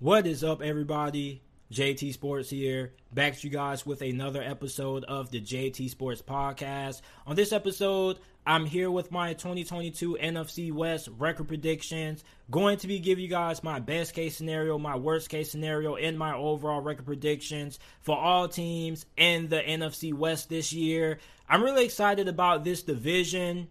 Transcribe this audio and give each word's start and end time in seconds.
What 0.00 0.28
is 0.28 0.44
up, 0.44 0.62
everybody? 0.62 1.42
JT 1.72 2.12
Sports 2.12 2.50
here, 2.50 2.92
back 3.12 3.36
to 3.36 3.48
you 3.48 3.52
guys 3.52 3.84
with 3.84 4.00
another 4.00 4.40
episode 4.40 5.02
of 5.02 5.32
the 5.32 5.40
JT 5.40 5.90
Sports 5.90 6.22
Podcast. 6.22 7.00
On 7.26 7.34
this 7.34 7.50
episode, 7.52 8.20
I'm 8.46 8.64
here 8.64 8.92
with 8.92 9.10
my 9.10 9.32
2022 9.32 10.16
NFC 10.22 10.70
West 10.70 11.08
record 11.18 11.48
predictions. 11.48 12.22
Going 12.48 12.78
to 12.78 12.86
be 12.86 13.00
giving 13.00 13.24
you 13.24 13.28
guys 13.28 13.64
my 13.64 13.80
best 13.80 14.14
case 14.14 14.36
scenario, 14.36 14.78
my 14.78 14.94
worst 14.94 15.30
case 15.30 15.50
scenario, 15.50 15.96
and 15.96 16.16
my 16.16 16.32
overall 16.32 16.80
record 16.80 17.06
predictions 17.06 17.80
for 18.00 18.16
all 18.16 18.46
teams 18.46 19.04
in 19.16 19.48
the 19.48 19.60
NFC 19.60 20.14
West 20.14 20.48
this 20.48 20.72
year. 20.72 21.18
I'm 21.48 21.64
really 21.64 21.84
excited 21.84 22.28
about 22.28 22.62
this 22.62 22.84
division. 22.84 23.66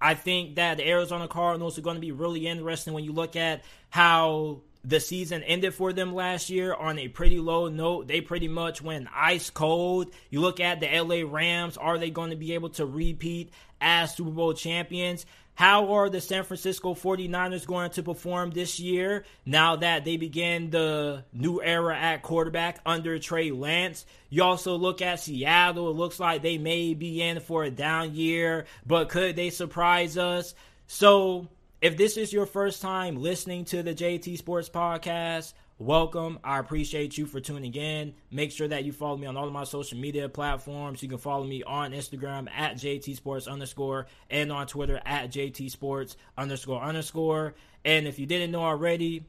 I 0.00 0.14
think 0.14 0.56
that 0.56 0.78
the 0.78 0.88
Arizona 0.88 1.28
Cardinals 1.28 1.76
are 1.76 1.82
going 1.82 1.96
to 1.96 2.00
be 2.00 2.12
really 2.12 2.46
interesting 2.46 2.94
when 2.94 3.04
you 3.04 3.12
look 3.12 3.36
at 3.36 3.62
how 3.90 4.62
the 4.86 5.00
season 5.00 5.42
ended 5.42 5.74
for 5.74 5.92
them 5.92 6.14
last 6.14 6.48
year 6.48 6.72
on 6.72 6.98
a 6.98 7.08
pretty 7.08 7.40
low 7.40 7.68
note. 7.68 8.06
They 8.06 8.20
pretty 8.20 8.46
much 8.46 8.80
went 8.80 9.08
ice 9.12 9.50
cold. 9.50 10.12
You 10.30 10.40
look 10.40 10.60
at 10.60 10.78
the 10.78 10.86
LA 10.86 11.28
Rams, 11.28 11.76
are 11.76 11.98
they 11.98 12.10
going 12.10 12.30
to 12.30 12.36
be 12.36 12.54
able 12.54 12.70
to 12.70 12.86
repeat 12.86 13.52
as 13.80 14.14
Super 14.14 14.30
Bowl 14.30 14.54
champions? 14.54 15.26
How 15.56 15.94
are 15.94 16.10
the 16.10 16.20
San 16.20 16.44
Francisco 16.44 16.94
49ers 16.94 17.66
going 17.66 17.90
to 17.92 18.02
perform 18.02 18.50
this 18.50 18.78
year 18.78 19.24
now 19.44 19.76
that 19.76 20.04
they 20.04 20.18
begin 20.18 20.70
the 20.70 21.24
new 21.32 21.62
era 21.62 21.96
at 21.98 22.22
quarterback 22.22 22.78
under 22.86 23.18
Trey 23.18 23.50
Lance? 23.50 24.04
You 24.28 24.44
also 24.44 24.76
look 24.76 25.02
at 25.02 25.18
Seattle. 25.18 25.90
It 25.90 25.96
looks 25.96 26.20
like 26.20 26.42
they 26.42 26.58
may 26.58 26.94
be 26.94 27.22
in 27.22 27.40
for 27.40 27.64
a 27.64 27.70
down 27.70 28.14
year, 28.14 28.66
but 28.86 29.08
could 29.08 29.34
they 29.34 29.48
surprise 29.50 30.18
us? 30.18 30.54
So 30.88 31.48
if 31.82 31.96
this 31.96 32.16
is 32.16 32.32
your 32.32 32.46
first 32.46 32.80
time 32.80 33.20
listening 33.20 33.64
to 33.66 33.82
the 33.82 33.94
JT 33.94 34.38
Sports 34.38 34.70
Podcast, 34.70 35.52
welcome. 35.78 36.38
I 36.42 36.58
appreciate 36.58 37.18
you 37.18 37.26
for 37.26 37.38
tuning 37.38 37.74
in. 37.74 38.14
Make 38.30 38.50
sure 38.50 38.66
that 38.66 38.84
you 38.84 38.92
follow 38.92 39.18
me 39.18 39.26
on 39.26 39.36
all 39.36 39.46
of 39.46 39.52
my 39.52 39.64
social 39.64 39.98
media 39.98 40.26
platforms. 40.30 41.02
You 41.02 41.10
can 41.10 41.18
follow 41.18 41.44
me 41.44 41.62
on 41.64 41.92
Instagram 41.92 42.48
at 42.50 42.76
JT 42.76 43.14
Sports 43.16 43.46
underscore 43.46 44.06
and 44.30 44.50
on 44.50 44.66
Twitter 44.66 45.02
at 45.04 45.30
JT 45.30 45.70
Sports 45.70 46.16
underscore 46.38 46.80
underscore. 46.80 47.54
And 47.84 48.06
if 48.06 48.18
you 48.18 48.24
didn't 48.24 48.52
know 48.52 48.64
already, 48.64 49.26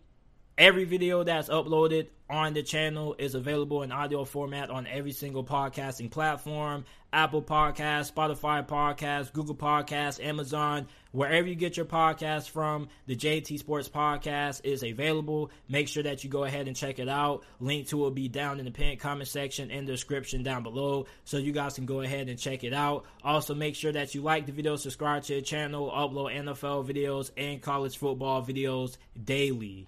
every 0.57 0.85
video 0.85 1.23
that's 1.23 1.49
uploaded 1.49 2.07
on 2.29 2.53
the 2.53 2.63
channel 2.63 3.15
is 3.19 3.35
available 3.35 3.83
in 3.83 3.91
audio 3.91 4.25
format 4.25 4.69
on 4.69 4.87
every 4.87 5.11
single 5.11 5.43
podcasting 5.43 6.09
platform 6.09 6.83
Apple 7.13 7.41
Podcasts, 7.41 8.11
Spotify 8.11 8.67
Podcasts, 8.67 9.31
Google 9.31 9.55
Podcasts, 9.55 10.21
Amazon, 10.21 10.87
wherever 11.13 11.47
you 11.47 11.55
get 11.55 11.77
your 11.77 11.85
podcast 11.85 12.49
from. 12.49 12.89
The 13.05 13.15
JT 13.15 13.59
Sports 13.59 13.87
Podcast 13.87 14.61
is 14.65 14.83
available. 14.83 15.49
Make 15.69 15.87
sure 15.87 16.03
that 16.03 16.25
you 16.25 16.29
go 16.29 16.43
ahead 16.43 16.67
and 16.67 16.75
check 16.75 16.99
it 16.99 17.07
out. 17.07 17.45
Link 17.61 17.87
to 17.87 17.97
it 17.97 18.01
will 18.01 18.11
be 18.11 18.27
down 18.27 18.59
in 18.59 18.65
the 18.65 18.71
pinned 18.71 18.99
comment 18.99 19.29
section 19.29 19.71
and 19.71 19.87
the 19.87 19.93
description 19.93 20.43
down 20.43 20.63
below 20.63 21.05
so 21.23 21.37
you 21.37 21.53
guys 21.53 21.75
can 21.75 21.85
go 21.85 22.01
ahead 22.01 22.27
and 22.27 22.37
check 22.37 22.65
it 22.65 22.73
out. 22.73 23.05
Also, 23.23 23.55
make 23.55 23.75
sure 23.75 23.93
that 23.93 24.13
you 24.13 24.21
like 24.21 24.45
the 24.45 24.51
video, 24.51 24.75
subscribe 24.75 25.23
to 25.23 25.35
the 25.35 25.41
channel, 25.41 25.89
upload 25.89 26.35
NFL 26.35 26.85
videos 26.85 27.31
and 27.37 27.61
college 27.61 27.97
football 27.97 28.43
videos 28.43 28.97
daily. 29.23 29.87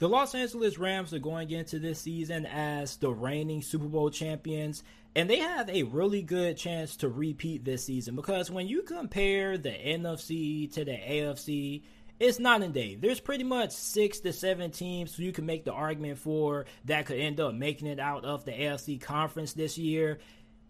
The 0.00 0.08
Los 0.08 0.34
Angeles 0.34 0.78
Rams 0.78 1.12
are 1.12 1.18
going 1.18 1.50
into 1.50 1.78
this 1.78 2.00
season 2.00 2.46
as 2.46 2.96
the 2.96 3.10
reigning 3.10 3.60
Super 3.60 3.84
Bowl 3.84 4.08
champions, 4.08 4.82
and 5.14 5.28
they 5.28 5.40
have 5.40 5.68
a 5.68 5.82
really 5.82 6.22
good 6.22 6.56
chance 6.56 6.96
to 6.96 7.10
repeat 7.10 7.66
this 7.66 7.84
season 7.84 8.16
because 8.16 8.50
when 8.50 8.66
you 8.66 8.80
compare 8.80 9.58
the 9.58 9.68
NFC 9.68 10.72
to 10.72 10.86
the 10.86 10.92
AFC, 10.92 11.82
it's 12.18 12.38
not 12.38 12.62
in 12.62 12.72
day. 12.72 12.94
There's 12.94 13.20
pretty 13.20 13.44
much 13.44 13.72
six 13.72 14.20
to 14.20 14.32
seven 14.32 14.70
teams 14.70 15.18
you 15.18 15.32
can 15.32 15.44
make 15.44 15.66
the 15.66 15.72
argument 15.72 16.16
for 16.16 16.64
that 16.86 17.04
could 17.04 17.18
end 17.18 17.38
up 17.38 17.52
making 17.52 17.86
it 17.86 18.00
out 18.00 18.24
of 18.24 18.46
the 18.46 18.52
AFC 18.52 18.98
conference 19.02 19.52
this 19.52 19.76
year. 19.76 20.18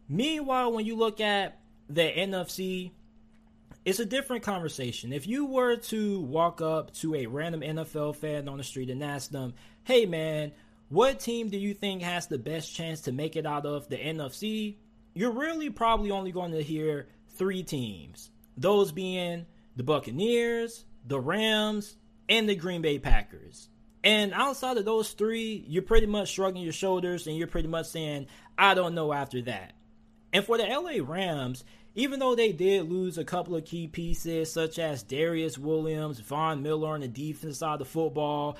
Meanwhile, 0.08 0.72
when 0.72 0.86
you 0.86 0.96
look 0.96 1.20
at 1.20 1.60
the 1.88 2.02
NFC, 2.02 2.90
it's 3.84 4.00
a 4.00 4.04
different 4.04 4.42
conversation. 4.42 5.12
If 5.12 5.26
you 5.26 5.46
were 5.46 5.76
to 5.76 6.20
walk 6.20 6.60
up 6.60 6.92
to 6.96 7.14
a 7.14 7.26
random 7.26 7.62
NFL 7.62 8.16
fan 8.16 8.48
on 8.48 8.58
the 8.58 8.64
street 8.64 8.90
and 8.90 9.02
ask 9.02 9.30
them, 9.30 9.54
hey 9.84 10.06
man, 10.06 10.52
what 10.88 11.20
team 11.20 11.48
do 11.48 11.58
you 11.58 11.72
think 11.72 12.02
has 12.02 12.26
the 12.26 12.38
best 12.38 12.74
chance 12.74 13.02
to 13.02 13.12
make 13.12 13.36
it 13.36 13.46
out 13.46 13.64
of 13.64 13.88
the 13.88 13.96
NFC? 13.96 14.76
You're 15.14 15.32
really 15.32 15.70
probably 15.70 16.10
only 16.10 16.32
going 16.32 16.52
to 16.52 16.62
hear 16.62 17.08
three 17.36 17.62
teams. 17.62 18.30
Those 18.56 18.92
being 18.92 19.46
the 19.76 19.82
Buccaneers, 19.82 20.84
the 21.06 21.20
Rams, 21.20 21.96
and 22.28 22.48
the 22.48 22.54
Green 22.54 22.82
Bay 22.82 22.98
Packers. 22.98 23.68
And 24.02 24.32
outside 24.32 24.76
of 24.76 24.84
those 24.84 25.10
three, 25.12 25.64
you're 25.68 25.82
pretty 25.82 26.06
much 26.06 26.28
shrugging 26.28 26.62
your 26.62 26.72
shoulders 26.72 27.26
and 27.26 27.36
you're 27.36 27.46
pretty 27.46 27.68
much 27.68 27.86
saying, 27.86 28.26
I 28.58 28.74
don't 28.74 28.94
know 28.94 29.12
after 29.12 29.42
that. 29.42 29.72
And 30.32 30.44
for 30.44 30.58
the 30.58 30.64
LA 30.64 31.04
Rams, 31.04 31.64
even 31.94 32.20
though 32.20 32.34
they 32.34 32.52
did 32.52 32.90
lose 32.90 33.18
a 33.18 33.24
couple 33.24 33.56
of 33.56 33.64
key 33.64 33.88
pieces, 33.88 34.52
such 34.52 34.78
as 34.78 35.02
Darious 35.02 35.58
Williams, 35.58 36.20
Von 36.20 36.62
Miller 36.62 36.90
on 36.90 37.00
the 37.00 37.08
defense 37.08 37.58
side 37.58 37.74
of 37.74 37.78
the 37.80 37.84
football, 37.84 38.56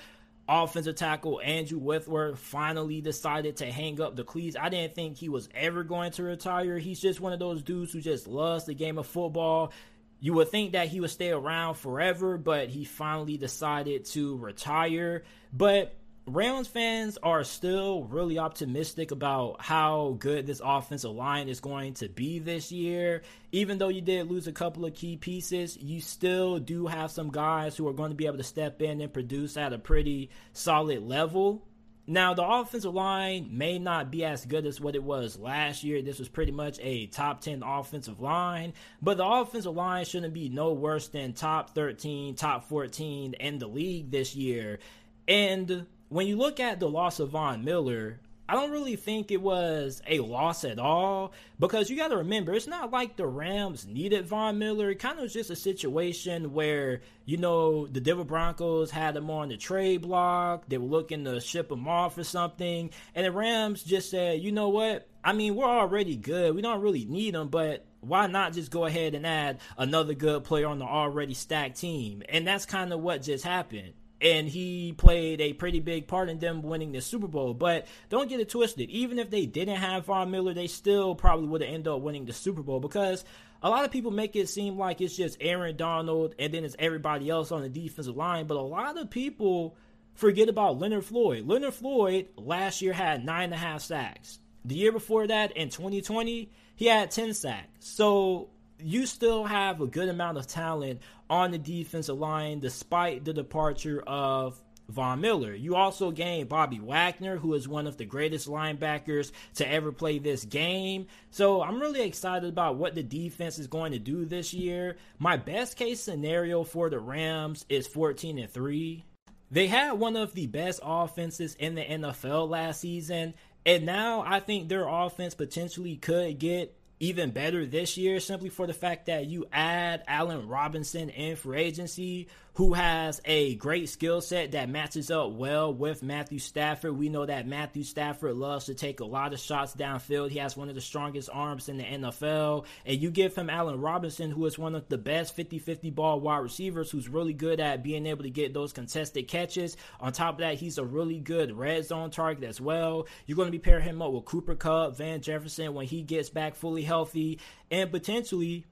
offensive 0.49 0.97
tackle 0.97 1.41
Andrew 1.41 1.79
Whitworth 1.79 2.39
finally 2.39 3.01
decided 3.01 3.59
to 3.59 3.71
hang 3.71 4.01
up 4.01 4.17
the 4.17 4.25
cleats. 4.25 4.57
I 4.61 4.69
didn't 4.69 4.97
think 4.97 5.17
he 5.17 5.29
was 5.29 5.49
ever 5.55 5.85
going 5.85 6.11
to 6.13 6.25
retire. 6.25 6.77
He's 6.79 7.01
just 7.01 7.21
one 7.21 7.33
of 7.33 7.39
those 7.39 7.63
dudes 7.63 7.93
who 7.93 8.01
just 8.01 8.27
loves 8.27 8.65
the 8.65 8.75
game 8.75 8.99
of 8.99 9.07
football. 9.07 9.73
You 10.19 10.35
would 10.35 10.49
think 10.49 10.73
that 10.73 10.89
he 10.89 11.01
would 11.01 11.11
stay 11.11 11.31
around 11.31 11.75
forever, 11.75 12.37
but 12.37 12.69
he 12.69 12.85
finally 12.85 13.37
decided 13.37 14.07
to 14.07 14.37
retire. 14.37 15.23
But 15.53 15.97
Rams 16.33 16.69
fans 16.69 17.19
are 17.25 17.43
still 17.43 18.05
really 18.05 18.39
optimistic 18.39 19.11
about 19.11 19.57
how 19.61 20.17
good 20.21 20.47
this 20.47 20.61
offensive 20.65 21.11
line 21.11 21.49
is 21.49 21.59
going 21.59 21.95
to 21.95 22.09
be 22.09 22.39
this 22.39 22.71
year. 22.71 23.23
Even 23.51 23.79
though 23.79 23.89
you 23.89 24.01
did 24.01 24.31
lose 24.31 24.47
a 24.47 24.53
couple 24.53 24.87
of 24.87 24.95
key 24.95 25.17
pieces, 25.17 25.77
you 25.79 26.01
still 26.01 26.61
do 26.61 26.87
have 26.87 27.11
some 27.11 27.33
guys 27.33 27.77
who 27.77 27.89
are 27.89 27.93
going 27.93 28.11
to 28.11 28.17
be 28.17 28.27
able 28.27 28.37
to 28.37 28.45
step 28.45 28.81
in 28.81 29.01
and 29.01 29.13
produce 29.13 29.57
at 29.57 29.73
a 29.73 29.79
pretty 29.79 30.31
solid 30.53 31.03
level. 31.03 31.67
Now, 32.07 32.33
the 32.35 32.47
offensive 32.47 32.95
line 32.95 33.49
may 33.51 33.81
not 33.81 34.13
be 34.13 34.25
as 34.25 34.47
good 34.47 34.67
as 34.67 34.81
what 34.81 34.95
it 34.95 35.03
was 35.03 35.37
last 35.37 35.83
year. 35.83 36.01
This 36.01 36.21
was 36.21 36.29
pretty 36.29 36.53
much 36.53 36.79
a 36.81 37.07
top 37.07 37.41
10 37.41 37.65
offensive 37.65 38.21
line, 38.21 38.75
but 39.03 39.17
the 39.17 39.27
offensive 39.27 39.75
line 39.75 40.05
shouldn't 40.05 40.35
be 40.35 40.49
no 40.49 40.75
worse 40.75 41.09
than 41.09 41.33
top 41.33 41.71
13, 41.75 42.37
top 42.37 42.69
14 42.69 43.35
in 43.35 43.59
the 43.59 43.67
league 43.67 44.13
this 44.13 44.37
year. 44.37 44.79
And 45.27 45.87
when 46.11 46.27
you 46.27 46.37
look 46.37 46.59
at 46.61 46.81
the 46.81 46.89
loss 46.89 47.21
of 47.21 47.31
Von 47.31 47.65
Miller, 47.65 48.19
I 48.49 48.55
don't 48.55 48.73
really 48.73 48.97
think 48.97 49.31
it 49.31 49.41
was 49.41 50.03
a 50.09 50.19
loss 50.19 50.65
at 50.65 50.81
all 50.81 51.33
because 51.61 51.89
you 51.89 51.97
got 51.97 52.09
to 52.09 52.17
remember 52.17 52.53
it's 52.53 52.67
not 52.67 52.91
like 52.91 53.15
the 53.15 53.29
Rams 53.29 53.87
needed 53.87 54.27
Von 54.27 54.59
Miller. 54.59 54.91
It 54.91 54.99
kind 54.99 55.19
of 55.19 55.23
was 55.23 55.33
just 55.33 55.51
a 55.51 55.57
situation 55.57 56.53
where 56.53 57.03
you 57.27 57.37
know 57.37 57.87
the 57.87 58.01
Denver 58.01 58.25
Broncos 58.25 58.91
had 58.91 59.17
him 59.17 59.31
on 59.31 59.51
the 59.51 59.57
trade 59.57 60.03
block. 60.03 60.65
They 60.67 60.79
were 60.79 60.89
looking 60.89 61.25
to 61.27 61.41
ship 61.41 61.71
him 61.71 61.87
off 61.87 62.19
or 62.19 62.25
something, 62.25 62.91
and 63.15 63.25
the 63.25 63.31
Rams 63.31 63.85
just 63.85 64.11
said, 64.11 64.41
you 64.41 64.51
know 64.51 64.71
what? 64.71 65.07
I 65.23 65.33
mean, 65.33 65.55
we're 65.55 65.65
already 65.65 66.17
good. 66.17 66.57
We 66.57 66.63
don't 66.63 66.83
really 66.83 67.05
need 67.05 67.37
him, 67.37 67.51
but 67.51 67.87
why 68.01 68.27
not 68.27 68.55
just 68.55 68.73
go 68.73 68.85
ahead 68.85 69.15
and 69.15 69.25
add 69.25 69.61
another 69.79 70.15
good 70.15 70.43
player 70.43 70.67
on 70.67 70.81
the 70.81 70.87
already 70.87 71.35
stacked 71.35 71.79
team? 71.79 72.25
And 72.29 72.49
that's 72.49 72.67
kind 72.67 72.93
of 72.93 72.99
what 72.99 73.23
just 73.23 73.45
happened 73.45 73.93
and 74.21 74.49
he 74.49 74.93
played 74.93 75.41
a 75.41 75.53
pretty 75.53 75.81
big 75.81 76.07
part 76.07 76.29
in 76.29 76.39
them 76.39 76.63
winning 76.63 76.93
the 76.93 77.01
Super 77.01 77.27
Bowl. 77.27 77.55
But 77.55 77.87
don't 78.09 78.29
get 78.29 78.41
it 78.41 78.49
twisted. 78.49 78.91
Even 78.91 79.19
if 79.19 79.31
they 79.31 79.47
didn't 79.47 79.77
have 79.77 80.07
Von 80.07 80.31
Miller, 80.31 80.55
they 80.55 80.67
still 80.67 81.15
probably 81.15 81.49
would 81.49 81.63
have 81.63 81.73
ended 81.73 81.89
up 81.89 82.01
winning 82.01 82.27
the 82.27 82.33
Super 82.33 82.63
Bowl 82.63 82.81
because 82.81 83.25
a 83.63 83.71
lot 83.71 83.85
of 83.85 83.91
people 83.91 84.11
make 84.11 84.37
it 84.37 84.49
seem 84.49 84.79
like 84.79 85.01
it's 85.01 85.17
just 85.17 85.37
Aaron 85.41 85.77
Donald 85.77 86.35
and 86.39 86.53
then 86.53 86.65
it's 86.65 86.77
everybody 86.79 87.29
else 87.29 87.53
on 87.53 87.63
the 87.63 87.69
defensive 87.69 88.17
line. 88.17 88.47
But 88.47 88.57
a 88.57 88.63
lot 88.63 88.99
of 88.99 89.11
people 89.11 89.77
forget 90.15 90.49
about 90.49 90.79
Leonard 90.79 91.05
Floyd. 91.05 91.47
Leonard 91.47 91.75
Floyd 91.75 92.29
last 92.37 92.83
year 92.83 92.93
had 92.93 93.25
nine 93.25 93.45
and 93.45 93.55
a 93.55 93.59
half 93.59 93.83
sacks. 93.83 94.39
The 94.65 94.75
year 94.75 94.93
before 94.93 95.27
that, 95.27 95.57
in 95.57 95.71
2020, 95.71 96.51
he 96.77 96.87
had 96.87 97.11
10 97.11 97.33
sacks. 97.33 97.69
So 97.81 98.51
you 98.83 99.07
still 99.07 99.45
have 99.45 99.81
a 99.81 99.87
good 99.87 100.09
amount 100.09 100.39
of 100.39 100.47
talent 100.47 101.01
on 101.29 101.51
the 101.51 101.59
defensive 101.59 102.19
line 102.19 102.61
despite 102.61 103.25
the 103.25 103.33
departure 103.33 104.03
of 104.07 104.61
Von 104.91 105.21
Miller. 105.21 105.55
You 105.55 105.77
also 105.77 106.11
gained 106.11 106.49
Bobby 106.49 106.81
Wagner, 106.81 107.37
who 107.37 107.55
is 107.55 107.69
one 107.69 107.87
of 107.87 107.97
the 107.97 108.05
greatest 108.05 108.49
linebackers 108.49 109.33
to 109.55 109.69
ever 109.69 109.93
play 109.93 110.19
this 110.19 110.45
game. 110.45 111.07
So 111.31 111.63
I'm 111.63 111.81
really 111.81 112.03
excited 112.03 112.49
about 112.49 112.77
what 112.77 112.95
the 112.95 113.03
defense 113.03 113.59
is 113.59 113.67
going 113.67 113.93
to 113.93 113.99
do 113.99 114.25
this 114.25 114.53
year. 114.53 114.97
My 115.19 115.37
best 115.37 115.77
case 115.77 116.01
scenario 116.01 116.65
for 116.65 116.91
the 116.91 116.99
Rams 116.99 117.65
is 117.69 117.87
14 117.87 118.39
and 118.39 118.51
3. 118.51 119.05
They 119.53 119.67
had 119.67 119.93
one 119.93 120.17
of 120.17 120.35
the 120.35 120.47
best 120.47 120.81
offenses 120.83 121.57
in 121.57 121.75
the 121.75 121.83
NFL 121.83 122.49
last 122.49 122.81
season, 122.81 123.35
and 123.67 123.85
now 123.85 124.23
I 124.25 124.39
think 124.39 124.69
their 124.69 124.87
offense 124.87 125.35
potentially 125.35 125.97
could 125.97 126.39
get 126.39 126.80
even 127.01 127.31
better 127.31 127.65
this 127.65 127.97
year 127.97 128.21
simply 128.21 128.51
for 128.51 128.67
the 128.67 128.75
fact 128.75 129.07
that 129.07 129.27
you 129.27 129.47
add 129.53 130.05
Allen 130.07 130.47
Robinson 130.47 131.09
in 131.09 131.35
free 131.35 131.63
agency, 131.63 132.29
who 132.55 132.75
has 132.75 133.21
a 133.25 133.55
great 133.57 133.89
skill 133.89 134.21
set 134.21 134.53
that 134.53 134.69
matches 134.69 135.11
up 135.11 135.33
well 135.33 135.73
with 135.73 136.03
Matthew 136.03 136.39
Stafford. 136.39 136.97
We 136.97 137.09
know 137.09 137.25
that 137.25 137.47
Matthew 137.47 137.85
Stafford 137.85 138.35
loves 138.37 138.67
to 138.67 138.75
take 138.75 139.01
a 139.01 139.05
lot 139.05 139.33
of 139.33 139.41
shots 139.41 139.75
downfield. 139.75 140.31
He 140.31 140.39
has 140.39 140.57
one 140.57 140.69
of 140.69 140.75
the 140.75 140.81
strongest 140.81 141.31
arms 141.33 141.69
in 141.69 141.77
the 141.77 141.85
NFL. 141.85 142.67
And 142.85 143.01
you 143.01 143.11
give 143.11 143.35
him 143.35 143.49
Allen 143.51 143.81
Robinson, 143.81 144.31
who 144.31 144.45
is 144.47 144.59
one 144.59 144.75
of 144.75 144.89
the 144.89 144.99
best 144.99 145.35
50 145.37 145.59
50 145.59 145.91
ball 145.91 146.21
wide 146.21 146.39
receivers, 146.39 146.91
who's 146.91 147.09
really 147.09 147.33
good 147.33 147.61
at 147.61 147.83
being 147.83 148.07
able 148.07 148.25
to 148.25 148.31
get 148.31 148.53
those 148.53 148.73
contested 148.73 149.29
catches. 149.29 149.77
On 150.01 150.13
top 150.13 150.35
of 150.35 150.41
that, 150.41 150.57
he's 150.57 150.79
a 150.79 150.85
really 150.85 151.21
good 151.21 151.57
red 151.57 151.87
zone 151.87 152.11
target 152.11 152.45
as 152.45 152.61
well. 152.61 153.07
You're 153.27 153.37
going 153.37 153.49
to 153.49 153.53
be 153.53 153.59
pairing 153.59 153.85
him 153.85 154.03
up 154.03 154.13
with 154.13 154.25
Cooper 154.25 154.57
Kupp, 154.57 154.97
Van 154.97 155.21
Jefferson 155.21 155.75
when 155.75 155.87
he 155.87 156.03
gets 156.03 156.31
back 156.31 156.57
fully 156.57 156.83
healthy, 156.83 157.39
and 157.71 157.91
potentially 157.91 158.67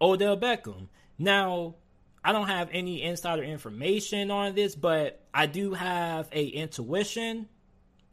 Odell 0.00 0.36
Beckham. 0.36 0.88
Now, 1.18 1.76
I 2.24 2.32
don't 2.32 2.48
have 2.48 2.68
any 2.72 3.02
insider 3.02 3.42
information 3.42 4.30
on 4.30 4.54
this, 4.54 4.74
but 4.74 5.24
I 5.32 5.46
do 5.46 5.72
have 5.72 6.28
a 6.32 6.44
intuition 6.46 7.48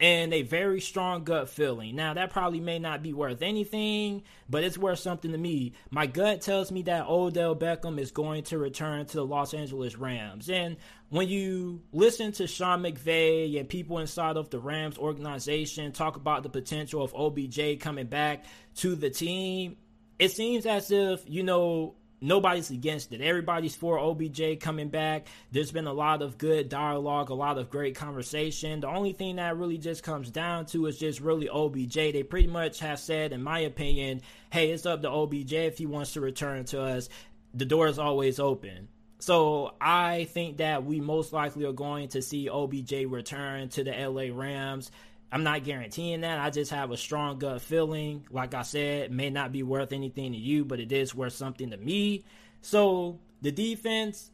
and 0.00 0.32
a 0.32 0.42
very 0.42 0.80
strong 0.80 1.24
gut 1.24 1.48
feeling. 1.48 1.96
Now, 1.96 2.14
that 2.14 2.30
probably 2.30 2.60
may 2.60 2.78
not 2.78 3.02
be 3.02 3.12
worth 3.12 3.42
anything, 3.42 4.22
but 4.48 4.62
it's 4.62 4.78
worth 4.78 5.00
something 5.00 5.32
to 5.32 5.38
me. 5.38 5.72
My 5.90 6.06
gut 6.06 6.40
tells 6.40 6.70
me 6.70 6.82
that 6.82 7.08
Odell 7.08 7.56
Beckham 7.56 7.98
is 7.98 8.12
going 8.12 8.44
to 8.44 8.58
return 8.58 9.06
to 9.06 9.16
the 9.16 9.26
Los 9.26 9.54
Angeles 9.54 9.96
Rams. 9.96 10.48
And 10.48 10.76
when 11.08 11.28
you 11.28 11.82
listen 11.92 12.30
to 12.32 12.46
Sean 12.46 12.82
McVay 12.82 13.58
and 13.58 13.68
people 13.68 13.98
inside 13.98 14.36
of 14.36 14.50
the 14.50 14.60
Rams 14.60 14.98
organization 14.98 15.90
talk 15.90 16.16
about 16.16 16.44
the 16.44 16.48
potential 16.48 17.02
of 17.02 17.12
OBJ 17.14 17.80
coming 17.80 18.06
back 18.06 18.44
to 18.76 18.94
the 18.94 19.10
team, 19.10 19.76
it 20.18 20.30
seems 20.30 20.64
as 20.64 20.92
if, 20.92 21.24
you 21.26 21.42
know, 21.42 21.96
nobody's 22.20 22.70
against 22.70 23.12
it. 23.12 23.20
Everybody's 23.20 23.76
for 23.76 23.98
OBJ 23.98 24.60
coming 24.60 24.88
back. 24.88 25.26
There's 25.52 25.72
been 25.72 25.86
a 25.86 25.92
lot 25.92 26.22
of 26.22 26.38
good 26.38 26.68
dialogue, 26.68 27.30
a 27.30 27.34
lot 27.34 27.58
of 27.58 27.70
great 27.70 27.94
conversation. 27.94 28.80
The 28.80 28.88
only 28.88 29.12
thing 29.12 29.36
that 29.36 29.56
really 29.56 29.78
just 29.78 30.02
comes 30.02 30.30
down 30.30 30.66
to 30.66 30.86
is 30.86 30.98
just 30.98 31.20
really 31.20 31.48
OBJ. 31.48 31.94
They 31.94 32.22
pretty 32.22 32.48
much 32.48 32.80
have 32.80 32.98
said, 32.98 33.32
in 33.32 33.42
my 33.42 33.60
opinion, 33.60 34.22
hey, 34.50 34.70
it's 34.70 34.86
up 34.86 35.02
to 35.02 35.10
OBJ 35.10 35.52
if 35.52 35.78
he 35.78 35.86
wants 35.86 36.12
to 36.14 36.20
return 36.20 36.64
to 36.66 36.82
us. 36.82 37.08
The 37.54 37.64
door 37.64 37.88
is 37.88 37.98
always 37.98 38.38
open. 38.38 38.88
So 39.20 39.74
I 39.80 40.24
think 40.30 40.58
that 40.58 40.84
we 40.84 41.00
most 41.00 41.32
likely 41.32 41.64
are 41.64 41.72
going 41.72 42.08
to 42.08 42.22
see 42.22 42.48
OBJ 42.48 42.92
return 43.08 43.68
to 43.70 43.82
the 43.82 43.90
LA 43.90 44.26
Rams. 44.32 44.90
I'm 45.30 45.42
not 45.42 45.64
guaranteeing 45.64 46.22
that. 46.22 46.38
I 46.38 46.50
just 46.50 46.70
have 46.70 46.90
a 46.90 46.96
strong 46.96 47.38
gut 47.38 47.60
feeling. 47.60 48.26
Like 48.30 48.54
I 48.54 48.62
said, 48.62 49.12
may 49.12 49.28
not 49.28 49.52
be 49.52 49.62
worth 49.62 49.92
anything 49.92 50.32
to 50.32 50.38
you, 50.38 50.64
but 50.64 50.80
it 50.80 50.90
is 50.90 51.14
worth 51.14 51.34
something 51.34 51.70
to 51.70 51.76
me. 51.76 52.24
So 52.62 53.18
the 53.42 53.52
defense, 53.52 54.30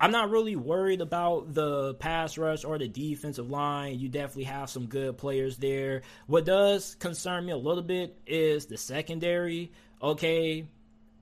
I'm 0.00 0.10
not 0.10 0.30
really 0.30 0.56
worried 0.56 1.02
about 1.02 1.52
the 1.52 1.94
pass 1.94 2.38
rush 2.38 2.64
or 2.64 2.78
the 2.78 2.88
defensive 2.88 3.50
line. 3.50 3.98
You 3.98 4.08
definitely 4.08 4.44
have 4.44 4.70
some 4.70 4.86
good 4.86 5.18
players 5.18 5.58
there. 5.58 6.02
What 6.26 6.46
does 6.46 6.94
concern 6.94 7.44
me 7.44 7.52
a 7.52 7.56
little 7.56 7.82
bit 7.82 8.18
is 8.26 8.66
the 8.66 8.78
secondary. 8.78 9.70
Okay. 10.02 10.66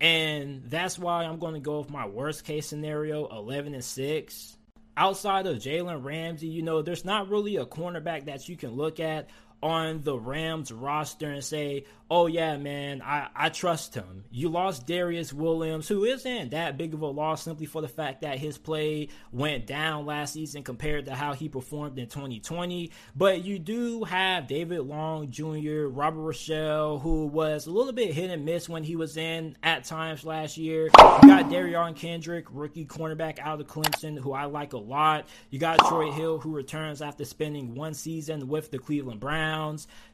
And 0.00 0.62
that's 0.64 0.98
why 0.98 1.24
I'm 1.24 1.38
going 1.38 1.54
to 1.54 1.60
go 1.60 1.80
with 1.80 1.90
my 1.90 2.06
worst 2.06 2.44
case 2.44 2.66
scenario 2.66 3.26
11 3.26 3.74
and 3.74 3.84
6 3.84 4.56
outside 4.96 5.46
of 5.46 5.56
Jalen 5.58 6.04
Ramsey, 6.04 6.46
you 6.46 6.62
know, 6.62 6.82
there's 6.82 7.04
not 7.04 7.28
really 7.28 7.56
a 7.56 7.66
cornerback 7.66 8.26
that 8.26 8.48
you 8.48 8.56
can 8.56 8.72
look 8.72 9.00
at 9.00 9.28
on 9.62 10.02
the 10.02 10.18
Rams 10.18 10.72
roster 10.72 11.30
and 11.30 11.44
say, 11.44 11.84
oh 12.10 12.26
yeah, 12.26 12.56
man, 12.56 13.02
I, 13.02 13.28
I 13.34 13.48
trust 13.50 13.94
him. 13.94 14.24
You 14.30 14.48
lost 14.48 14.86
Darious 14.86 15.32
Williams, 15.32 15.86
who 15.86 16.04
isn't 16.04 16.50
that 16.50 16.76
big 16.76 16.92
of 16.92 17.02
a 17.02 17.06
loss 17.06 17.44
simply 17.44 17.66
for 17.66 17.80
the 17.80 17.88
fact 17.88 18.22
that 18.22 18.38
his 18.38 18.58
play 18.58 19.08
went 19.30 19.66
down 19.66 20.06
last 20.06 20.32
season 20.32 20.64
compared 20.64 21.06
to 21.06 21.14
how 21.14 21.34
he 21.34 21.48
performed 21.48 21.98
in 21.98 22.08
2020. 22.08 22.90
But 23.14 23.44
you 23.44 23.58
do 23.58 24.04
have 24.04 24.48
David 24.48 24.80
Long 24.80 25.30
Jr., 25.30 25.86
Robert 25.86 26.20
Rochell, 26.20 27.00
who 27.00 27.26
was 27.26 27.66
a 27.66 27.70
little 27.70 27.92
bit 27.92 28.12
hit 28.12 28.30
and 28.30 28.44
miss 28.44 28.68
when 28.68 28.82
he 28.82 28.96
was 28.96 29.16
in 29.16 29.56
at 29.62 29.84
times 29.84 30.24
last 30.24 30.56
year. 30.56 30.86
You 30.86 30.90
got 31.28 31.50
Derion 31.50 31.94
Kendrick, 31.94 32.46
rookie 32.50 32.86
cornerback 32.86 33.38
out 33.38 33.60
of 33.60 33.66
Clemson, 33.68 34.18
who 34.18 34.32
I 34.32 34.46
like 34.46 34.72
a 34.72 34.78
lot. 34.78 35.28
You 35.50 35.60
got 35.60 35.78
Troy 35.86 36.10
Hill, 36.10 36.38
who 36.38 36.52
returns 36.52 37.02
after 37.02 37.24
spending 37.24 37.74
one 37.74 37.94
season 37.94 38.48
with 38.48 38.70
the 38.70 38.78
Cleveland 38.78 39.20
Browns. 39.20 39.49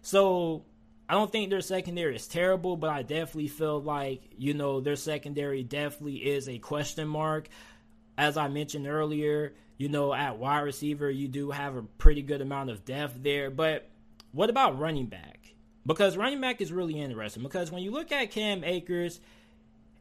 So 0.03 0.65
I 1.09 1.15
don't 1.15 1.31
think 1.31 1.51
their 1.51 1.61
secondary 1.61 2.17
is 2.17 2.27
terrible, 2.27 2.77
but 2.77 2.91
I 2.91 3.03
definitely 3.03 3.49
feel 3.49 3.81
like, 3.81 4.23
you 4.37 4.55
know, 4.55 4.81
their 4.81 4.97
secondary 4.97 5.63
definitely 5.63 6.17
is 6.17 6.49
a 6.49 6.59
question 6.59 7.07
mark. 7.07 7.49
As 8.19 8.37
I 8.37 8.49
mentioned 8.49 8.87
earlier, 8.87 9.55
you 9.79 9.89
know, 9.89 10.13
at 10.13 10.39
wide 10.39 10.61
receiver, 10.61 11.11
you 11.11 11.29
do 11.29 11.51
have 11.51 11.77
a 11.77 11.83
pretty 11.83 12.23
good 12.23 12.41
amount 12.41 12.71
of 12.71 12.85
depth 12.85 13.23
there. 13.23 13.51
But 13.51 13.89
what 14.33 14.51
about 14.51 14.79
running 14.79 15.07
back? 15.07 15.55
Because 15.85 16.17
running 16.17 16.41
back 16.41 16.61
is 16.61 16.73
really 16.73 17.01
interesting. 17.01 17.43
Because 17.43 17.71
when 17.71 17.83
you 17.83 17.91
look 17.93 18.11
at 18.11 18.33
Cam 18.33 18.65
Akers, 18.65 19.21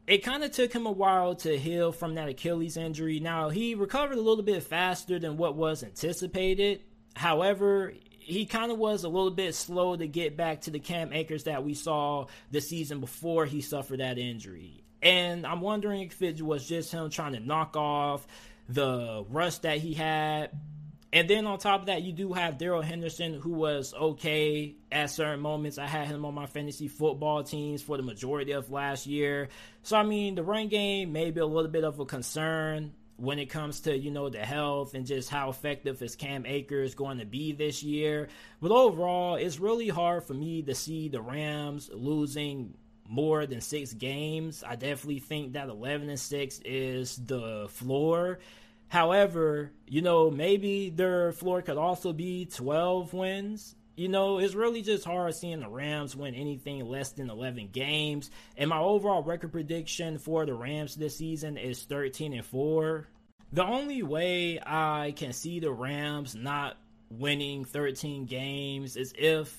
it 0.06 0.24
kind 0.24 0.42
of 0.42 0.50
took 0.50 0.72
him 0.72 0.86
a 0.86 0.92
while 0.92 1.34
to 1.36 1.58
heal 1.58 1.92
from 1.92 2.14
that 2.14 2.28
Achilles 2.28 2.76
injury. 2.76 3.20
Now, 3.20 3.50
he 3.50 3.74
recovered 3.74 4.18
a 4.18 4.20
little 4.20 4.42
bit 4.42 4.62
faster 4.62 5.18
than 5.18 5.36
what 5.36 5.56
was 5.56 5.84
anticipated. 5.84 6.80
However, 7.14 7.92
he 8.26 8.44
kind 8.44 8.72
of 8.72 8.78
was 8.78 9.04
a 9.04 9.08
little 9.08 9.30
bit 9.30 9.54
slow 9.54 9.94
to 9.94 10.08
get 10.08 10.36
back 10.36 10.62
to 10.62 10.72
the 10.72 10.80
Cam 10.80 11.12
Akers 11.12 11.44
that 11.44 11.62
we 11.62 11.74
saw 11.74 12.26
the 12.50 12.60
season 12.60 12.98
before 12.98 13.46
he 13.46 13.60
suffered 13.60 14.00
that 14.00 14.18
injury. 14.18 14.82
And 15.00 15.46
I'm 15.46 15.60
wondering 15.60 16.02
if 16.02 16.20
it 16.20 16.42
was 16.42 16.66
just 16.66 16.90
him 16.90 17.08
trying 17.08 17.34
to 17.34 17.40
knock 17.40 17.76
off 17.76 18.26
the 18.68 19.24
rust 19.30 19.62
that 19.62 19.78
he 19.78 19.94
had. 19.94 20.50
And 21.12 21.30
then 21.30 21.46
on 21.46 21.60
top 21.60 21.82
of 21.82 21.86
that, 21.86 22.02
you 22.02 22.12
do 22.12 22.32
have 22.32 22.58
Darrell 22.58 22.82
Henderson, 22.82 23.34
who 23.34 23.52
was 23.52 23.94
okay 23.94 24.74
at 24.90 25.10
certain 25.10 25.38
moments. 25.38 25.78
I 25.78 25.86
had 25.86 26.08
him 26.08 26.24
on 26.24 26.34
my 26.34 26.46
fantasy 26.46 26.88
football 26.88 27.44
teams 27.44 27.80
for 27.80 27.96
the 27.96 28.02
majority 28.02 28.52
of 28.52 28.72
last 28.72 29.06
year. 29.06 29.50
So, 29.84 29.96
I 29.96 30.02
mean, 30.02 30.34
the 30.34 30.42
run 30.42 30.66
game 30.66 31.12
may 31.12 31.30
be 31.30 31.38
a 31.38 31.46
little 31.46 31.70
bit 31.70 31.84
of 31.84 32.00
a 32.00 32.04
concern 32.04 32.92
when 33.16 33.38
it 33.38 33.46
comes 33.46 33.80
to 33.80 33.96
you 33.96 34.10
know 34.10 34.28
the 34.28 34.44
health 34.44 34.94
and 34.94 35.06
just 35.06 35.30
how 35.30 35.48
effective 35.50 36.02
is 36.02 36.16
Cam 36.16 36.44
Akers 36.46 36.94
going 36.94 37.18
to 37.18 37.26
be 37.26 37.52
this 37.52 37.82
year. 37.82 38.28
But 38.60 38.70
overall, 38.70 39.36
it's 39.36 39.58
really 39.58 39.88
hard 39.88 40.24
for 40.24 40.34
me 40.34 40.62
to 40.62 40.74
see 40.74 41.08
the 41.08 41.20
Rams 41.20 41.90
losing 41.92 42.74
more 43.08 43.46
than 43.46 43.60
six 43.60 43.92
games. 43.92 44.64
I 44.66 44.76
definitely 44.76 45.20
think 45.20 45.52
that 45.52 45.68
11 45.68 46.08
and 46.08 46.18
6 46.18 46.60
is 46.64 47.16
the 47.16 47.68
floor. 47.70 48.40
However, 48.88 49.72
you 49.86 50.02
know, 50.02 50.30
maybe 50.30 50.90
their 50.90 51.32
floor 51.32 51.62
could 51.62 51.76
also 51.76 52.12
be 52.12 52.46
12 52.46 53.12
wins 53.12 53.74
you 53.96 54.08
know, 54.08 54.38
it's 54.38 54.54
really 54.54 54.82
just 54.82 55.04
hard 55.04 55.34
seeing 55.34 55.60
the 55.60 55.68
Rams 55.68 56.14
win 56.14 56.34
anything 56.34 56.84
less 56.86 57.12
than 57.12 57.30
11 57.30 57.70
games. 57.72 58.30
And 58.56 58.70
my 58.70 58.78
overall 58.78 59.22
record 59.22 59.52
prediction 59.52 60.18
for 60.18 60.44
the 60.44 60.54
Rams 60.54 60.94
this 60.94 61.16
season 61.16 61.56
is 61.56 61.82
13 61.84 62.34
and 62.34 62.44
4. 62.44 63.08
The 63.52 63.64
only 63.64 64.02
way 64.02 64.60
I 64.64 65.14
can 65.16 65.32
see 65.32 65.60
the 65.60 65.72
Rams 65.72 66.34
not 66.34 66.76
winning 67.10 67.64
13 67.64 68.26
games 68.26 68.96
is 68.96 69.14
if 69.16 69.56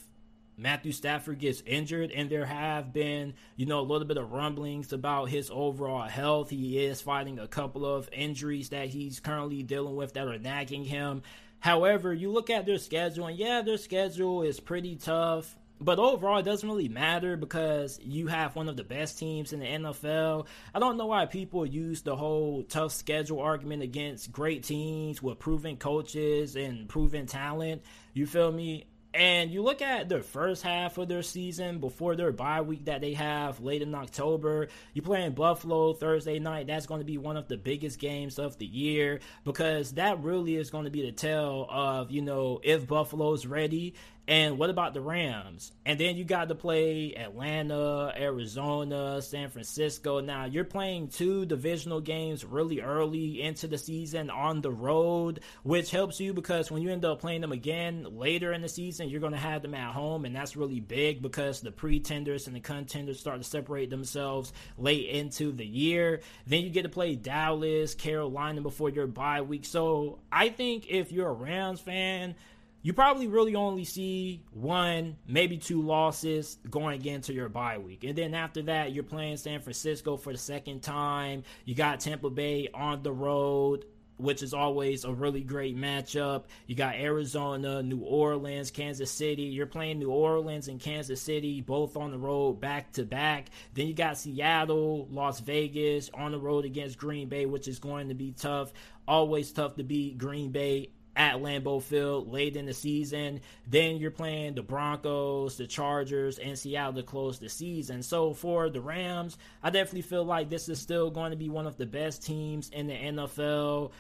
Matthew 0.60 0.92
Stafford 0.92 1.38
gets 1.38 1.62
injured, 1.68 2.12
and 2.12 2.32
there 2.32 2.46
have 2.46 2.92
been, 2.92 3.36
you 3.58 3.68
know, 3.68 3.80
a 3.80 3.82
little 3.82 4.08
bit 4.08 4.18
of 4.18 4.32
rumblings 4.32 4.92
about 4.92 5.30
his 5.30 5.52
overall 5.54 6.08
health. 6.08 6.50
He 6.50 6.84
is 6.84 7.00
fighting 7.00 7.38
a 7.38 7.48
couple 7.48 7.86
of 7.86 8.10
injuries 8.12 8.70
that 8.70 8.90
he's 8.90 9.20
currently 9.20 9.62
dealing 9.62 9.96
with 9.96 10.14
that 10.14 10.28
are 10.28 10.40
nagging 10.40 10.84
him. 10.84 11.22
However, 11.60 12.14
you 12.14 12.32
look 12.32 12.50
at 12.50 12.66
their 12.66 12.78
schedule, 12.78 13.28
and 13.28 13.38
yeah, 13.38 13.62
their 13.62 13.78
schedule 13.78 14.44
is 14.44 14.60
pretty 14.60 14.96
tough. 14.96 15.58
But 15.80 16.00
overall, 16.00 16.40
it 16.40 16.44
doesn't 16.44 16.68
really 16.68 16.90
matter 16.90 17.38
because 17.38 18.00
you 18.02 18.28
have 18.28 18.56
one 18.56 18.68
of 18.68 18.78
the 18.78 18.84
best 18.84 19.20
teams 19.20 19.54
in 19.54 19.60
the 19.60 19.68
NFL. 19.68 20.48
I 20.74 20.80
don't 20.80 20.98
know 20.98 21.06
why 21.06 21.28
people 21.28 21.68
use 21.68 22.02
the 22.02 22.16
whole 22.16 22.64
tough 22.64 22.94
schedule 22.94 23.40
argument 23.40 23.84
against 23.84 24.32
great 24.32 24.64
teams 24.64 25.22
with 25.22 25.38
proven 25.38 25.78
coaches 25.78 26.56
and 26.56 26.90
proven 26.90 27.28
talent. 27.28 27.84
You 28.14 28.26
feel 28.26 28.52
me? 28.52 28.86
And 29.18 29.50
you 29.50 29.64
look 29.64 29.82
at 29.82 30.10
the 30.10 30.22
first 30.22 30.62
half 30.62 31.00
of 31.00 31.08
their 31.08 31.24
season 31.24 31.80
before 31.80 32.16
their 32.16 32.32
bye 32.32 32.62
week 32.62 32.86
that 32.86 33.02
they 33.02 33.16
have 33.16 33.60
late 33.60 33.82
in 33.82 33.96
October. 33.96 34.68
You 34.94 35.02
play 35.02 35.24
in 35.24 35.34
Buffalo 35.34 35.94
Thursday 35.94 36.38
night. 36.38 36.68
That's 36.68 36.86
going 36.86 37.02
to 37.02 37.06
be 37.06 37.18
one 37.18 37.36
of 37.36 37.48
the 37.48 37.58
biggest 37.58 37.98
games 37.98 38.38
of 38.38 38.60
the 38.60 38.68
year 38.68 39.20
because 39.44 39.94
that 39.94 40.22
really 40.22 40.56
is 40.56 40.70
going 40.70 40.86
to 40.86 40.92
be 40.92 41.02
the 41.02 41.12
tell 41.12 41.66
of, 41.68 42.12
you 42.12 42.22
know, 42.22 42.62
if 42.64 42.86
Buffalo's 42.86 43.48
ready. 43.48 43.96
And 44.30 44.58
what 44.58 44.70
about 44.70 44.94
the 44.94 45.00
Rams? 45.00 45.72
And 45.86 45.98
then 45.98 46.18
you 46.18 46.26
got 46.26 46.50
to 46.50 46.56
play 46.56 47.16
Atlanta, 47.16 48.12
Arizona, 48.14 49.22
San 49.22 49.50
Francisco. 49.50 50.20
Now, 50.20 50.44
you're 50.44 50.66
playing 50.66 51.08
two 51.08 51.46
divisional 51.46 52.02
games 52.02 52.44
really 52.44 52.82
early 52.82 53.42
into 53.42 53.68
the 53.68 53.78
season 53.78 54.30
on 54.30 54.60
the 54.60 54.72
road, 54.72 55.40
which 55.64 55.92
helps 55.92 56.20
you 56.20 56.34
because 56.34 56.70
when 56.70 56.82
you 56.82 56.92
end 56.92 57.06
up 57.06 57.22
playing 57.22 57.40
them 57.40 57.54
again 57.54 58.06
later 58.18 58.52
in 58.52 58.62
the 58.62 58.68
season, 58.68 59.08
you're 59.08 59.22
going 59.22 59.32
to 59.32 59.40
have 59.40 59.62
them 59.62 59.74
at 59.74 59.94
home. 59.94 60.26
And 60.26 60.36
that's 60.36 60.58
really 60.58 60.82
big 60.82 61.22
because 61.22 61.62
the 61.62 61.72
pretenders 61.72 62.48
and 62.48 62.56
the 62.56 62.60
contenders 62.60 63.22
start 63.22 63.42
to 63.42 63.48
separate 63.48 63.90
themselves 63.90 64.52
late 64.78 65.08
into 65.08 65.54
the 65.54 65.66
year. 65.66 66.20
Then 66.46 66.64
you 66.64 66.70
get 66.70 66.84
to 66.84 66.90
play 66.90 67.16
Dallas, 67.16 67.96
Carolina 67.96 68.60
before 68.60 68.90
your 68.90 69.08
bye 69.08 69.42
week. 69.42 69.64
So 69.64 70.20
I 70.34 70.50
think 70.50 70.88
if 70.90 71.14
you're 71.14 71.30
a 71.30 71.34
Rams 71.34 71.80
fan, 71.80 72.36
you 72.82 72.94
probably 72.94 73.28
really 73.28 73.56
only 73.56 73.84
see 73.84 74.44
one, 74.52 75.18
maybe 75.28 75.58
two 75.58 75.82
losses 75.82 76.58
going 76.70 77.06
into 77.06 77.34
your 77.34 77.50
bye 77.50 77.78
week. 77.78 78.04
And 78.04 78.16
then 78.16 78.34
after 78.34 78.62
that, 78.64 78.94
you're 78.94 79.04
playing 79.04 79.38
San 79.38 79.62
Francisco 79.62 80.18
for 80.18 80.32
the 80.32 80.38
second 80.38 80.82
time. 80.82 81.44
You 81.66 81.76
got 81.76 82.00
Tampa 82.00 82.30
Bay 82.30 82.70
on 82.74 83.04
the 83.04 83.12
road, 83.12 83.86
which 84.18 84.42
is 84.42 84.54
always 84.54 85.04
a 85.04 85.12
really 85.12 85.42
great 85.42 85.76
matchup. 85.76 86.46
You 86.66 86.76
got 86.76 86.96
Arizona, 86.96 87.82
New 87.84 88.00
Orleans, 88.00 88.72
Kansas 88.72 89.12
City. 89.12 89.44
You're 89.44 89.66
playing 89.66 90.00
New 90.00 90.12
Orleans 90.12 90.68
and 90.68 90.80
Kansas 90.80 91.22
City 91.22 91.62
both 91.62 91.98
on 91.98 92.12
the 92.12 92.18
road 92.18 92.62
back 92.62 92.94
to 92.94 93.04
back. 93.04 93.50
Then 93.74 93.88
you 93.88 93.94
got 93.94 94.18
Seattle, 94.18 95.08
Las 95.12 95.40
Vegas 95.40 96.10
on 96.14 96.32
the 96.32 96.40
road 96.40 96.66
against 96.66 96.98
Green 96.98 97.28
Bay, 97.28 97.46
which 97.46 97.68
is 97.68 97.80
going 97.80 98.10
to 98.10 98.16
be 98.16 98.32
tough. 98.32 98.72
Always 99.08 99.52
tough 99.52 99.76
to 99.76 99.84
beat 99.84 100.18
Green 100.18 100.52
Bay 100.52 100.92
at 101.18 101.38
Lambeau 101.38 101.82
Field 101.82 102.32
late 102.32 102.56
in 102.56 102.68
the 102.68 102.74
season. 102.74 103.42
Then 103.66 103.98
you're 103.98 104.12
playing 104.12 104.54
the 104.54 104.62
Broncos, 104.62 105.58
the 105.58 105.66
Chargers, 105.66 106.38
and 106.38 106.58
Seattle 106.58 106.94
to 106.94 107.04
close 107.04 107.40
the 107.40 107.50
season. 107.50 108.04
So 108.04 108.34
for 108.34 108.70
the 108.70 108.80
Rams, 108.80 109.38
I 109.64 109.72
definitely 109.72 110.04
feel 110.04 110.24
like 110.24 110.50
this 110.50 110.70
is 110.70 110.80
still 110.80 111.10
going 111.10 111.32
to 111.32 111.38
be 111.38 111.50
one 111.50 111.66
of 111.66 111.76
the 111.76 111.88
best 111.88 112.24
teams 112.24 112.70
in 112.70 112.88
the 112.88 112.94
NFL. 112.94 113.92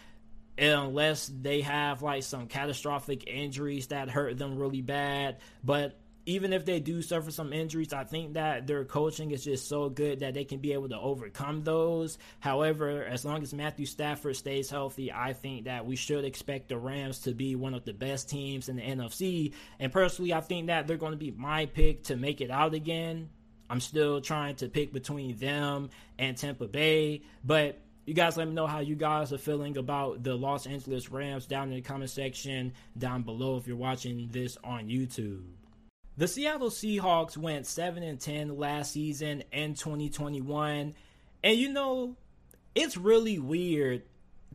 Unless 0.60 1.32
they 1.42 1.62
have 1.62 2.02
like 2.02 2.24
some 2.24 2.48
catastrophic 2.48 3.28
injuries 3.28 3.88
that 3.88 4.10
hurt 4.10 4.38
them 4.38 4.58
really 4.58 4.82
bad. 4.82 5.38
But 5.64 6.00
even 6.28 6.52
if 6.52 6.66
they 6.66 6.82
do 6.82 7.02
suffer 7.02 7.32
some 7.32 7.54
injuries, 7.54 7.94
I 7.94 8.04
think 8.04 8.34
that 8.34 8.68
their 8.68 8.84
coaching 8.84 9.32
is 9.32 9.46
just 9.46 9.70
so 9.70 9.90
good 9.90 10.20
that 10.20 10.34
they 10.34 10.44
can 10.44 10.60
be 10.60 10.74
able 10.74 10.90
to 10.90 11.00
overcome 11.00 11.64
those. 11.64 12.18
However, 12.42 13.06
as 13.06 13.24
long 13.24 13.42
as 13.42 13.54
Matthew 13.54 13.86
Stafford 13.86 14.36
stays 14.36 14.70
healthy, 14.70 15.10
I 15.10 15.32
think 15.32 15.66
that 15.66 15.86
we 15.86 15.96
should 15.96 16.26
expect 16.26 16.68
the 16.68 16.78
Rams 16.78 17.20
to 17.20 17.34
be 17.34 17.56
one 17.56 17.74
of 17.74 17.86
the 17.86 17.94
best 17.94 18.30
teams 18.30 18.68
in 18.68 18.76
the 18.76 18.82
NFC. 18.82 19.54
And 19.80 19.90
personally, 19.90 20.34
I 20.34 20.42
think 20.42 20.68
that 20.68 20.86
they're 20.86 20.98
going 20.98 21.14
to 21.14 21.18
be 21.18 21.32
my 21.32 21.66
pick 21.66 22.04
to 22.04 22.18
make 22.18 22.42
it 22.42 22.52
out 22.52 22.74
again. 22.74 23.30
I'm 23.70 23.80
still 23.80 24.20
trying 24.20 24.58
to 24.58 24.68
pick 24.68 24.92
between 24.92 25.38
them 25.38 25.92
and 26.20 26.36
Tampa 26.36 26.68
Bay, 26.68 27.22
but 27.42 27.80
you 28.06 28.14
guys 28.14 28.36
let 28.36 28.50
me 28.50 28.54
know 28.54 28.68
how 28.68 28.80
you 28.80 28.96
guys 28.96 29.32
are 29.32 29.38
feeling 29.38 29.78
about 29.78 30.24
the 30.24 30.36
Los 30.36 30.68
Angeles 30.68 31.10
Rams 31.10 31.46
down 31.46 31.70
in 31.70 31.76
the 31.76 31.82
comment 31.82 32.10
section 32.10 32.74
down 32.98 33.24
below 33.24 33.56
if 33.56 33.66
you're 33.66 33.78
watching 33.78 34.28
this 34.30 34.58
on 34.62 34.90
YouTube. 34.90 35.57
The 36.18 36.28
Seattle 36.28 36.72
Seahawks 36.72 37.38
went 37.38 37.68
7 37.68 38.02
and 38.02 38.20
10 38.20 38.58
last 38.58 38.92
season 38.92 39.44
in 39.52 39.76
2021. 39.76 40.96
And 41.44 41.58
you 41.58 41.72
know, 41.72 42.16
it's 42.74 42.98
really 42.98 43.38
weird 43.38 44.02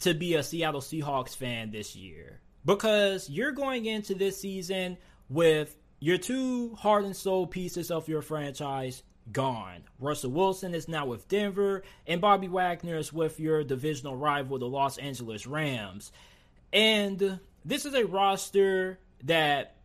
to 0.00 0.12
be 0.12 0.34
a 0.34 0.42
Seattle 0.42 0.80
Seahawks 0.80 1.36
fan 1.36 1.70
this 1.70 1.94
year 1.94 2.40
because 2.64 3.30
you're 3.30 3.52
going 3.52 3.86
into 3.86 4.14
this 4.14 4.40
season 4.40 4.98
with 5.28 5.76
your 6.00 6.18
two 6.18 6.74
heart 6.74 7.04
and 7.04 7.14
soul 7.14 7.46
pieces 7.46 7.92
of 7.92 8.08
your 8.08 8.22
franchise 8.22 9.04
gone. 9.30 9.84
Russell 10.00 10.32
Wilson 10.32 10.74
is 10.74 10.88
now 10.88 11.06
with 11.06 11.28
Denver, 11.28 11.84
and 12.08 12.20
Bobby 12.20 12.48
Wagner 12.48 12.96
is 12.96 13.12
with 13.12 13.38
your 13.38 13.62
divisional 13.62 14.16
rival, 14.16 14.58
the 14.58 14.66
Los 14.66 14.98
Angeles 14.98 15.46
Rams. 15.46 16.10
And 16.72 17.38
this 17.64 17.86
is 17.86 17.94
a 17.94 18.04
roster 18.04 18.98
that 19.22 19.76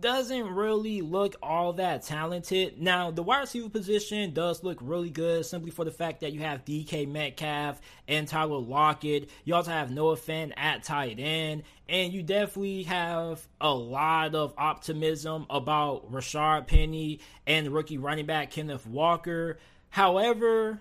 doesn't 0.00 0.54
really 0.54 1.00
look 1.00 1.36
all 1.42 1.74
that 1.74 2.02
talented. 2.02 2.80
Now, 2.80 3.10
the 3.10 3.22
wide 3.22 3.40
receiver 3.40 3.68
position 3.68 4.32
does 4.32 4.62
look 4.62 4.78
really 4.80 5.10
good 5.10 5.46
simply 5.46 5.70
for 5.70 5.84
the 5.84 5.90
fact 5.90 6.20
that 6.20 6.32
you 6.32 6.40
have 6.40 6.64
DK 6.64 7.08
Metcalf 7.08 7.80
and 8.08 8.26
Tyler 8.26 8.58
Lockett. 8.58 9.30
You 9.44 9.54
also 9.54 9.70
have 9.70 9.90
Noah 9.90 10.16
Fant 10.16 10.52
at 10.56 10.82
tight 10.82 11.18
end. 11.18 11.62
And 11.88 12.12
you 12.12 12.22
definitely 12.22 12.84
have 12.84 13.46
a 13.60 13.74
lot 13.74 14.34
of 14.34 14.54
optimism 14.56 15.46
about 15.50 16.10
Rashaad 16.12 16.66
Penny 16.66 17.20
and 17.46 17.68
rookie 17.68 17.98
running 17.98 18.26
back 18.26 18.50
Kenneth 18.50 18.86
Walker. 18.86 19.58
However, 19.88 20.80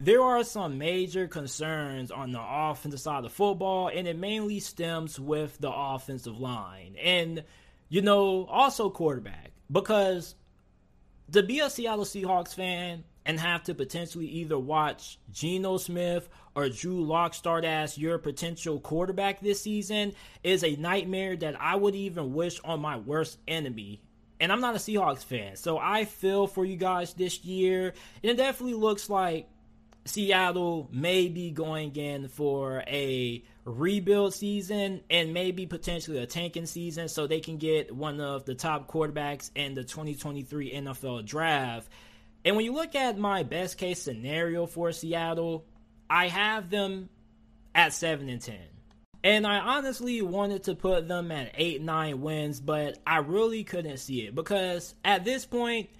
there 0.00 0.22
are 0.22 0.44
some 0.44 0.78
major 0.78 1.26
concerns 1.26 2.10
on 2.10 2.32
the 2.32 2.40
offensive 2.40 3.00
side 3.00 3.24
of 3.24 3.32
football, 3.32 3.88
and 3.88 4.06
it 4.06 4.16
mainly 4.16 4.60
stems 4.60 5.18
with 5.18 5.58
the 5.58 5.72
offensive 5.72 6.38
line. 6.38 6.94
And 7.02 7.44
you 7.88 8.02
know, 8.02 8.46
also 8.46 8.90
quarterback. 8.90 9.52
Because 9.70 10.34
to 11.32 11.42
be 11.42 11.60
a 11.60 11.70
Seattle 11.70 12.04
Seahawks 12.04 12.54
fan 12.54 13.04
and 13.26 13.38
have 13.38 13.62
to 13.64 13.74
potentially 13.74 14.26
either 14.26 14.58
watch 14.58 15.18
Geno 15.30 15.76
Smith 15.76 16.28
or 16.54 16.70
Drew 16.70 17.04
Lock 17.04 17.34
start 17.34 17.64
as 17.64 17.98
your 17.98 18.16
potential 18.16 18.80
quarterback 18.80 19.40
this 19.40 19.60
season 19.60 20.14
is 20.42 20.64
a 20.64 20.76
nightmare 20.76 21.36
that 21.36 21.60
I 21.60 21.76
would 21.76 21.94
even 21.94 22.32
wish 22.32 22.58
on 22.64 22.80
my 22.80 22.96
worst 22.96 23.38
enemy. 23.46 24.00
And 24.40 24.50
I'm 24.50 24.60
not 24.60 24.76
a 24.76 24.78
Seahawks 24.78 25.24
fan, 25.24 25.56
so 25.56 25.78
I 25.78 26.04
feel 26.04 26.46
for 26.46 26.64
you 26.64 26.76
guys 26.76 27.12
this 27.12 27.44
year. 27.44 27.92
And 28.22 28.30
it 28.30 28.36
definitely 28.36 28.74
looks 28.74 29.10
like 29.10 29.48
Seattle 30.08 30.88
may 30.90 31.28
be 31.28 31.50
going 31.50 31.94
in 31.96 32.28
for 32.28 32.82
a 32.86 33.42
rebuild 33.64 34.34
season 34.34 35.02
and 35.10 35.34
maybe 35.34 35.66
potentially 35.66 36.18
a 36.18 36.26
tanking 36.26 36.66
season 36.66 37.08
so 37.08 37.26
they 37.26 37.40
can 37.40 37.58
get 37.58 37.94
one 37.94 38.20
of 38.20 38.44
the 38.44 38.54
top 38.54 38.90
quarterbacks 38.90 39.50
in 39.54 39.74
the 39.74 39.84
2023 39.84 40.72
NFL 40.72 41.26
draft. 41.26 41.88
And 42.44 42.56
when 42.56 42.64
you 42.64 42.72
look 42.72 42.94
at 42.94 43.18
my 43.18 43.42
best 43.42 43.76
case 43.76 44.00
scenario 44.00 44.66
for 44.66 44.92
Seattle, 44.92 45.66
I 46.08 46.28
have 46.28 46.70
them 46.70 47.10
at 47.74 47.92
7 47.92 48.28
and 48.28 48.40
10. 48.40 48.56
And 49.24 49.46
I 49.46 49.58
honestly 49.58 50.22
wanted 50.22 50.64
to 50.64 50.74
put 50.74 51.08
them 51.08 51.30
at 51.32 51.50
8 51.54 51.82
9 51.82 52.20
wins, 52.20 52.60
but 52.60 52.98
I 53.06 53.18
really 53.18 53.64
couldn't 53.64 53.98
see 53.98 54.22
it 54.22 54.34
because 54.34 54.94
at 55.04 55.24
this 55.24 55.44
point, 55.44 55.90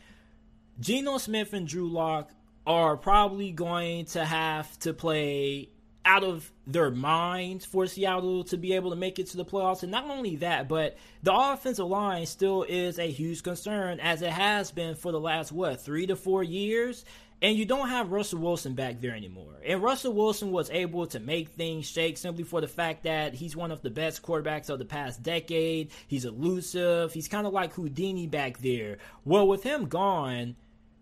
Geno 0.80 1.18
Smith 1.18 1.52
and 1.52 1.66
Drew 1.66 1.88
Lock 1.88 2.30
are 2.68 2.98
probably 2.98 3.50
going 3.50 4.04
to 4.04 4.22
have 4.22 4.78
to 4.80 4.92
play 4.92 5.70
out 6.04 6.22
of 6.22 6.52
their 6.66 6.90
minds 6.90 7.64
for 7.64 7.86
Seattle 7.86 8.44
to 8.44 8.58
be 8.58 8.74
able 8.74 8.90
to 8.90 8.96
make 8.96 9.18
it 9.18 9.26
to 9.28 9.38
the 9.38 9.44
playoffs. 9.44 9.82
And 9.82 9.90
not 9.90 10.04
only 10.04 10.36
that, 10.36 10.68
but 10.68 10.98
the 11.22 11.32
offensive 11.34 11.86
line 11.86 12.26
still 12.26 12.64
is 12.68 12.98
a 12.98 13.10
huge 13.10 13.42
concern 13.42 14.00
as 14.00 14.20
it 14.20 14.30
has 14.30 14.70
been 14.70 14.94
for 14.94 15.12
the 15.12 15.20
last, 15.20 15.50
what, 15.50 15.80
three 15.80 16.06
to 16.06 16.14
four 16.14 16.42
years? 16.42 17.06
And 17.40 17.56
you 17.56 17.64
don't 17.64 17.88
have 17.88 18.10
Russell 18.10 18.40
Wilson 18.40 18.74
back 18.74 19.00
there 19.00 19.14
anymore. 19.14 19.54
And 19.64 19.82
Russell 19.82 20.12
Wilson 20.12 20.50
was 20.50 20.70
able 20.70 21.06
to 21.06 21.20
make 21.20 21.50
things 21.50 21.88
shake 21.88 22.18
simply 22.18 22.44
for 22.44 22.60
the 22.60 22.68
fact 22.68 23.04
that 23.04 23.32
he's 23.32 23.56
one 23.56 23.70
of 23.70 23.80
the 23.80 23.90
best 23.90 24.22
quarterbacks 24.22 24.68
of 24.68 24.78
the 24.78 24.84
past 24.84 25.22
decade. 25.22 25.90
He's 26.06 26.26
elusive. 26.26 27.14
He's 27.14 27.28
kind 27.28 27.46
of 27.46 27.54
like 27.54 27.72
Houdini 27.72 28.26
back 28.26 28.58
there. 28.58 28.98
Well, 29.24 29.46
with 29.46 29.62
him 29.62 29.86
gone, 29.86 30.56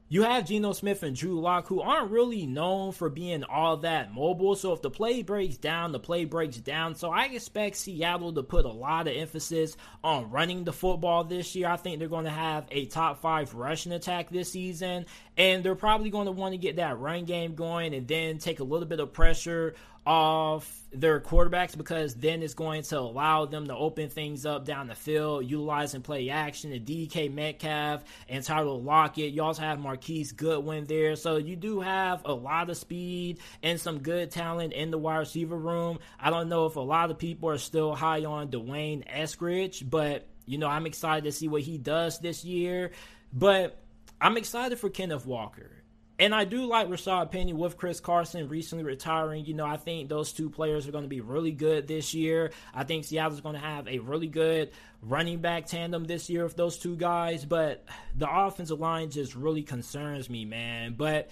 you 0.08 0.22
have 0.22 0.44
Geno 0.44 0.72
Smith 0.72 1.02
and 1.02 1.16
Drew 1.16 1.40
Lock, 1.40 1.66
who 1.66 1.80
aren't 1.80 2.12
really 2.12 2.46
known 2.46 2.92
for 2.92 3.08
being 3.08 3.42
all 3.42 3.78
that 3.78 4.14
mobile. 4.14 4.54
So 4.54 4.72
if 4.72 4.80
the 4.80 4.90
play 4.90 5.22
breaks 5.22 5.56
down, 5.56 5.90
the 5.90 5.98
play 5.98 6.24
breaks 6.24 6.58
down. 6.58 6.94
So 6.94 7.10
I 7.10 7.24
expect 7.24 7.76
Seattle 7.76 8.32
to 8.34 8.44
put 8.44 8.66
a 8.66 8.70
lot 8.70 9.08
of 9.08 9.16
emphasis 9.16 9.76
on 10.04 10.30
running 10.30 10.62
the 10.62 10.72
football 10.72 11.24
this 11.24 11.56
year. 11.56 11.68
I 11.68 11.76
think 11.76 11.98
they're 11.98 12.08
going 12.08 12.24
to 12.24 12.30
have 12.30 12.66
a 12.70 12.86
top 12.86 13.20
five 13.20 13.52
rushing 13.54 13.92
attack 13.92 14.30
this 14.30 14.52
season. 14.52 15.06
And 15.36 15.62
they're 15.62 15.74
probably 15.74 16.10
going 16.10 16.26
to 16.26 16.32
want 16.32 16.52
to 16.52 16.58
get 16.58 16.76
that 16.76 16.98
run 16.98 17.24
game 17.24 17.54
going 17.54 17.94
and 17.94 18.08
then 18.08 18.38
take 18.38 18.60
a 18.60 18.64
little 18.64 18.88
bit 18.88 19.00
of 19.00 19.12
pressure 19.12 19.74
off 20.06 20.82
their 20.92 21.20
quarterbacks 21.20 21.76
because 21.76 22.14
then 22.14 22.42
it's 22.42 22.54
going 22.54 22.82
to 22.84 22.98
allow 22.98 23.44
them 23.44 23.66
to 23.66 23.74
open 23.74 24.08
things 24.08 24.46
up 24.46 24.64
down 24.64 24.86
the 24.86 24.94
field, 24.94 25.44
utilizing 25.44 26.00
play 26.00 26.30
action 26.30 26.72
and 26.72 26.86
DK 26.86 27.32
Metcalf 27.32 28.04
and 28.28 28.44
Tyler 28.44 28.78
Lockett. 28.78 29.32
You 29.32 29.42
also 29.42 29.62
have 29.62 29.80
Marquise 29.80 30.32
Goodwin 30.32 30.84
there. 30.84 31.16
So 31.16 31.36
you 31.36 31.56
do 31.56 31.80
have 31.80 32.22
a 32.24 32.32
lot 32.32 32.70
of 32.70 32.76
speed 32.76 33.40
and 33.62 33.80
some 33.80 33.98
good 33.98 34.30
talent 34.30 34.72
in 34.72 34.92
the 34.92 34.98
wide 34.98 35.18
receiver 35.18 35.56
room. 35.56 35.98
I 36.20 36.30
don't 36.30 36.48
know 36.48 36.66
if 36.66 36.76
a 36.76 36.80
lot 36.80 37.10
of 37.10 37.18
people 37.18 37.50
are 37.50 37.58
still 37.58 37.94
high 37.94 38.24
on 38.24 38.48
D'Wayne 38.48 39.04
Eskridge, 39.08 39.88
but 39.90 40.26
you 40.46 40.58
know, 40.58 40.68
I'm 40.68 40.86
excited 40.86 41.24
to 41.24 41.32
see 41.32 41.48
what 41.48 41.62
he 41.62 41.78
does 41.78 42.20
this 42.20 42.44
year. 42.44 42.92
But 43.32 43.76
I'm 44.20 44.36
excited 44.36 44.78
for 44.78 44.88
Kenneth 44.90 45.26
Walker. 45.26 45.70
and 46.18 46.34
I 46.34 46.44
do 46.44 46.64
like 46.64 46.88
Rashaad 46.88 47.30
Penny 47.30 47.52
with 47.52 47.76
Chris 47.76 48.00
Carson 48.00 48.48
recently 48.48 48.84
retiring. 48.84 49.44
You 49.44 49.52
know, 49.52 49.66
I 49.66 49.76
think 49.76 50.08
those 50.08 50.32
two 50.32 50.48
players 50.48 50.88
are 50.88 50.92
going 50.92 51.04
to 51.04 51.08
be 51.08 51.20
really 51.20 51.52
good 51.52 51.86
this 51.86 52.14
year. 52.14 52.52
I 52.74 52.84
think 52.84 53.04
Seattle's 53.04 53.42
going 53.42 53.54
to 53.54 53.60
have 53.60 53.86
a 53.86 53.98
really 53.98 54.26
good 54.26 54.70
running 55.02 55.40
back 55.40 55.66
tandem 55.66 56.04
this 56.04 56.30
year 56.30 56.44
with 56.44 56.56
those 56.56 56.78
two 56.78 56.96
guys. 56.96 57.44
But 57.44 57.84
the 58.16 58.30
offensive 58.30 58.80
line 58.80 59.10
just 59.10 59.34
really 59.34 59.62
concerns 59.62 60.30
me, 60.30 60.46
man. 60.46 60.94
But 60.96 61.28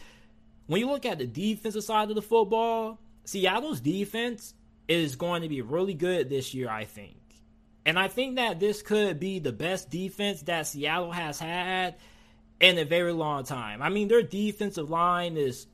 when 0.66 0.80
you 0.80 0.90
look 0.90 1.06
at 1.06 1.18
the 1.18 1.26
defensive 1.26 1.84
side 1.84 2.10
of 2.10 2.16
the 2.16 2.22
football, 2.22 2.98
Seattle's 3.24 3.80
defense 3.80 4.52
is 4.86 5.16
going 5.16 5.40
to 5.40 5.48
be 5.48 5.62
really 5.62 5.94
good 5.94 6.28
this 6.28 6.52
year, 6.52 6.68
I 6.68 6.84
think. 6.84 7.16
And 7.86 7.98
I 7.98 8.08
think 8.08 8.36
that 8.36 8.60
this 8.60 8.82
could 8.82 9.18
be 9.18 9.38
the 9.38 9.52
best 9.52 9.88
defense 9.88 10.42
that 10.42 10.66
Seattle 10.66 11.12
has 11.12 11.38
had 11.38 11.96
in 12.64 12.78
a 12.78 12.84
very 12.84 13.12
long 13.12 13.44
time. 13.44 13.82
I 13.82 13.90
mean, 13.90 14.08
their 14.08 14.22
defensive 14.22 14.88
line 14.88 15.36
is 15.36 15.66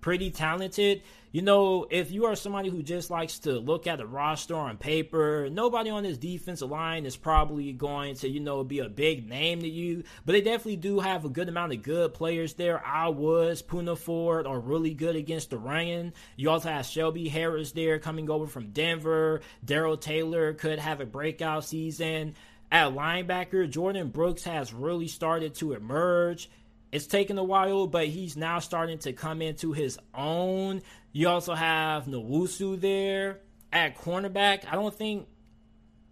pretty 0.00 0.30
talented. 0.30 1.02
You 1.30 1.42
know, 1.42 1.86
if 1.90 2.10
you 2.12 2.26
are 2.26 2.36
somebody 2.36 2.68
who 2.68 2.82
just 2.82 3.10
likes 3.10 3.40
to 3.40 3.58
look 3.58 3.86
at 3.86 3.98
the 3.98 4.06
roster 4.06 4.54
on 4.54 4.76
paper, 4.76 5.48
nobody 5.50 5.90
on 5.90 6.02
this 6.02 6.18
defensive 6.18 6.70
line 6.70 7.06
is 7.06 7.16
probably 7.16 7.72
going 7.72 8.14
to, 8.16 8.28
you 8.28 8.40
know, 8.40 8.62
be 8.62 8.80
a 8.80 8.88
big 8.88 9.28
name 9.28 9.60
to 9.60 9.68
you. 9.68 10.04
But 10.24 10.32
they 10.32 10.40
definitely 10.42 10.76
do 10.76 11.00
have 11.00 11.24
a 11.24 11.28
good 11.28 11.48
amount 11.48 11.72
of 11.72 11.82
good 11.82 12.14
players 12.14 12.54
there. 12.54 12.84
I 12.84 13.08
was, 13.08 13.62
Poona 13.62 13.96
Ford 13.96 14.46
are 14.46 14.60
really 14.60 14.94
good 14.94 15.16
against 15.16 15.50
the 15.50 15.58
run. 15.58 16.12
You 16.36 16.50
also 16.50 16.68
have 16.68 16.86
Shelby 16.86 17.28
Harris 17.28 17.72
there 17.72 17.98
coming 17.98 18.28
over 18.28 18.46
from 18.46 18.70
Denver. 18.70 19.40
Darrell 19.64 19.96
Taylor 19.96 20.52
could 20.52 20.78
have 20.78 21.00
a 21.00 21.06
breakout 21.06 21.64
season. 21.64 22.34
At 22.74 22.92
linebacker, 22.92 23.70
Jordyn 23.70 24.12
Brooks 24.12 24.42
has 24.42 24.74
really 24.74 25.06
started 25.06 25.54
to 25.56 25.74
emerge. 25.74 26.50
It's 26.90 27.06
taken 27.06 27.38
a 27.38 27.44
while, 27.44 27.86
but 27.86 28.08
he's 28.08 28.36
now 28.36 28.58
starting 28.58 28.98
to 28.98 29.12
come 29.12 29.42
into 29.42 29.70
his 29.70 29.96
own. 30.12 30.82
You 31.12 31.28
also 31.28 31.54
have 31.54 32.06
Nwosu 32.06 32.80
there 32.80 33.38
at 33.72 33.96
cornerback. 33.96 34.64
I 34.68 34.74
don't 34.74 34.92
think 34.92 35.28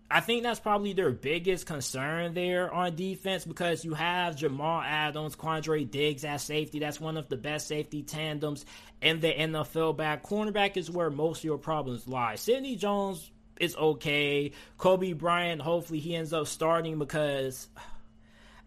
I 0.08 0.20
think 0.20 0.44
that's 0.44 0.60
probably 0.60 0.92
their 0.92 1.10
biggest 1.10 1.66
concern 1.66 2.32
there 2.32 2.72
on 2.72 2.94
defense 2.94 3.44
because 3.44 3.84
you 3.84 3.94
have 3.94 4.36
Jamal 4.36 4.82
Adams, 4.82 5.34
Quandre 5.34 5.90
Diggs 5.90 6.24
at 6.24 6.42
safety. 6.42 6.78
That's 6.78 7.00
one 7.00 7.16
of 7.16 7.28
the 7.28 7.36
best 7.36 7.66
safety 7.66 8.04
tandems 8.04 8.66
in 9.00 9.18
the 9.18 9.32
NFL 9.32 9.96
back. 9.96 10.22
Cornerback 10.22 10.76
is 10.76 10.88
where 10.88 11.10
most 11.10 11.38
of 11.38 11.44
your 11.44 11.58
problems 11.58 12.06
lie. 12.06 12.36
Sidney 12.36 12.76
Jones 12.76 13.32
it's 13.62 13.76
okay. 13.76 14.50
Coby 14.76 15.16
Bryant, 15.16 15.62
hopefully 15.62 16.00
he 16.00 16.16
ends 16.16 16.32
up 16.32 16.48
starting 16.48 16.98
because 16.98 17.68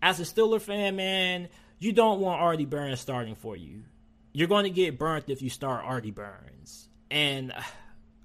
as 0.01 0.21
a 0.21 0.23
Steeler 0.23 0.61
fan, 0.61 0.95
man, 0.95 1.49
you 1.79 1.91
don't 1.91 2.21
want 2.21 2.41
Artie 2.41 2.65
Burns 2.65 3.01
starting 3.01 3.35
for 3.35 3.57
you. 3.57 3.83
You're 4.31 4.47
going 4.47 4.63
to 4.63 4.69
get 4.69 4.97
burnt 4.97 5.29
if 5.29 5.41
you 5.41 5.49
start 5.49 5.83
Artie 5.83 6.11
Burns. 6.11 6.87
And 7.11 7.53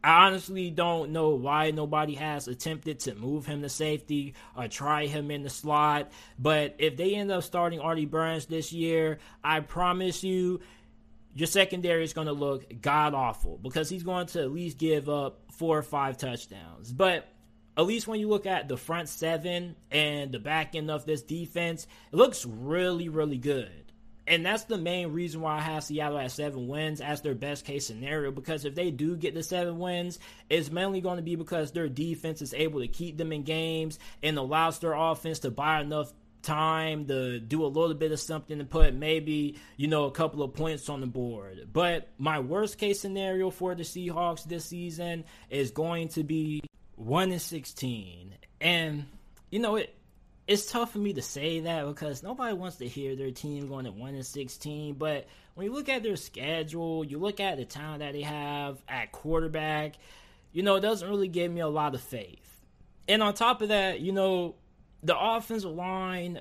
I 0.03 0.27
honestly 0.27 0.71
don't 0.71 1.11
know 1.11 1.31
why 1.31 1.73
nobody 1.73 2.15
has 2.15 2.47
attempted 2.47 3.01
to 3.01 3.17
move 3.17 3.47
him 3.47 3.63
to 3.63 3.69
safety 3.69 4.35
or 4.57 4.69
try 4.69 5.07
him 5.07 5.33
in 5.33 5.43
the 5.43 5.51
slot. 5.51 6.13
But 6.39 6.77
if 6.79 6.97
they 6.97 7.17
end 7.17 7.33
up 7.33 7.43
starting 7.43 7.81
Artie 7.81 8.07
Burns 8.07 8.47
this 8.47 8.73
year, 8.73 9.19
I 9.43 9.59
promise 9.59 10.23
you, 10.23 10.61
your 11.35 11.47
secondary 11.47 12.05
is 12.05 12.13
going 12.13 12.27
to 12.27 12.33
look 12.33 12.81
god 12.81 13.15
awful 13.15 13.59
because 13.63 13.89
he's 13.89 14.03
going 14.03 14.27
to 14.27 14.41
at 14.41 14.51
least 14.51 14.79
give 14.79 15.09
up 15.09 15.41
four 15.53 15.79
or 15.79 15.83
five 15.83 16.17
touchdowns. 16.17 16.93
But 16.93 17.29
at 17.77 17.87
least 17.87 18.09
when 18.09 18.21
you 18.21 18.29
look 18.29 18.47
at 18.47 18.69
the 18.69 18.77
front 18.77 19.09
seven 19.09 19.77
and 19.91 20.33
the 20.33 20.39
back 20.39 20.75
end 20.75 20.91
of 20.91 21.07
this 21.07 21.23
defense, 21.23 21.87
it 22.13 22.17
looks 22.17 22.45
really, 22.45 23.09
really 23.09 23.39
good. 23.39 23.81
And 24.27 24.47
that's 24.47 24.65
the 24.65 24.79
main 24.79 25.13
reason 25.13 25.41
why 25.41 25.57
I 25.57 25.61
have 25.61 25.83
Seattle 25.83 26.19
at 26.19 26.31
seven 26.31 26.69
wins 26.69 27.01
as 27.01 27.21
their 27.21 27.35
best 27.35 27.65
case 27.65 27.85
scenario. 27.87 28.31
Because 28.31 28.65
if 28.65 28.77
they 28.77 28.93
do 28.93 29.17
get 29.17 29.35
the 29.35 29.43
seven 29.43 29.79
wins, 29.79 30.21
it's 30.49 30.71
mainly 30.71 31.01
going 31.01 31.17
to 31.17 31.23
be 31.23 31.35
because 31.35 31.73
their 31.73 31.89
defense 31.89 32.41
is 32.41 32.55
able 32.55 32.79
to 32.81 32.87
keep 32.87 33.17
them 33.17 33.33
in 33.33 33.43
games 33.43 33.99
and 34.23 34.39
allows 34.39 34.79
their 34.79 34.93
offense 34.93 35.41
to 35.41 35.51
buy 35.51 35.81
enough 35.81 36.13
time 36.43 37.07
to 37.07 37.39
do 37.39 37.65
a 37.65 37.69
little 37.69 37.95
bit 37.95 38.13
of 38.13 38.21
something 38.21 38.59
to 38.59 38.65
put 38.65 38.95
maybe, 38.95 39.57
you 39.77 39.89
know, 39.89 40.05
a 40.05 40.11
couple 40.11 40.43
of 40.43 40.55
points 40.55 40.89
on 40.89 41.01
the 41.01 41.07
board. 41.07 41.69
But 41.73 42.09
my 42.19 42.41
worst 42.41 42.79
case 42.79 43.01
scenario 43.01 43.51
for 43.51 43.75
the 43.75 43.83
Seahawks 43.83 44.45
this 44.45 44.65
season 44.65 45.25
is 45.49 45.71
going 45.71 46.09
to 46.09 46.25
be 46.25 46.63
1 46.97 47.33
and 47.33 47.43
16. 47.43 48.35
And 48.61 49.07
you 49.51 49.59
know, 49.59 49.77
it 49.77 49.95
it's 50.47 50.71
tough 50.71 50.93
for 50.93 50.99
me 50.99 51.13
to 51.13 51.23
say 51.23 51.61
that 51.61 51.87
because 51.87 52.25
nobody 52.25 52.53
wants 52.55 52.77
to 52.79 52.89
hear 52.89 53.15
their 53.15 53.31
team 53.31 53.69
going 53.69 53.87
at 53.87 53.95
1 53.95 54.15
and 54.15 54.27
16, 54.27 54.95
but 54.95 55.29
when 55.55 55.67
you 55.67 55.73
look 55.73 55.89
at 55.89 56.03
their 56.03 56.17
schedule, 56.17 57.05
you 57.05 57.19
look 57.19 57.39
at 57.39 57.57
the 57.57 57.65
talent 57.65 58.01
that 58.01 58.15
they 58.15 58.23
have 58.23 58.83
at 58.89 59.13
quarterback, 59.13 59.95
you 60.53 60.65
know, 60.65 60.75
it 60.75 60.81
doesn't 60.81 61.09
really 61.09 61.29
give 61.29 61.53
me 61.53 61.61
a 61.61 61.69
lot 61.69 61.95
of 61.95 62.01
faith. 62.01 62.65
And 63.07 63.23
on 63.23 63.35
top 63.35 63.63
of 63.63 63.69
that, 63.69 64.01
you 64.01 64.11
know, 64.11 64.57
the 65.03 65.19
offensive 65.19 65.71
line, 65.71 66.41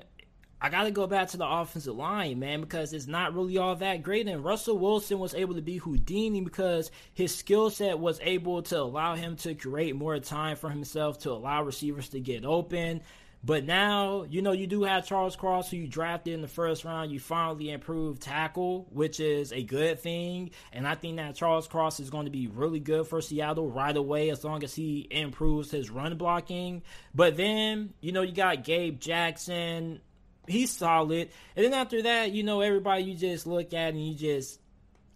I 0.60 0.68
got 0.68 0.84
to 0.84 0.90
go 0.90 1.06
back 1.06 1.28
to 1.28 1.38
the 1.38 1.48
offensive 1.48 1.96
line, 1.96 2.38
man, 2.38 2.60
because 2.60 2.92
it's 2.92 3.06
not 3.06 3.34
really 3.34 3.56
all 3.56 3.74
that 3.76 4.02
great. 4.02 4.28
And 4.28 4.44
Russell 4.44 4.78
Wilson 4.78 5.18
was 5.18 5.34
able 5.34 5.54
to 5.54 5.62
be 5.62 5.78
Houdini 5.78 6.42
because 6.42 6.90
his 7.14 7.34
skill 7.34 7.70
set 7.70 7.98
was 7.98 8.20
able 8.22 8.62
to 8.64 8.78
allow 8.78 9.14
him 9.14 9.36
to 9.36 9.54
create 9.54 9.96
more 9.96 10.18
time 10.18 10.56
for 10.56 10.68
himself, 10.68 11.18
to 11.20 11.30
allow 11.30 11.62
receivers 11.62 12.10
to 12.10 12.20
get 12.20 12.44
open. 12.44 13.00
But 13.42 13.64
now, 13.64 14.24
you 14.28 14.42
know, 14.42 14.52
you 14.52 14.66
do 14.66 14.82
have 14.82 15.06
Charles 15.06 15.34
Cross, 15.34 15.70
who 15.70 15.78
you 15.78 15.86
drafted 15.86 16.34
in 16.34 16.42
the 16.42 16.48
first 16.48 16.84
round. 16.84 17.10
You 17.10 17.18
finally 17.18 17.70
improved 17.70 18.20
tackle, 18.20 18.86
which 18.90 19.18
is 19.18 19.52
a 19.52 19.62
good 19.62 19.98
thing. 20.00 20.50
And 20.72 20.86
I 20.86 20.94
think 20.94 21.16
that 21.16 21.36
Charles 21.36 21.66
Cross 21.66 22.00
is 22.00 22.10
going 22.10 22.26
to 22.26 22.30
be 22.30 22.48
really 22.48 22.80
good 22.80 23.06
for 23.06 23.22
Seattle 23.22 23.70
right 23.70 23.96
away 23.96 24.28
as 24.28 24.44
long 24.44 24.62
as 24.62 24.74
he 24.74 25.06
improves 25.10 25.70
his 25.70 25.90
run 25.90 26.18
blocking. 26.18 26.82
But 27.14 27.36
then, 27.36 27.94
you 28.02 28.12
know, 28.12 28.22
you 28.22 28.32
got 28.32 28.62
Gabe 28.62 29.00
Jackson. 29.00 30.00
He's 30.46 30.70
solid. 30.70 31.30
And 31.56 31.64
then 31.64 31.72
after 31.72 32.02
that, 32.02 32.32
you 32.32 32.42
know, 32.42 32.60
everybody 32.60 33.04
you 33.04 33.14
just 33.14 33.46
look 33.46 33.72
at 33.72 33.94
and 33.94 34.06
you 34.06 34.14
just, 34.14 34.60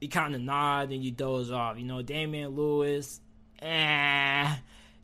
you 0.00 0.08
kind 0.08 0.34
of 0.34 0.40
nod 0.40 0.92
and 0.92 1.04
you 1.04 1.10
doze 1.10 1.50
off. 1.50 1.78
You 1.78 1.84
know, 1.84 2.00
Damien 2.00 2.50
Lewis, 2.50 3.20
eh. 3.60 4.54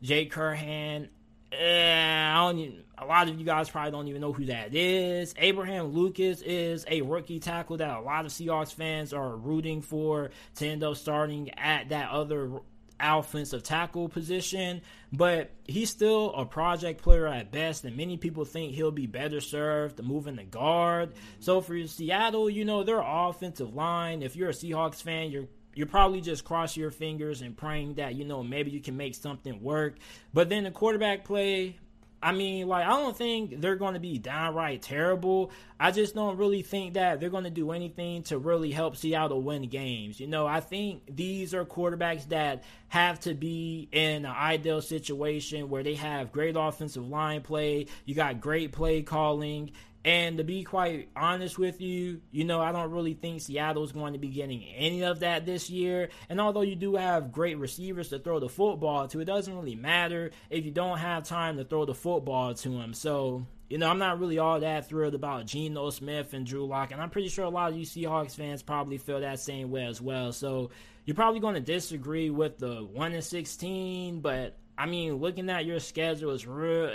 Jake 0.01 0.33
Curhan, 0.33 1.09
Eh, 1.51 2.31
I 2.31 2.35
don't 2.35 2.83
a 2.97 3.05
lot 3.05 3.27
of 3.27 3.37
you 3.37 3.45
guys 3.45 3.69
probably 3.69 3.91
don't 3.91 4.07
even 4.07 4.21
know 4.21 4.31
who 4.31 4.45
that 4.45 4.75
is. 4.75 5.33
Abraham 5.37 5.87
Lucas 5.87 6.41
is 6.41 6.85
a 6.87 7.01
rookie 7.01 7.39
tackle 7.39 7.77
that 7.77 7.97
a 7.97 8.01
lot 8.01 8.25
of 8.25 8.31
Seahawks 8.31 8.73
fans 8.73 9.11
are 9.11 9.35
rooting 9.35 9.81
for 9.81 10.29
to 10.55 10.67
end 10.67 10.83
up 10.83 10.95
starting 10.95 11.49
at 11.57 11.89
that 11.89 12.11
other 12.11 12.61
offensive 12.99 13.63
tackle 13.63 14.07
position, 14.07 14.81
but 15.11 15.49
he's 15.65 15.89
still 15.89 16.33
a 16.35 16.45
project 16.45 17.01
player 17.01 17.27
at 17.27 17.51
best, 17.51 17.83
and 17.83 17.97
many 17.97 18.17
people 18.17 18.45
think 18.45 18.73
he'll 18.73 18.91
be 18.91 19.07
better 19.07 19.41
served 19.41 20.01
moving 20.03 20.35
the 20.35 20.43
guard. 20.43 21.13
So 21.39 21.61
for 21.61 21.87
Seattle, 21.87 22.49
you 22.49 22.63
know, 22.63 22.83
their 22.83 23.01
offensive 23.03 23.73
line, 23.73 24.21
if 24.21 24.35
you're 24.35 24.49
a 24.49 24.53
Seahawks 24.53 25.01
fan, 25.01 25.31
you're 25.31 25.47
you're 25.75 25.87
probably 25.87 26.21
just 26.21 26.43
cross 26.43 26.75
your 26.75 26.91
fingers 26.91 27.41
and 27.41 27.55
praying 27.55 27.95
that 27.95 28.15
you 28.15 28.25
know 28.25 28.43
maybe 28.43 28.71
you 28.71 28.81
can 28.81 28.97
make 28.97 29.15
something 29.15 29.61
work. 29.61 29.95
But 30.33 30.49
then 30.49 30.63
the 30.63 30.71
quarterback 30.71 31.25
play, 31.25 31.77
I 32.23 32.33
mean, 32.33 32.67
like 32.67 32.85
I 32.85 32.89
don't 32.89 33.17
think 33.17 33.61
they're 33.61 33.75
going 33.75 33.95
to 33.95 33.99
be 33.99 34.19
downright 34.19 34.81
terrible. 34.81 35.51
I 35.79 35.91
just 35.91 36.13
don't 36.13 36.37
really 36.37 36.61
think 36.61 36.93
that 36.93 37.19
they're 37.19 37.29
going 37.29 37.45
to 37.45 37.49
do 37.49 37.71
anything 37.71 38.21
to 38.23 38.37
really 38.37 38.71
help 38.71 38.95
Seattle 38.95 39.41
win 39.41 39.63
games. 39.63 40.19
You 40.19 40.27
know, 40.27 40.45
I 40.45 40.59
think 40.59 41.03
these 41.09 41.55
are 41.55 41.65
quarterbacks 41.65 42.29
that 42.29 42.63
have 42.89 43.19
to 43.21 43.33
be 43.33 43.89
in 43.91 44.25
an 44.25 44.31
ideal 44.31 44.81
situation 44.81 45.69
where 45.69 45.81
they 45.81 45.95
have 45.95 46.31
great 46.31 46.55
offensive 46.57 47.07
line 47.07 47.41
play, 47.41 47.87
you 48.05 48.13
got 48.13 48.39
great 48.39 48.71
play 48.71 49.01
calling, 49.01 49.71
and 50.03 50.37
to 50.39 50.43
be 50.43 50.63
quite 50.63 51.09
honest 51.15 51.59
with 51.59 51.79
you, 51.79 52.21
you 52.31 52.43
know, 52.43 52.59
I 52.59 52.71
don't 52.71 52.91
really 52.91 53.13
think 53.13 53.41
Seattle's 53.41 53.91
going 53.91 54.13
to 54.13 54.19
be 54.19 54.29
getting 54.29 54.63
any 54.63 55.03
of 55.03 55.19
that 55.19 55.45
this 55.45 55.69
year. 55.69 56.09
And 56.27 56.41
although 56.41 56.61
you 56.61 56.75
do 56.75 56.95
have 56.95 57.31
great 57.31 57.59
receivers 57.59 58.09
to 58.09 58.17
throw 58.17 58.39
the 58.39 58.49
football 58.49 59.07
to, 59.09 59.19
it 59.19 59.25
doesn't 59.25 59.55
really 59.55 59.75
matter 59.75 60.31
if 60.49 60.65
you 60.65 60.71
don't 60.71 60.97
have 60.97 61.23
time 61.23 61.57
to 61.57 61.63
throw 61.63 61.85
the 61.85 61.93
football 61.93 62.55
to 62.55 62.69
them. 62.69 62.95
So, 62.95 63.45
you 63.69 63.77
know, 63.77 63.89
I'm 63.89 63.99
not 63.99 64.19
really 64.19 64.39
all 64.39 64.59
that 64.59 64.89
thrilled 64.89 65.13
about 65.13 65.45
Geno 65.45 65.91
Smith 65.91 66.33
and 66.33 66.45
Drew 66.45 66.65
Lock, 66.65 66.91
and 66.91 67.01
I'm 67.01 67.09
pretty 67.11 67.29
sure 67.29 67.45
a 67.45 67.49
lot 67.49 67.71
of 67.71 67.77
you 67.77 67.85
Seahawks 67.85 68.35
fans 68.35 68.63
probably 68.63 68.97
feel 68.97 69.21
that 69.21 69.39
same 69.39 69.69
way 69.69 69.85
as 69.85 70.01
well. 70.01 70.31
So 70.31 70.71
you're 71.05 71.15
probably 71.15 71.39
going 71.39 71.55
to 71.55 71.61
disagree 71.61 72.29
with 72.31 72.57
the 72.57 72.83
one 72.91 73.13
and 73.13 73.23
sixteen, 73.23 74.19
but 74.19 74.57
I 74.77 74.87
mean, 74.87 75.15
looking 75.17 75.49
at 75.49 75.65
your 75.65 75.79
schedule 75.79 76.31
is 76.31 76.47
real. 76.47 76.91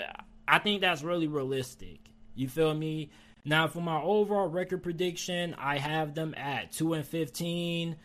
I 0.49 0.59
think 0.59 0.81
that's 0.81 1.03
really 1.03 1.29
realistic. 1.29 2.01
You 2.37 2.49
feel 2.49 2.75
me? 2.75 3.11
Now, 3.45 3.67
for 3.67 3.81
my 3.81 4.01
overall 4.01 4.49
record 4.49 4.83
prediction, 4.83 5.55
I 5.59 5.79
have 5.79 6.15
them 6.15 6.35
at 6.37 6.73
2 6.73 6.95
and 6.95 7.07
15. 7.07 7.97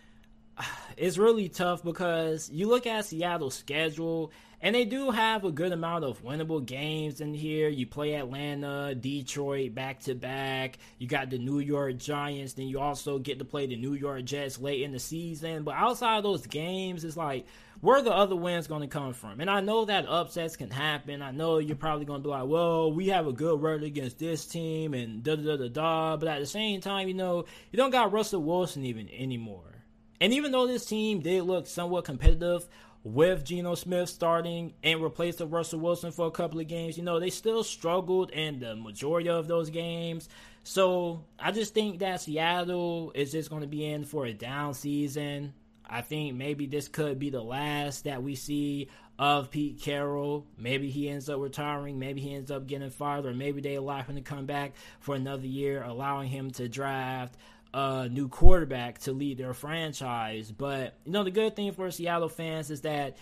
It's 0.97 1.17
really 1.17 1.50
tough 1.50 1.84
because 1.84 2.50
you 2.52 2.67
look 2.67 2.86
at 2.86 3.06
Seattle's 3.06 3.56
schedule 3.56 4.32
And 4.63 4.76
they 4.76 4.86
do 4.86 5.10
have 5.10 5.43
a 5.43 5.52
good 5.52 5.71
amount 5.71 6.04
of 6.04 6.24
winnable 6.24 6.63
games 6.63 7.19
in 7.19 7.34
here. 7.34 7.67
You 7.67 7.88
play 7.88 8.13
Atlanta, 8.13 8.93
Detroit 8.93 9.74
back 9.74 10.02
to 10.02 10.13
back. 10.13 10.78
You 11.00 11.08
got 11.08 11.32
the 11.32 11.39
New 11.39 11.58
York 11.58 11.97
Giants. 11.97 12.54
Then 12.54 12.67
you 12.67 12.80
also 12.80 13.17
get 13.17 13.39
to 13.39 13.45
play 13.45 13.65
the 13.65 13.76
New 13.76 13.93
York 13.93 14.24
Jets 14.24 14.60
late 14.60 14.84
in 14.84 14.91
the 14.91 15.00
season. 15.00 15.63
But 15.63 15.76
outside 15.76 16.17
of 16.17 16.24
those 16.24 16.45
games, 16.45 17.04
it's 17.04 17.17
like, 17.17 17.47
where 17.80 17.97
are 17.97 18.04
the 18.04 18.13
other 18.13 18.36
wins 18.36 18.67
going 18.67 18.82
to 18.82 18.88
come 18.88 19.13
from? 19.13 19.39
And 19.39 19.50
I 19.50 19.62
know 19.62 19.86
that 19.86 20.08
upsets 20.08 20.56
can 20.56 20.69
happen. 20.69 21.24
I 21.24 21.32
know 21.32 21.58
you're 21.58 21.76
probably 21.76 22.06
going 22.06 22.21
to 22.21 22.24
be 22.24 22.30
like, 22.30 22.47
well, 22.47 22.93
we 22.93 23.08
have 23.08 23.26
a 23.26 23.34
good 23.34 23.60
record 23.60 23.82
against 23.82 24.19
this 24.19 24.45
team 24.45 24.93
and 24.93 25.24
da 25.24 25.38
da 25.38 25.41
da 25.41 25.58
da 25.58 25.69
da. 25.69 26.17
But 26.17 26.30
at 26.30 26.39
the 26.39 26.45
same 26.45 26.82
time, 26.82 27.08
you 27.08 27.15
know, 27.15 27.45
you 27.71 27.78
don't 27.78 27.89
got 27.89 28.12
Russell 28.12 28.43
Wilson 28.43 28.86
even 28.86 29.10
anymore. 29.10 29.63
And 30.22 30.34
even 30.34 30.52
though 30.52 30.68
this 30.68 30.86
team 30.86 31.20
did 31.20 31.44
look 31.44 31.66
somewhat 31.66 32.06
competitive 32.06 32.70
with 33.04 33.44
Geno 33.44 33.74
Smith 33.74 34.08
starting 34.08 34.74
and 34.84 35.02
replacing 35.02 35.50
Russell 35.50 35.80
Wilson 35.80 36.12
for 36.12 36.28
a 36.28 36.32
couple 36.32 36.60
of 36.60 36.68
games, 36.68 36.96
you 36.96 37.04
know, 37.04 37.20
they 37.20 37.32
still 37.32 37.64
struggled 37.64 38.30
in 38.30 38.60
the 38.60 38.76
majority 38.76 39.30
of 39.30 39.48
those 39.48 39.72
games. 39.72 40.30
So 40.64 41.26
I 41.40 41.52
just 41.52 41.74
think 41.74 42.00
that 42.00 42.22
Seattle 42.22 43.12
is 43.16 43.32
just 43.32 43.50
going 43.50 43.64
to 43.64 43.68
be 43.68 43.84
in 43.84 44.06
for 44.06 44.28
a 44.28 44.34
down 44.34 44.76
season. 44.76 45.54
I 45.90 46.02
think 46.02 46.36
maybe 46.36 46.68
this 46.68 46.88
could 46.88 47.18
be 47.18 47.32
the 47.32 47.42
last 47.42 48.04
that 48.04 48.22
we 48.22 48.36
see 48.36 48.90
of 49.18 49.50
Pete 49.50 49.82
Carroll. 49.82 50.46
Maybe 50.56 50.92
he 50.92 51.10
ends 51.10 51.30
up 51.30 51.40
retiring. 51.40 51.98
Maybe 51.98 52.22
he 52.22 52.36
ends 52.36 52.52
up 52.52 52.68
getting 52.68 52.92
fired, 52.92 53.26
or 53.26 53.34
maybe 53.34 53.60
they 53.60 53.76
allow 53.76 54.04
him 54.04 54.16
to 54.16 54.22
come 54.22 54.46
back 54.46 54.74
for 55.00 55.16
another 55.16 55.48
year, 55.48 55.84
allowing 55.84 56.30
him 56.30 56.52
to 56.52 56.70
draft 56.70 57.36
a 57.74 58.10
new 58.10 58.28
quarterback 58.28 59.00
to 59.00 59.14
lead 59.14 59.38
their 59.38 59.54
franchise. 59.54 60.52
But 60.52 60.96
you 61.06 61.12
know, 61.12 61.24
the 61.24 61.32
good 61.32 61.56
thing 61.56 61.72
for 61.72 61.90
Seattle 61.92 62.30
fans 62.30 62.70
is 62.72 62.82
that 62.82 63.18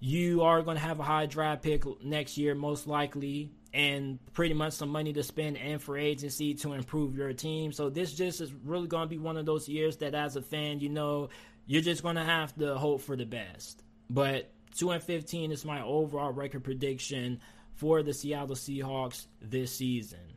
you 0.00 0.42
are 0.42 0.62
going 0.62 0.76
to 0.76 0.82
have 0.82 1.00
a 1.00 1.04
high 1.04 1.26
draft 1.26 1.62
pick 1.62 1.84
next 2.02 2.36
year, 2.36 2.54
most 2.54 2.86
likely, 2.86 3.50
and 3.72 4.18
pretty 4.34 4.52
much 4.52 4.74
some 4.74 4.90
money 4.90 5.12
to 5.14 5.22
spend 5.22 5.56
and 5.56 5.80
free 5.80 6.04
agency 6.04 6.54
to 6.54 6.74
improve 6.74 7.16
your 7.16 7.32
team. 7.32 7.72
So 7.72 7.88
this 7.88 8.12
just 8.12 8.40
is 8.40 8.52
really 8.64 8.86
going 8.86 9.04
to 9.04 9.08
be 9.08 9.18
one 9.18 9.38
of 9.38 9.46
those 9.46 9.68
years 9.68 9.96
that, 9.98 10.14
as 10.14 10.36
a 10.36 10.42
fan, 10.42 10.80
you 10.80 10.90
know, 10.90 11.30
you're 11.66 11.80
just 11.80 12.02
going 12.02 12.16
to 12.16 12.24
have 12.24 12.54
to 12.56 12.76
hope 12.76 13.00
for 13.00 13.16
the 13.16 13.24
best. 13.24 13.82
But 14.10 14.50
two 14.76 14.90
and 14.90 15.02
fifteen 15.02 15.50
is 15.50 15.64
my 15.64 15.80
overall 15.82 16.32
record 16.32 16.64
prediction 16.64 17.40
for 17.74 18.02
the 18.02 18.12
Seattle 18.12 18.54
Seahawks 18.54 19.26
this 19.40 19.74
season. 19.74 20.33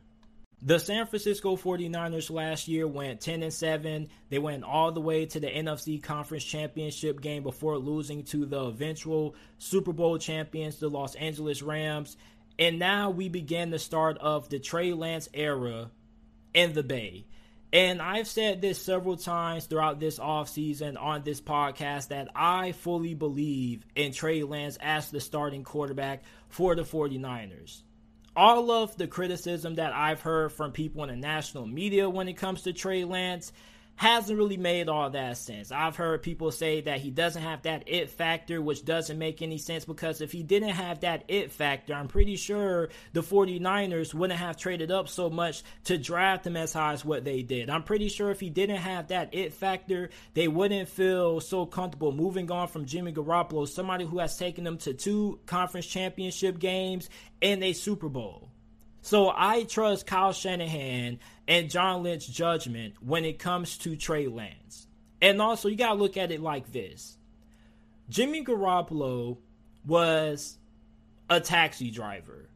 The 0.60 0.80
San 0.80 1.06
Francisco 1.06 1.54
49ers 1.54 2.30
last 2.30 2.66
year 2.66 2.88
went 2.88 3.20
10 3.20 3.44
and 3.44 3.52
7. 3.52 4.08
They 4.28 4.40
went 4.40 4.64
all 4.64 4.90
the 4.90 5.00
way 5.00 5.24
to 5.26 5.38
the 5.38 5.46
NFC 5.46 6.02
Conference 6.02 6.42
Championship 6.42 7.20
game 7.20 7.44
before 7.44 7.78
losing 7.78 8.24
to 8.24 8.44
the 8.44 8.62
eventual 8.62 9.36
Super 9.58 9.92
Bowl 9.92 10.18
champions, 10.18 10.78
the 10.78 10.88
Los 10.88 11.14
Angeles 11.14 11.62
Rams. 11.62 12.16
And 12.58 12.80
now 12.80 13.10
we 13.10 13.28
begin 13.28 13.70
the 13.70 13.78
start 13.78 14.18
of 14.18 14.48
the 14.48 14.58
Trey 14.58 14.92
Lance 14.92 15.28
era 15.32 15.92
in 16.54 16.72
the 16.72 16.82
Bay. 16.82 17.26
And 17.72 18.02
I've 18.02 18.26
said 18.26 18.60
this 18.60 18.82
several 18.82 19.16
times 19.16 19.66
throughout 19.66 20.00
this 20.00 20.18
offseason 20.18 21.00
on 21.00 21.22
this 21.22 21.40
podcast 21.40 22.08
that 22.08 22.30
I 22.34 22.72
fully 22.72 23.14
believe 23.14 23.86
in 23.94 24.12
Trey 24.12 24.42
Lance 24.42 24.76
as 24.80 25.12
the 25.12 25.20
starting 25.20 25.62
quarterback 25.62 26.24
for 26.48 26.74
the 26.74 26.82
49ers 26.82 27.82
all 28.38 28.70
of 28.70 28.96
the 28.96 29.08
criticism 29.08 29.74
that 29.74 29.92
I've 29.92 30.20
heard 30.20 30.52
from 30.52 30.70
people 30.70 31.02
in 31.02 31.08
the 31.08 31.16
national 31.16 31.66
media 31.66 32.08
when 32.08 32.28
it 32.28 32.34
comes 32.34 32.62
to 32.62 32.72
Trey 32.72 33.02
Lance 33.02 33.52
hasn't 33.98 34.38
really 34.38 34.56
made 34.56 34.88
all 34.88 35.10
that 35.10 35.36
sense. 35.36 35.72
I've 35.72 35.96
heard 35.96 36.22
people 36.22 36.52
say 36.52 36.82
that 36.82 37.00
he 37.00 37.10
doesn't 37.10 37.42
have 37.42 37.62
that 37.62 37.82
it 37.86 38.10
factor, 38.10 38.62
which 38.62 38.84
doesn't 38.84 39.18
make 39.18 39.42
any 39.42 39.58
sense 39.58 39.84
because 39.84 40.20
if 40.20 40.30
he 40.30 40.44
didn't 40.44 40.68
have 40.70 41.00
that 41.00 41.24
it 41.26 41.50
factor, 41.50 41.94
I'm 41.94 42.06
pretty 42.06 42.36
sure 42.36 42.90
the 43.12 43.22
49ers 43.22 44.14
wouldn't 44.14 44.38
have 44.38 44.56
traded 44.56 44.92
up 44.92 45.08
so 45.08 45.28
much 45.28 45.64
to 45.84 45.98
draft 45.98 46.46
him 46.46 46.56
as 46.56 46.72
high 46.72 46.92
as 46.92 47.04
what 47.04 47.24
they 47.24 47.42
did. 47.42 47.70
I'm 47.70 47.82
pretty 47.82 48.08
sure 48.08 48.30
if 48.30 48.38
he 48.38 48.50
didn't 48.50 48.76
have 48.76 49.08
that 49.08 49.34
it 49.34 49.52
factor, 49.52 50.10
they 50.34 50.46
wouldn't 50.46 50.88
feel 50.88 51.40
so 51.40 51.66
comfortable 51.66 52.12
moving 52.12 52.52
on 52.52 52.68
from 52.68 52.86
Jimmy 52.86 53.12
Garoppolo, 53.12 53.66
somebody 53.66 54.04
who 54.04 54.20
has 54.20 54.38
taken 54.38 54.62
them 54.62 54.78
to 54.78 54.94
two 54.94 55.40
conference 55.46 55.86
championship 55.86 56.60
games 56.60 57.10
and 57.42 57.64
a 57.64 57.72
Super 57.72 58.08
Bowl. 58.08 58.47
So 59.08 59.32
I 59.34 59.62
trust 59.62 60.06
Kyle 60.06 60.34
Shanahan 60.34 61.18
and 61.46 61.70
John 61.70 62.02
Lynch 62.02 62.30
judgment 62.30 62.92
when 63.00 63.24
it 63.24 63.38
comes 63.38 63.78
to 63.78 63.96
Trey 63.96 64.26
Lance. 64.26 64.86
And 65.22 65.40
also, 65.40 65.68
you 65.68 65.76
got 65.76 65.94
to 65.94 65.94
look 65.94 66.18
at 66.18 66.30
it 66.30 66.42
like 66.42 66.72
this 66.72 67.16
Jimmy 68.10 68.44
Garoppolo 68.44 69.38
was 69.86 70.58
a 71.30 71.40
taxi 71.40 71.90
driver 71.90 72.50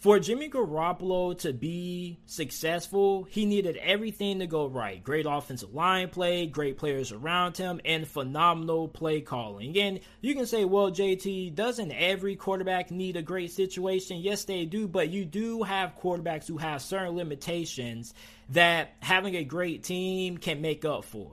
for 0.00 0.18
Jimmy 0.18 0.48
Garoppolo 0.48 1.38
to 1.40 1.52
be 1.52 2.18
successful, 2.24 3.24
he 3.24 3.44
needed 3.44 3.76
everything 3.76 4.38
to 4.38 4.46
go 4.46 4.66
right. 4.66 5.04
Great 5.04 5.26
offensive 5.28 5.74
line 5.74 6.08
play, 6.08 6.46
great 6.46 6.78
players 6.78 7.12
around 7.12 7.58
him, 7.58 7.82
and 7.84 8.08
phenomenal 8.08 8.88
play 8.88 9.20
calling. 9.20 9.76
And 9.78 10.00
you 10.22 10.34
can 10.34 10.46
say, 10.46 10.64
well, 10.64 10.90
JT, 10.90 11.54
doesn't 11.54 11.92
every 11.92 12.34
quarterback 12.34 12.90
need 12.90 13.18
a 13.18 13.22
great 13.22 13.52
situation? 13.52 14.20
Yes, 14.20 14.44
they 14.44 14.64
do, 14.64 14.88
but 14.88 15.10
you 15.10 15.26
do 15.26 15.64
have 15.64 15.98
quarterbacks 15.98 16.48
who 16.48 16.56
have 16.56 16.80
certain 16.80 17.14
limitations 17.14 18.14
that 18.48 18.94
having 19.00 19.36
a 19.36 19.44
great 19.44 19.82
team 19.82 20.38
can 20.38 20.62
make 20.62 20.86
up 20.86 21.04
for. 21.04 21.30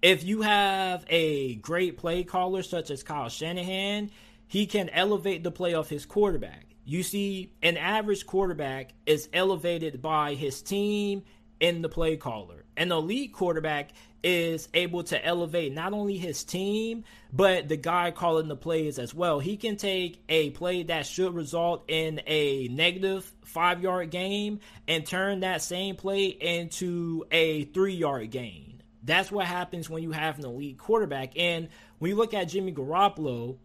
If 0.00 0.24
you 0.24 0.40
have 0.40 1.04
a 1.10 1.56
great 1.56 1.98
play 1.98 2.24
caller 2.24 2.62
such 2.62 2.90
as 2.90 3.02
Kyle 3.02 3.28
Shanahan, 3.28 4.10
he 4.48 4.64
can 4.64 4.88
elevate 4.88 5.42
the 5.42 5.50
play 5.50 5.74
of 5.74 5.90
his 5.90 6.06
quarterback 6.06 6.69
you 6.90 7.04
see, 7.04 7.52
an 7.62 7.76
average 7.76 8.26
quarterback 8.26 8.94
is 9.06 9.28
elevated 9.32 10.02
by 10.02 10.34
his 10.34 10.60
team 10.60 11.22
and 11.60 11.84
the 11.84 11.88
play 11.88 12.16
caller. 12.16 12.64
An 12.76 12.90
elite 12.90 13.32
quarterback 13.32 13.90
is 14.24 14.68
able 14.74 15.04
to 15.04 15.24
elevate 15.24 15.72
not 15.72 15.92
only 15.92 16.16
his 16.16 16.42
team, 16.42 17.04
but 17.32 17.68
the 17.68 17.76
guy 17.76 18.10
calling 18.10 18.48
the 18.48 18.56
plays 18.56 18.98
as 18.98 19.14
well. 19.14 19.38
He 19.38 19.56
can 19.56 19.76
take 19.76 20.20
a 20.28 20.50
play 20.50 20.82
that 20.82 21.06
should 21.06 21.32
result 21.32 21.84
in 21.86 22.22
a 22.26 22.66
negative 22.66 23.32
five 23.44 23.80
yard 23.80 24.10
game 24.10 24.58
and 24.88 25.06
turn 25.06 25.40
that 25.40 25.62
same 25.62 25.94
play 25.94 26.24
into 26.26 27.24
a 27.30 27.66
three 27.66 27.94
yard 27.94 28.32
gain. 28.32 28.82
That's 29.04 29.30
what 29.30 29.46
happens 29.46 29.88
when 29.88 30.02
you 30.02 30.10
have 30.10 30.40
an 30.40 30.44
elite 30.44 30.78
quarterback. 30.78 31.38
And 31.38 31.68
when 32.00 32.10
you 32.10 32.16
look 32.16 32.34
at 32.34 32.48
Jimmy 32.48 32.72
Garoppolo, 32.72 33.58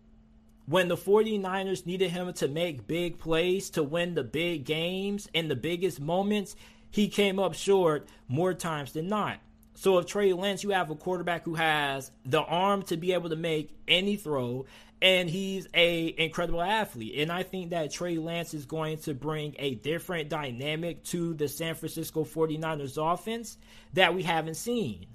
when 0.65 0.87
the 0.87 0.97
49ers 0.97 1.85
needed 1.85 2.09
him 2.09 2.31
to 2.33 2.47
make 2.47 2.87
big 2.87 3.19
plays 3.19 3.69
to 3.71 3.83
win 3.83 4.15
the 4.15 4.23
big 4.23 4.65
games 4.65 5.29
and 5.33 5.49
the 5.49 5.55
biggest 5.55 5.99
moments, 5.99 6.55
he 6.89 7.07
came 7.07 7.39
up 7.39 7.53
short 7.53 8.07
more 8.27 8.53
times 8.53 8.93
than 8.93 9.07
not. 9.07 9.39
So 9.75 9.97
if 9.97 10.05
Trey 10.05 10.33
Lance, 10.33 10.63
you 10.63 10.71
have 10.71 10.89
a 10.89 10.95
quarterback 10.95 11.43
who 11.43 11.55
has 11.55 12.09
the 12.25 12.41
arm 12.41 12.83
to 12.83 12.97
be 12.97 13.13
able 13.13 13.29
to 13.29 13.35
make 13.35 13.77
any 13.87 14.15
throw, 14.15 14.65
and 15.01 15.29
he's 15.29 15.67
a 15.73 16.15
incredible 16.17 16.61
athlete. 16.61 17.15
And 17.17 17.31
I 17.31 17.43
think 17.43 17.71
that 17.71 17.91
Trey 17.91 18.17
Lance 18.17 18.53
is 18.53 18.65
going 18.65 18.99
to 18.99 19.13
bring 19.13 19.55
a 19.59 19.75
different 19.75 20.29
dynamic 20.29 21.03
to 21.05 21.33
the 21.33 21.49
San 21.49 21.75
Francisco 21.75 22.23
49ers 22.23 23.13
offense 23.13 23.57
that 23.93 24.15
we 24.15 24.23
haven't 24.23 24.55
seen. 24.55 25.07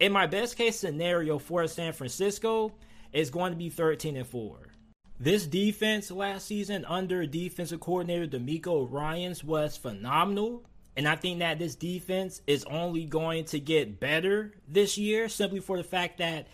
In 0.00 0.12
my 0.12 0.26
best 0.26 0.56
case 0.56 0.78
scenario 0.78 1.38
for 1.38 1.66
San 1.66 1.92
Francisco 1.92 2.72
is 3.12 3.28
going 3.30 3.52
to 3.52 3.58
be 3.58 3.68
13 3.68 4.16
and 4.16 4.26
4. 4.26 4.67
This 5.20 5.46
defense 5.46 6.12
last 6.12 6.46
season 6.46 6.84
under 6.84 7.26
defensive 7.26 7.80
coordinator 7.80 8.38
DeMeco 8.38 8.90
Ryans 8.90 9.42
was 9.42 9.76
phenomenal. 9.76 10.64
And 10.96 11.08
I 11.08 11.16
think 11.16 11.40
that 11.40 11.58
this 11.58 11.74
defense 11.74 12.40
is 12.46 12.64
only 12.64 13.04
going 13.04 13.44
to 13.46 13.60
get 13.60 14.00
better 14.00 14.52
this 14.66 14.98
year 14.98 15.28
simply 15.28 15.60
for 15.60 15.76
the 15.76 15.84
fact 15.84 16.18
that 16.18 16.48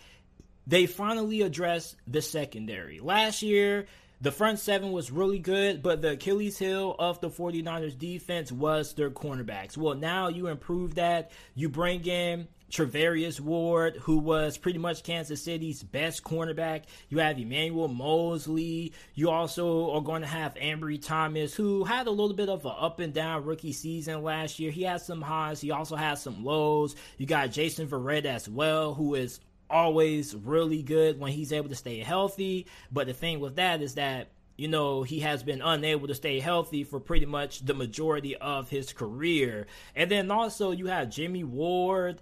they 0.67 0.85
finally 0.87 1.41
addressed 1.41 1.95
the 2.07 2.21
secondary. 2.21 2.99
Last 2.99 3.41
year, 3.41 3.85
the 4.21 4.31
front 4.31 4.59
seven 4.59 4.91
was 4.91 5.11
really 5.11 5.39
good, 5.39 5.83
but 5.83 6.01
the 6.01 6.11
Achilles 6.11 6.57
heel 6.57 6.95
of 6.97 7.21
the 7.21 7.29
49ers 7.29 7.97
defense 7.97 8.51
was 8.51 8.93
their 8.93 9.11
cornerbacks. 9.11 9.77
Well, 9.77 9.95
now 9.95 10.29
you 10.29 10.47
improve 10.47 10.95
that. 10.95 11.31
You 11.53 11.69
bring 11.69 12.05
in 12.05 12.47
Charvarius 12.75 13.39
Ward, 13.39 13.95
who 14.01 14.17
was 14.17 14.57
pretty 14.57 14.79
much 14.79 15.03
Kansas 15.03 15.41
City's 15.41 15.81
best 15.81 16.23
cornerback. 16.23 16.83
You 17.07 17.19
have 17.19 17.39
Emmanuel 17.39 17.87
Moseley. 17.87 18.91
You 19.13 19.29
also 19.29 19.91
are 19.91 20.01
going 20.01 20.23
to 20.23 20.27
have 20.27 20.55
Ambry 20.55 21.01
Thomas, 21.01 21.53
who 21.53 21.85
had 21.85 22.07
a 22.07 22.11
little 22.11 22.35
bit 22.35 22.49
of 22.49 22.65
an 22.65 22.73
up 22.77 22.99
and 22.99 23.13
down 23.13 23.45
rookie 23.45 23.71
season 23.71 24.23
last 24.23 24.59
year. 24.59 24.71
He 24.71 24.83
has 24.83 25.05
some 25.05 25.21
highs. 25.21 25.61
He 25.61 25.71
also 25.71 25.95
has 25.95 26.21
some 26.21 26.43
lows. 26.43 26.97
You 27.17 27.25
got 27.25 27.51
Jason 27.51 27.87
Verrett 27.87 28.25
as 28.25 28.49
well, 28.49 28.93
who 28.93 29.15
is 29.15 29.39
always 29.69 30.35
really 30.35 30.83
good 30.83 31.17
when 31.17 31.31
he's 31.31 31.53
able 31.53 31.69
to 31.69 31.75
stay 31.75 31.99
healthy. 31.99 32.67
But 32.91 33.07
the 33.07 33.13
thing 33.13 33.39
with 33.39 33.55
that 33.55 33.81
is 33.81 33.95
that 33.95 34.31
you 34.57 34.69
know, 34.69 35.03
he 35.03 35.19
has 35.19 35.43
been 35.43 35.61
unable 35.61 36.07
to 36.07 36.15
stay 36.15 36.39
healthy 36.39 36.85
for 36.85 36.99
pretty 36.99 37.25
much 37.25 37.65
the 37.65 37.73
majority 37.73 38.37
of 38.37 38.69
his 38.69 38.93
career. 38.93 39.67
And 39.95 40.09
then 40.09 40.31
also 40.31 40.71
you 40.71 40.87
have 40.87 41.09
Jimmy 41.09 41.43
Ward 41.43 42.21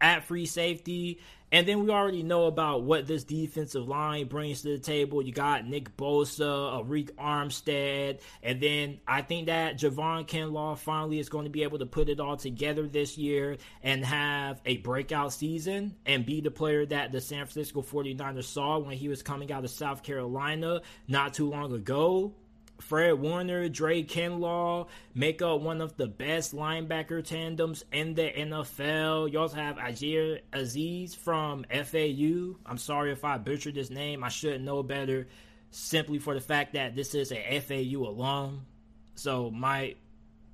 at 0.00 0.24
free 0.24 0.46
safety. 0.46 1.20
And 1.52 1.66
then 1.66 1.82
we 1.82 1.90
already 1.90 2.22
know 2.22 2.46
about 2.46 2.84
what 2.84 3.08
this 3.08 3.24
defensive 3.24 3.88
line 3.88 4.28
brings 4.28 4.62
to 4.62 4.68
the 4.68 4.78
table. 4.78 5.20
You 5.20 5.32
got 5.32 5.66
Nick 5.66 5.96
Bosa, 5.96 6.84
Arik 6.84 7.10
Armstead, 7.14 8.20
and 8.42 8.60
then 8.60 9.00
I 9.06 9.22
think 9.22 9.46
that 9.46 9.76
Javon 9.76 10.28
Kinlaw 10.28 10.78
finally 10.78 11.18
is 11.18 11.28
going 11.28 11.46
to 11.46 11.50
be 11.50 11.64
able 11.64 11.80
to 11.80 11.86
put 11.86 12.08
it 12.08 12.20
all 12.20 12.36
together 12.36 12.86
this 12.86 13.18
year 13.18 13.56
and 13.82 14.04
have 14.04 14.60
a 14.64 14.76
breakout 14.76 15.32
season 15.32 15.96
and 16.06 16.24
be 16.24 16.40
the 16.40 16.52
player 16.52 16.86
that 16.86 17.10
the 17.10 17.20
San 17.20 17.46
Francisco 17.46 17.82
49ers 17.82 18.44
saw 18.44 18.78
when 18.78 18.96
he 18.96 19.08
was 19.08 19.24
coming 19.24 19.50
out 19.50 19.64
of 19.64 19.70
South 19.70 20.04
Carolina 20.04 20.82
not 21.08 21.34
too 21.34 21.50
long 21.50 21.72
ago. 21.72 22.32
Fred 22.80 23.12
Warner, 23.12 23.68
Dre 23.68 24.02
Greenlaw 24.02 24.86
make 25.14 25.42
up 25.42 25.60
one 25.60 25.80
of 25.80 25.96
the 25.96 26.06
best 26.06 26.54
linebacker 26.54 27.24
tandems 27.24 27.84
in 27.92 28.14
the 28.14 28.30
NFL. 28.30 29.30
You 29.30 29.40
also 29.40 29.56
have 29.56 29.76
Yjaire 29.76 30.40
Aziz 30.52 31.14
from 31.14 31.64
FAU. 31.70 32.56
I'm 32.66 32.78
sorry 32.78 33.12
if 33.12 33.24
I 33.24 33.38
butchered 33.38 33.76
his 33.76 33.90
name. 33.90 34.24
I 34.24 34.28
should 34.28 34.62
know 34.62 34.82
better 34.82 35.28
simply 35.70 36.18
for 36.18 36.34
the 36.34 36.40
fact 36.40 36.74
that 36.74 36.96
this 36.96 37.14
is 37.14 37.32
a 37.32 37.60
FAU 37.60 38.08
alum. 38.08 38.66
So 39.14 39.50
my 39.50 39.94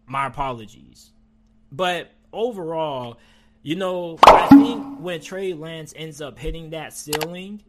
my 0.06 0.26
apologies. 0.26 1.10
But 1.72 2.12
overall, 2.32 3.18
you 3.62 3.76
know, 3.76 4.18
I 4.24 4.48
think 4.48 5.00
when 5.00 5.20
Trey 5.20 5.52
Lance 5.52 5.92
ends 5.96 6.20
up 6.20 6.38
hitting 6.38 6.70
that 6.70 6.92
ceiling, 6.92 7.62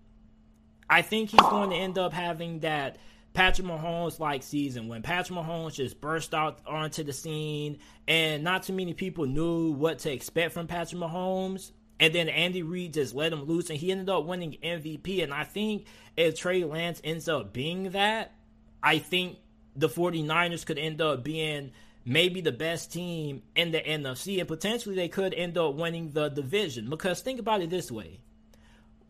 I 0.89 1.01
think 1.01 1.31
he's 1.31 1.39
going 1.41 1.71
to 1.71 1.75
end 1.75 1.97
up 1.97 2.13
having 2.13 2.59
that 2.59 2.97
Patrick 3.37 3.67
Mahomes 3.67 4.19
like 4.19 4.41
season 4.41 4.87
when 4.87 5.03
Patrick 5.03 5.37
Mahomes 5.37 5.75
just 5.75 6.01
burst 6.01 6.33
out 6.33 6.57
onto 6.65 7.03
the 7.03 7.13
scene 7.13 7.77
and 8.07 8.43
not 8.43 8.63
too 8.63 8.73
many 8.73 8.95
people 8.95 9.27
knew 9.27 9.73
what 9.73 9.99
to 9.99 10.11
expect 10.11 10.53
from 10.53 10.65
Patrick 10.65 10.99
Mahomes. 10.99 11.71
And 11.99 12.15
then 12.15 12.29
Andy 12.29 12.63
Reid 12.63 12.95
just 12.95 13.13
let 13.13 13.31
him 13.31 13.43
loose 13.43 13.69
and 13.69 13.77
he 13.77 13.91
ended 13.91 14.09
up 14.09 14.25
winning 14.25 14.57
MVP. 14.63 15.21
And 15.21 15.31
I 15.31 15.43
think 15.43 15.85
if 16.15 16.35
Trey 16.35 16.63
Lance 16.63 16.99
ends 17.03 17.29
up 17.29 17.53
being 17.53 17.91
that, 17.91 18.33
I 18.81 18.97
think 18.97 19.37
the 19.75 19.87
49ers 19.87 20.65
could 20.65 20.79
end 20.79 20.99
up 20.99 21.23
being 21.23 21.73
maybe 22.03 22.41
the 22.41 22.51
best 22.51 22.91
team 22.91 23.43
in 23.55 23.69
the 23.69 23.81
NFC 23.81 24.39
and 24.39 24.47
potentially 24.47 24.95
they 24.95 25.09
could 25.09 25.35
end 25.35 25.59
up 25.59 25.75
winning 25.75 26.09
the 26.09 26.29
division. 26.29 26.89
Because 26.89 27.21
think 27.21 27.39
about 27.39 27.61
it 27.61 27.69
this 27.69 27.91
way. 27.91 28.19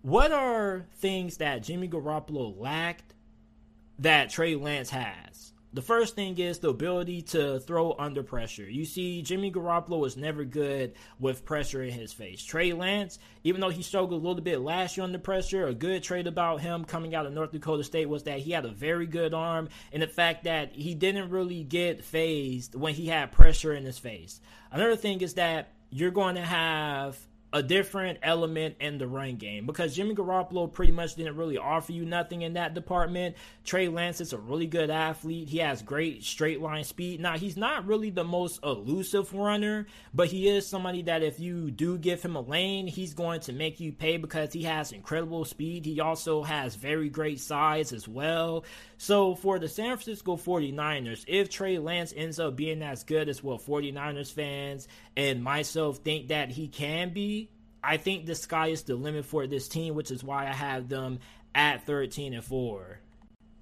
What 0.01 0.33
are 0.33 0.85
things 0.95 1.37
that 1.37 1.63
Jimmy 1.63 1.87
Garoppolo 1.87 2.59
lacked 2.59 3.13
that 3.99 4.29
Trey 4.29 4.55
Lance 4.55 4.89
has. 4.89 5.53
The 5.73 5.81
first 5.81 6.15
thing 6.15 6.37
is 6.39 6.59
the 6.59 6.69
ability 6.69 7.21
to 7.23 7.59
throw 7.59 7.93
under 7.99 8.23
pressure. 8.23 8.67
You 8.67 8.85
see, 8.85 9.21
Jimmy 9.21 9.51
Garoppolo 9.51 9.99
was 9.99 10.15
never 10.15 10.45
good 10.45 10.93
with 11.19 11.45
pressure 11.45 11.83
in 11.83 11.91
his 11.91 12.13
face. 12.13 12.41
Trey 12.41 12.71
Lance, 12.71 13.19
even 13.43 13.59
though 13.59 13.69
he 13.69 13.83
struggled 13.83 14.13
a 14.13 14.27
little 14.27 14.41
bit 14.41 14.61
last 14.61 14.95
year 14.95 15.03
under 15.03 15.19
pressure, 15.19 15.67
a 15.67 15.73
good 15.75 16.03
trait 16.03 16.25
about 16.25 16.61
him 16.61 16.85
coming 16.85 17.13
out 17.13 17.25
of 17.25 17.33
North 17.33 17.51
Dakota 17.51 17.83
State 17.83 18.07
was 18.07 18.23
that 18.23 18.39
he 18.39 18.51
had 18.51 18.65
a 18.65 18.71
very 18.71 19.05
good 19.05 19.33
arm 19.33 19.67
and 19.91 20.01
the 20.01 20.07
fact 20.07 20.45
that 20.45 20.71
he 20.71 20.95
didn't 20.95 21.29
really 21.29 21.63
get 21.63 22.03
phased 22.03 22.73
when 22.73 22.93
he 22.93 23.07
had 23.07 23.31
pressure 23.33 23.73
in 23.73 23.83
his 23.83 23.99
face. 23.99 24.39
Another 24.71 24.95
thing 24.95 25.21
is 25.21 25.33
that 25.33 25.73
you're 25.89 26.11
going 26.11 26.35
to 26.35 26.41
have 26.41 27.19
a 27.53 27.63
different 27.63 28.19
element 28.23 28.75
in 28.81 28.97
the 28.97 29.07
run 29.07 29.37
game 29.37 29.65
because 29.65 29.95
Jimmy 29.95 30.13
Garoppolo 30.13 30.71
pretty 30.71 30.91
much 30.91 31.15
didn't 31.15 31.37
really 31.37 31.57
offer 31.57 31.93
you 31.93 32.03
nothing 32.03 32.41
in 32.41 32.53
that 32.53 32.73
department. 32.73 33.35
Trey 33.63 33.87
Lance 33.87 34.19
is 34.19 34.33
a 34.33 34.37
really 34.37 34.67
good 34.67 34.89
athlete. 34.89 35.47
He 35.47 35.59
has 35.59 35.81
great 35.81 36.23
straight 36.23 36.61
line 36.61 36.83
speed. 36.83 37.21
Now, 37.21 37.37
he's 37.37 37.55
not 37.55 37.87
really 37.87 38.09
the 38.09 38.25
most 38.25 38.59
elusive 38.63 39.33
runner, 39.33 39.87
but 40.13 40.27
he 40.27 40.49
is 40.49 40.67
somebody 40.67 41.03
that 41.03 41.23
if 41.23 41.39
you 41.39 41.71
do 41.71 41.97
give 41.97 42.21
him 42.21 42.35
a 42.35 42.41
lane, 42.41 42.85
he's 42.85 43.13
going 43.13 43.39
to 43.41 43.53
make 43.53 43.79
you 43.79 43.93
pay 43.93 44.17
because 44.17 44.51
he 44.51 44.63
has 44.63 44.91
incredible 44.91 45.45
speed. 45.45 45.85
He 45.85 46.01
also 46.01 46.43
has 46.43 46.75
very 46.75 47.09
great 47.09 47.39
size 47.39 47.93
as 47.93 48.07
well. 48.07 48.65
So 48.97 49.35
for 49.35 49.59
the 49.59 49.67
San 49.67 49.97
Francisco 49.97 50.37
49ers, 50.37 51.23
if 51.27 51.49
Trey 51.49 51.77
Lance 51.77 52.13
ends 52.15 52.39
up 52.39 52.55
being 52.55 52.81
as 52.81 53.03
good 53.03 53.29
as 53.29 53.43
what 53.43 53.65
49ers 53.65 54.33
fans 54.33 54.87
and 55.15 55.43
myself 55.43 55.97
think 55.97 56.29
that 56.29 56.49
he 56.49 56.67
can 56.67 57.13
be, 57.13 57.49
I 57.83 57.97
think 57.97 58.25
the 58.25 58.35
sky 58.35 58.67
is 58.67 58.83
the 58.83 58.95
limit 58.95 59.25
for 59.25 59.45
this 59.45 59.67
team, 59.67 59.93
which 59.93 60.11
is 60.11 60.23
why 60.23 60.47
I 60.47 60.53
have 60.53 60.89
them 60.89 61.19
at 61.53 61.85
13 61.85 62.33
and 62.33 62.43
4. 62.43 62.99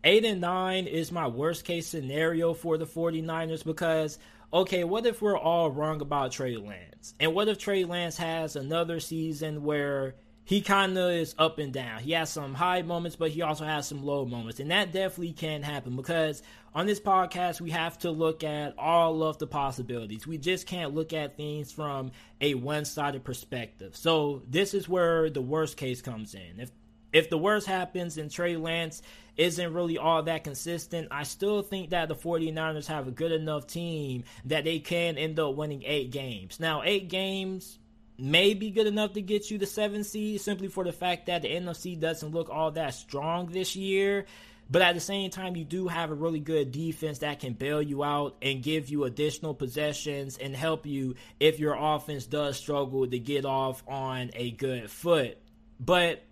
8 0.03 0.25
and 0.25 0.41
9 0.41 0.87
is 0.87 1.11
my 1.11 1.27
worst 1.27 1.65
case 1.65 1.87
scenario 1.87 2.53
for 2.53 2.77
the 2.77 2.85
49ers 2.85 3.65
because 3.65 4.19
okay, 4.53 4.83
what 4.83 5.05
if 5.05 5.21
we're 5.21 5.37
all 5.37 5.69
wrong 5.69 5.99
about 5.99 6.31
Trey 6.31 6.55
Lance? 6.55 7.13
And 7.19 7.33
what 7.33 7.49
if 7.49 7.57
Trey 7.57 7.83
Lance 7.83 8.15
has 8.17 8.55
another 8.55 8.99
season 8.99 9.63
where 9.63 10.15
he 10.45 10.61
kind 10.61 10.95
of 10.97 11.09
is 11.09 11.33
up 11.39 11.57
and 11.57 11.73
down. 11.73 11.99
He 12.01 12.11
has 12.11 12.29
some 12.29 12.53
high 12.53 12.83
moments, 12.83 13.15
but 13.15 13.31
he 13.31 13.41
also 13.41 13.65
has 13.65 13.87
some 13.87 14.05
low 14.05 14.25
moments. 14.25 14.59
And 14.59 14.69
that 14.69 14.93
definitely 14.93 15.33
can 15.33 15.63
happen 15.63 15.95
because 15.95 16.43
on 16.75 16.85
this 16.85 16.99
podcast, 16.99 17.59
we 17.59 17.71
have 17.71 17.97
to 17.99 18.11
look 18.11 18.43
at 18.43 18.77
all 18.77 19.23
of 19.23 19.39
the 19.39 19.47
possibilities. 19.47 20.27
We 20.27 20.37
just 20.37 20.67
can't 20.67 20.93
look 20.93 21.13
at 21.13 21.35
things 21.35 21.71
from 21.71 22.11
a 22.39 22.53
one 22.53 22.85
sided 22.85 23.23
perspective. 23.23 23.95
So, 23.95 24.43
this 24.47 24.75
is 24.75 24.87
where 24.87 25.31
the 25.31 25.41
worst 25.41 25.77
case 25.77 26.01
comes 26.01 26.35
in. 26.35 26.59
If 26.59 26.71
if 27.11 27.29
the 27.29 27.37
worst 27.37 27.65
happens 27.65 28.17
and 28.17 28.29
Trey 28.29 28.57
Lance 28.57 29.01
isn't 29.37 29.73
really 29.73 29.97
all 29.97 30.21
that 30.23 30.43
consistent, 30.43 31.07
I 31.11 31.23
still 31.23 31.61
think 31.61 31.91
that 31.91 32.09
the 32.09 32.15
49ers 32.15 32.87
have 32.87 33.07
a 33.07 33.11
good 33.11 33.31
enough 33.31 33.67
team 33.67 34.25
that 34.43 34.65
they 34.65 34.79
can 34.79 35.17
end 35.17 35.39
up 35.39 35.55
winning 35.55 35.83
eight 35.85 36.11
games. 36.11 36.59
Now, 36.59 36.83
eight 36.83 37.07
games 37.07 37.79
may 38.17 38.53
be 38.53 38.71
good 38.71 38.87
enough 38.87 39.13
to 39.13 39.21
get 39.21 39.51
you 39.51 39.57
the 39.57 39.65
seven 39.65 40.03
seed 40.03 40.41
simply 40.41 40.67
for 40.67 40.83
the 40.83 40.91
fact 40.91 41.25
that 41.25 41.41
the 41.41 41.49
NFC 41.49 41.99
doesn't 41.99 42.31
look 42.31 42.49
all 42.49 42.71
that 42.71 42.93
strong 42.93 43.47
this 43.47 43.75
year. 43.75 44.25
But 44.69 44.81
at 44.81 44.95
the 44.95 45.01
same 45.01 45.29
time, 45.29 45.55
you 45.55 45.63
do 45.63 45.87
have 45.87 46.09
a 46.09 46.15
really 46.15 46.39
good 46.39 46.71
defense 46.71 47.19
that 47.19 47.39
can 47.39 47.53
bail 47.53 47.81
you 47.81 48.03
out 48.03 48.35
and 48.41 48.63
give 48.63 48.89
you 48.89 49.03
additional 49.03 49.53
possessions 49.53 50.37
and 50.37 50.55
help 50.55 50.87
you 50.87 51.15
if 51.39 51.59
your 51.59 51.75
offense 51.75 52.25
does 52.25 52.57
struggle 52.57 53.05
to 53.07 53.19
get 53.19 53.45
off 53.45 53.83
on 53.87 54.31
a 54.33 54.49
good 54.51 54.89
foot. 54.89 55.37
But 55.79 56.23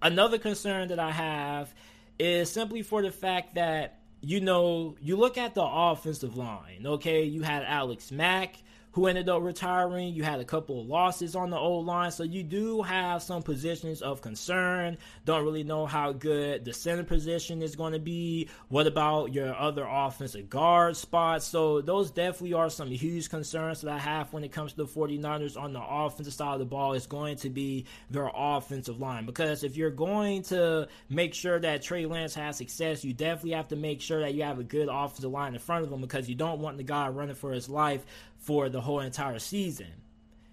another 0.00 0.38
concern 0.38 0.88
that 0.88 1.00
I 1.00 1.10
have 1.10 1.74
is 2.18 2.50
simply 2.52 2.82
for 2.82 3.02
the 3.02 3.10
fact 3.10 3.56
that, 3.56 3.98
you 4.20 4.40
know, 4.40 4.94
you 5.00 5.16
look 5.16 5.36
at 5.36 5.54
the 5.54 5.64
offensive 5.64 6.36
line, 6.36 6.84
okay? 6.86 7.24
You 7.24 7.42
had 7.42 7.64
Alex 7.64 8.12
Mack 8.12 8.54
who 8.94 9.08
ended 9.08 9.28
up 9.28 9.42
retiring. 9.42 10.14
You 10.14 10.22
had 10.22 10.40
a 10.40 10.44
couple 10.44 10.80
of 10.80 10.86
losses 10.86 11.34
on 11.34 11.50
the 11.50 11.58
old 11.58 11.84
line, 11.84 12.12
so 12.12 12.22
you 12.22 12.44
do 12.44 12.80
have 12.82 13.22
some 13.22 13.42
positions 13.42 14.02
of 14.02 14.22
concern. 14.22 14.96
Don't 15.24 15.44
really 15.44 15.64
know 15.64 15.84
how 15.84 16.12
good 16.12 16.64
the 16.64 16.72
center 16.72 17.02
position 17.02 17.60
is 17.60 17.74
going 17.74 17.92
to 17.92 17.98
be. 17.98 18.48
What 18.68 18.86
about 18.86 19.34
your 19.34 19.54
other 19.54 19.84
offensive 19.84 20.48
guard 20.48 20.96
spots? 20.96 21.44
So 21.44 21.80
those 21.80 22.12
definitely 22.12 22.54
are 22.54 22.70
some 22.70 22.88
huge 22.88 23.28
concerns 23.28 23.80
that 23.80 23.92
I 23.92 23.98
have 23.98 24.32
when 24.32 24.44
it 24.44 24.52
comes 24.52 24.72
to 24.74 24.76
the 24.78 24.86
49ers 24.86 25.60
on 25.60 25.72
the 25.72 25.82
offensive 25.82 26.32
side 26.32 26.54
of 26.54 26.60
the 26.60 26.64
ball. 26.64 26.92
Is 26.94 27.06
going 27.06 27.36
to 27.38 27.50
be 27.50 27.86
their 28.10 28.30
offensive 28.32 29.00
line 29.00 29.26
because 29.26 29.64
if 29.64 29.76
you're 29.76 29.90
going 29.90 30.42
to 30.44 30.86
make 31.08 31.34
sure 31.34 31.58
that 31.58 31.82
Trey 31.82 32.06
Lance 32.06 32.34
has 32.34 32.56
success, 32.56 33.04
you 33.04 33.12
definitely 33.12 33.52
have 33.52 33.68
to 33.68 33.76
make 33.76 34.00
sure 34.00 34.20
that 34.20 34.34
you 34.34 34.44
have 34.44 34.60
a 34.60 34.64
good 34.64 34.88
offensive 34.88 35.32
line 35.32 35.54
in 35.54 35.60
front 35.60 35.84
of 35.84 35.92
him 35.92 36.00
because 36.00 36.28
you 36.28 36.36
don't 36.36 36.60
want 36.60 36.76
the 36.76 36.82
guy 36.84 37.08
running 37.08 37.34
for 37.34 37.52
his 37.52 37.68
life 37.68 38.04
for 38.44 38.68
the 38.68 38.80
whole 38.80 39.00
entire 39.00 39.38
season. 39.38 39.92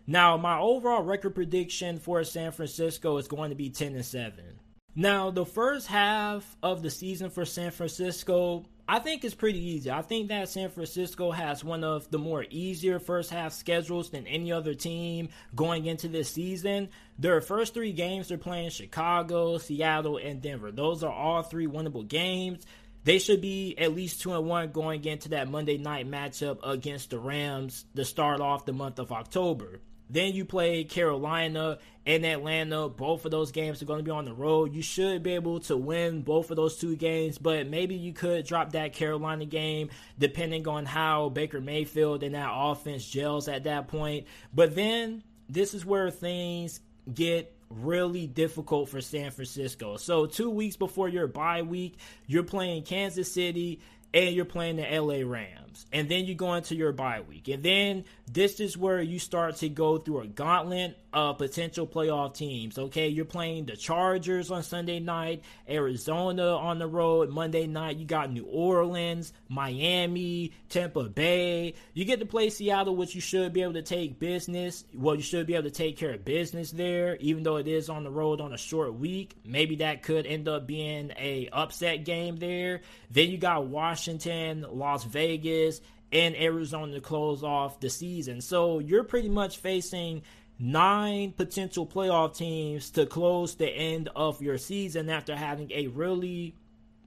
Now, 0.07 0.35
my 0.37 0.59
overall 0.59 1.03
record 1.03 1.35
prediction 1.35 1.99
for 1.99 2.23
San 2.23 2.51
Francisco 2.51 3.17
is 3.17 3.27
going 3.27 3.49
to 3.49 3.55
be 3.55 3.69
10 3.69 3.95
and 3.95 4.05
7. 4.05 4.33
Now, 4.95 5.31
the 5.31 5.45
first 5.45 5.87
half 5.87 6.57
of 6.61 6.81
the 6.81 6.89
season 6.89 7.29
for 7.29 7.45
San 7.45 7.71
Francisco, 7.71 8.65
I 8.89 8.99
think 8.99 9.23
is 9.23 9.33
pretty 9.33 9.59
easy. 9.59 9.89
I 9.89 10.01
think 10.01 10.27
that 10.27 10.49
San 10.49 10.69
Francisco 10.69 11.31
has 11.31 11.63
one 11.63 11.85
of 11.85 12.11
the 12.11 12.19
more 12.19 12.45
easier 12.49 12.99
first 12.99 13.29
half 13.29 13.53
schedules 13.53 14.09
than 14.09 14.27
any 14.27 14.51
other 14.51 14.73
team 14.73 15.29
going 15.55 15.85
into 15.85 16.09
this 16.09 16.29
season. 16.29 16.89
Their 17.17 17.39
first 17.39 17.73
three 17.73 17.93
games 17.93 18.27
they're 18.27 18.37
playing 18.37 18.71
Chicago, 18.71 19.57
Seattle, 19.59 20.17
and 20.17 20.41
Denver. 20.41 20.73
Those 20.73 21.05
are 21.05 21.13
all 21.13 21.41
three 21.41 21.67
winnable 21.67 22.05
games 22.05 22.65
they 23.03 23.19
should 23.19 23.41
be 23.41 23.75
at 23.77 23.95
least 23.95 24.21
two 24.21 24.33
and 24.33 24.47
one 24.47 24.71
going 24.71 25.03
into 25.05 25.29
that 25.29 25.49
Monday 25.49 25.77
night 25.77 26.09
matchup 26.09 26.59
against 26.63 27.09
the 27.09 27.19
Rams 27.19 27.85
to 27.95 28.05
start 28.05 28.41
off 28.41 28.65
the 28.65 28.73
month 28.73 28.99
of 28.99 29.11
October. 29.11 29.81
Then 30.11 30.33
you 30.33 30.43
play 30.43 30.83
Carolina 30.83 31.79
and 32.05 32.25
Atlanta. 32.25 32.89
Both 32.89 33.23
of 33.23 33.31
those 33.31 33.53
games 33.53 33.81
are 33.81 33.85
going 33.85 33.99
to 33.99 34.03
be 34.03 34.11
on 34.11 34.25
the 34.25 34.33
road. 34.33 34.73
You 34.73 34.81
should 34.81 35.23
be 35.23 35.35
able 35.35 35.61
to 35.61 35.77
win 35.77 36.21
both 36.21 36.51
of 36.51 36.57
those 36.57 36.77
two 36.77 36.97
games, 36.97 37.37
but 37.37 37.65
maybe 37.67 37.95
you 37.95 38.11
could 38.11 38.45
drop 38.45 38.73
that 38.73 38.91
Carolina 38.91 39.45
game 39.45 39.89
depending 40.19 40.67
on 40.67 40.85
how 40.85 41.29
Baker 41.29 41.61
Mayfield 41.61 42.23
and 42.23 42.35
that 42.35 42.49
offense 42.51 43.07
gels 43.07 43.47
at 43.47 43.63
that 43.63 43.87
point. 43.87 44.27
But 44.53 44.75
then 44.75 45.23
this 45.47 45.73
is 45.73 45.85
where 45.85 46.11
things 46.11 46.81
get 47.11 47.55
really 47.71 48.27
difficult 48.27 48.89
for 48.89 49.01
San 49.01 49.31
Francisco. 49.31 49.97
So, 49.97 50.25
two 50.25 50.49
weeks 50.49 50.75
before 50.75 51.09
your 51.09 51.27
bye 51.27 51.61
week, 51.61 51.97
you're 52.27 52.43
playing 52.43 52.83
Kansas 52.83 53.31
City 53.31 53.79
and 54.13 54.35
you're 54.35 54.45
playing 54.45 54.77
the 54.77 54.83
LA 54.83 55.27
Rams. 55.27 55.70
And 55.91 56.09
then 56.09 56.25
you 56.25 56.35
go 56.35 56.53
into 56.53 56.75
your 56.75 56.91
bye 56.91 57.21
week, 57.21 57.47
and 57.47 57.63
then 57.63 58.05
this 58.31 58.59
is 58.59 58.77
where 58.77 59.01
you 59.01 59.19
start 59.19 59.57
to 59.57 59.69
go 59.69 59.97
through 59.97 60.21
a 60.21 60.27
gauntlet 60.27 60.97
of 61.13 61.37
potential 61.37 61.85
playoff 61.85 62.33
teams. 62.33 62.77
Okay, 62.77 63.09
you're 63.09 63.25
playing 63.25 63.65
the 63.65 63.75
Chargers 63.75 64.49
on 64.49 64.63
Sunday 64.63 64.99
night, 64.99 65.43
Arizona 65.69 66.55
on 66.55 66.79
the 66.79 66.87
road 66.87 67.29
Monday 67.29 67.67
night. 67.67 67.97
You 67.97 68.05
got 68.05 68.31
New 68.31 68.45
Orleans, 68.45 69.33
Miami, 69.49 70.53
Tampa 70.69 71.03
Bay. 71.03 71.73
You 71.93 72.05
get 72.05 72.19
to 72.19 72.25
play 72.25 72.49
Seattle, 72.49 72.95
which 72.95 73.13
you 73.13 73.21
should 73.21 73.51
be 73.51 73.61
able 73.61 73.73
to 73.73 73.81
take 73.81 74.19
business. 74.19 74.85
Well, 74.93 75.15
you 75.15 75.21
should 75.21 75.47
be 75.47 75.55
able 75.55 75.69
to 75.69 75.71
take 75.71 75.97
care 75.97 76.13
of 76.13 76.23
business 76.23 76.71
there, 76.71 77.17
even 77.17 77.43
though 77.43 77.57
it 77.57 77.67
is 77.67 77.89
on 77.89 78.03
the 78.03 78.11
road 78.11 78.39
on 78.39 78.53
a 78.53 78.57
short 78.57 78.93
week. 78.93 79.35
Maybe 79.45 79.77
that 79.77 80.03
could 80.03 80.25
end 80.25 80.47
up 80.47 80.65
being 80.65 81.11
a 81.17 81.49
upset 81.51 82.05
game 82.05 82.37
there. 82.37 82.81
Then 83.09 83.29
you 83.29 83.37
got 83.37 83.65
Washington, 83.65 84.65
Las 84.69 85.03
Vegas, 85.03 85.41
and 86.11 86.35
Arizona 86.35 86.93
to 86.95 87.01
close 87.01 87.43
off 87.43 87.79
the 87.79 87.89
season. 87.89 88.41
So 88.41 88.79
you're 88.79 89.03
pretty 89.03 89.29
much 89.29 89.57
facing 89.57 90.23
nine 90.59 91.31
potential 91.31 91.87
playoff 91.87 92.35
teams 92.35 92.91
to 92.91 93.05
close 93.05 93.55
the 93.55 93.69
end 93.69 94.09
of 94.15 94.41
your 94.41 94.57
season 94.57 95.09
after 95.09 95.35
having 95.35 95.71
a 95.71 95.87
really 95.87 96.55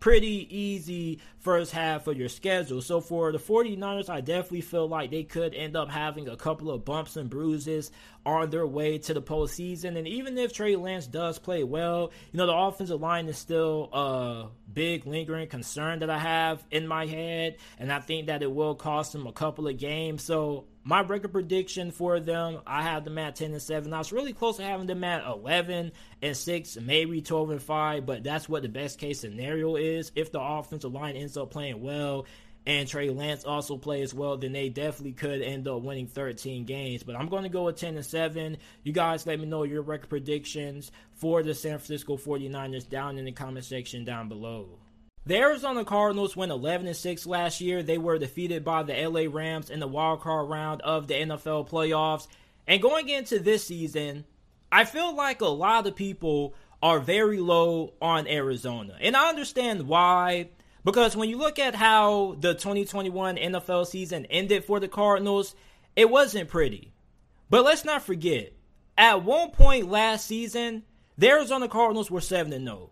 pretty 0.05 0.47
easy 0.55 1.19
first 1.38 1.73
half 1.73 2.07
of 2.07 2.19
your 2.19 2.29
schedule. 2.29 2.83
So 2.83 3.01
for 3.01 3.33
the 3.33 3.38
49ers, 3.38 4.11
I 4.11 4.21
definitely 4.21 4.61
feel 4.61 4.87
like 4.87 5.11
they 5.11 5.25
could 5.25 5.55
end 5.55 5.79
up 5.79 5.90
having 5.90 6.29
a 6.29 6.37
couple 6.37 6.71
of 6.71 6.85
bumps 6.85 7.17
and 7.17 7.31
bruises 7.31 7.90
on 8.27 8.51
their 8.51 8.67
way 8.67 8.99
to 8.99 9.14
the 9.14 9.23
postseason. 9.23 9.97
And 9.97 10.07
even 10.07 10.37
if 10.37 10.53
Trey 10.53 10.77
Lance 10.77 11.07
does 11.07 11.38
play 11.38 11.64
well, 11.64 12.12
you 12.33 12.37
know, 12.37 12.45
the 12.47 12.53
offensive 12.53 13.01
line 13.01 13.29
is 13.29 13.38
still 13.38 13.88
a 13.95 14.49
big 14.71 15.07
lingering 15.07 15.49
concern 15.49 16.01
that 16.01 16.11
I 16.11 16.19
have 16.19 16.62
in 16.71 16.87
my 16.87 17.07
head. 17.07 17.57
And 17.79 17.90
I 17.90 18.01
think 18.01 18.27
that 18.27 18.43
it 18.43 18.53
will 18.53 18.75
cost 18.75 19.14
them 19.14 19.27
a 19.27 19.33
couple 19.33 19.67
of 19.67 19.79
games. 19.79 20.23
So 20.23 20.67
my 20.85 21.01
record 21.01 21.33
prediction 21.33 21.90
for 21.90 22.20
them, 22.20 22.61
I 22.66 22.83
have 22.83 23.05
them 23.05 23.16
at 23.16 23.37
10 23.37 23.53
and 23.53 23.62
7. 23.62 23.92
I 23.92 23.99
was 23.99 24.12
really 24.12 24.35
close 24.35 24.59
to 24.59 24.62
having 24.62 24.87
them 24.87 25.03
at 25.03 25.27
11 25.27 25.92
and 26.20 26.37
6, 26.37 26.79
maybe 26.83 27.23
12 27.23 27.51
and 27.51 27.62
5, 27.62 28.07
but 28.07 28.23
that's 28.23 28.49
what 28.49 28.62
the 28.62 28.68
best 28.68 28.99
case 28.99 29.20
scenario 29.20 29.77
is. 29.77 30.12
If 30.14 30.31
the 30.31 30.40
offensive 30.40 30.92
line 30.92 31.16
ends 31.16 31.38
up 31.38 31.51
playing 31.51 31.83
well 31.83 32.27
and 32.66 32.88
Trey 32.88 33.11
Lance 33.11 33.44
also 33.44 33.77
plays 33.77 34.14
well, 34.14 34.37
then 34.37 34.53
they 34.53 34.68
definitely 34.68 35.12
could 35.12 35.42
end 35.42 35.68
up 35.68 35.83
winning 35.83 36.07
13 36.07 36.64
games. 36.64 37.03
But 37.03 37.16
I'm 37.16 37.29
going 37.29 37.42
to 37.42 37.49
go 37.49 37.64
with 37.64 37.77
10 37.77 37.97
and 37.97 38.05
7. 38.05 38.57
You 38.83 38.92
guys 38.92 39.27
let 39.27 39.40
me 39.40 39.47
know 39.47 39.64
your 39.64 39.83
record 39.83 40.09
predictions 40.09 40.90
for 41.14 41.42
the 41.42 41.55
San 41.55 41.79
Francisco 41.79 42.16
49ers 42.16 42.88
down 42.88 43.18
in 43.18 43.25
the 43.25 43.33
comment 43.33 43.64
section 43.64 44.05
down 44.05 44.29
below. 44.29 44.79
The 45.27 45.39
Arizona 45.39 45.87
Cardinals 45.87 46.37
went 46.37 46.53
11 46.53 46.93
6 46.93 47.27
last 47.27 47.61
year. 47.63 47.83
They 47.83 47.97
were 47.97 48.19
defeated 48.19 48.63
by 48.63 48.83
the 48.83 49.09
LA 49.09 49.23
Rams 49.31 49.71
in 49.71 49.81
the 49.81 49.87
wild 49.87 50.21
card 50.21 50.51
round 50.51 50.83
of 50.83 51.07
the 51.07 51.15
NFL 51.15 51.69
playoffs. 51.69 52.27
And 52.67 52.83
going 52.83 53.09
into 53.09 53.39
this 53.39 53.65
season, 53.65 54.27
I 54.71 54.85
feel 54.85 55.15
like 55.17 55.41
a 55.41 55.47
lot 55.47 55.87
of 55.87 55.97
people 55.97 56.55
are 56.83 57.01
very 57.01 57.39
low 57.39 57.95
on 58.03 58.29
Arizona. 58.29 58.99
And 59.01 59.17
I 59.17 59.31
understand 59.31 59.89
why. 59.89 60.51
Because 60.85 61.17
when 61.17 61.31
you 61.31 61.39
look 61.39 61.59
at 61.59 61.75
how 61.75 62.37
the 62.41 62.53
2021 62.53 63.37
NFL 63.37 63.87
season 63.87 64.27
ended 64.27 64.65
for 64.65 64.79
the 64.79 64.89
Cardinals, 64.89 65.55
it 65.97 66.11
wasn't 66.11 66.51
pretty. 66.51 66.93
But 67.49 67.65
let's 67.65 67.87
not 67.87 68.03
forget, 68.03 68.53
at 68.99 69.25
one 69.25 69.53
point 69.53 69.89
last 69.89 70.27
season, 70.27 70.83
the 71.17 71.31
Arizona 71.31 71.69
Cardinals 71.69 72.11
were 72.11 72.21
7 72.21 72.51
0. 72.51 72.91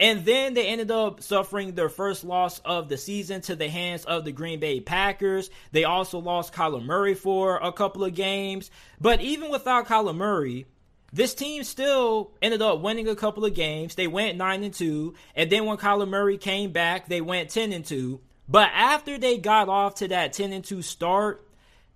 And 0.00 0.24
then 0.24 0.54
they 0.54 0.66
ended 0.66 0.90
up 0.90 1.22
suffering 1.22 1.74
their 1.74 1.88
first 1.88 2.24
loss 2.24 2.58
of 2.60 2.88
the 2.88 2.96
season 2.96 3.40
to 3.42 3.54
the 3.54 3.68
hands 3.68 4.04
of 4.04 4.24
the 4.24 4.32
Green 4.32 4.58
Bay 4.58 4.80
Packers. 4.80 5.48
They 5.70 5.84
also 5.84 6.18
lost 6.18 6.52
Kyler 6.52 6.84
Murray 6.84 7.14
for 7.14 7.58
a 7.58 7.72
couple 7.72 8.04
of 8.04 8.14
games. 8.14 8.70
But 9.00 9.20
even 9.20 9.50
without 9.50 9.86
Kyler 9.86 10.16
Murray, 10.16 10.66
this 11.12 11.34
team 11.34 11.62
still 11.62 12.32
ended 12.40 12.62
up 12.62 12.80
winning 12.80 13.06
a 13.06 13.14
couple 13.14 13.44
of 13.44 13.54
games. 13.54 13.94
They 13.94 14.06
went 14.06 14.38
9 14.38 14.64
and 14.64 14.74
2, 14.74 15.14
and 15.36 15.50
then 15.50 15.66
when 15.66 15.76
Kyler 15.76 16.08
Murray 16.08 16.38
came 16.38 16.72
back, 16.72 17.06
they 17.06 17.20
went 17.20 17.50
10 17.50 17.72
and 17.72 17.84
2. 17.84 18.18
But 18.48 18.70
after 18.74 19.18
they 19.18 19.38
got 19.38 19.68
off 19.68 19.96
to 19.96 20.08
that 20.08 20.32
10 20.32 20.52
and 20.52 20.64
2 20.64 20.80
start, 20.80 21.46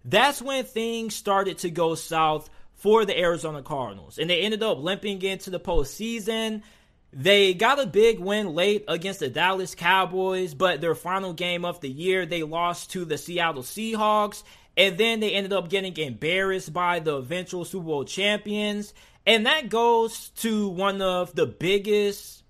that's 0.05 0.41
when 0.41 0.65
things 0.65 1.15
started 1.15 1.59
to 1.59 1.71
go 1.71 1.95
south 1.95 2.51
for 2.75 3.05
the 3.07 3.19
Arizona 3.19 3.63
Cardinals. 3.63 4.19
And 4.19 4.29
they 4.29 4.43
ended 4.43 4.63
up 4.63 4.79
limping 4.79 5.23
into 5.23 5.51
the 5.51 5.59
postseason. 5.59 6.63
They 7.19 7.55
got 7.55 7.81
a 7.81 7.87
big 7.87 8.19
win 8.19 8.55
late 8.55 8.85
against 8.89 9.21
the 9.21 9.31
Dallas 9.31 9.75
Cowboys, 9.75 10.53
but 10.53 10.83
their 10.83 10.95
final 10.95 11.33
game 11.33 11.65
of 11.65 11.81
the 11.81 11.89
year, 11.89 12.27
they 12.27 12.43
lost 12.43 12.91
to 12.91 13.07
the 13.07 13.17
Seattle 13.17 13.63
Seahawks. 13.63 14.43
And 14.77 14.99
then 14.99 15.21
they 15.21 15.33
ended 15.33 15.55
up 15.55 15.71
getting 15.71 15.97
embarrassed 15.97 16.75
by 16.75 17.01
the 17.01 17.17
eventual 17.17 17.65
Super 17.65 17.87
Bowl 17.87 18.05
champions. 18.05 18.93
And 19.25 19.47
that 19.47 19.71
goes 19.71 20.29
to 20.41 20.69
one 20.69 21.01
of 21.01 21.35
the 21.35 21.47
biggest 21.47 22.45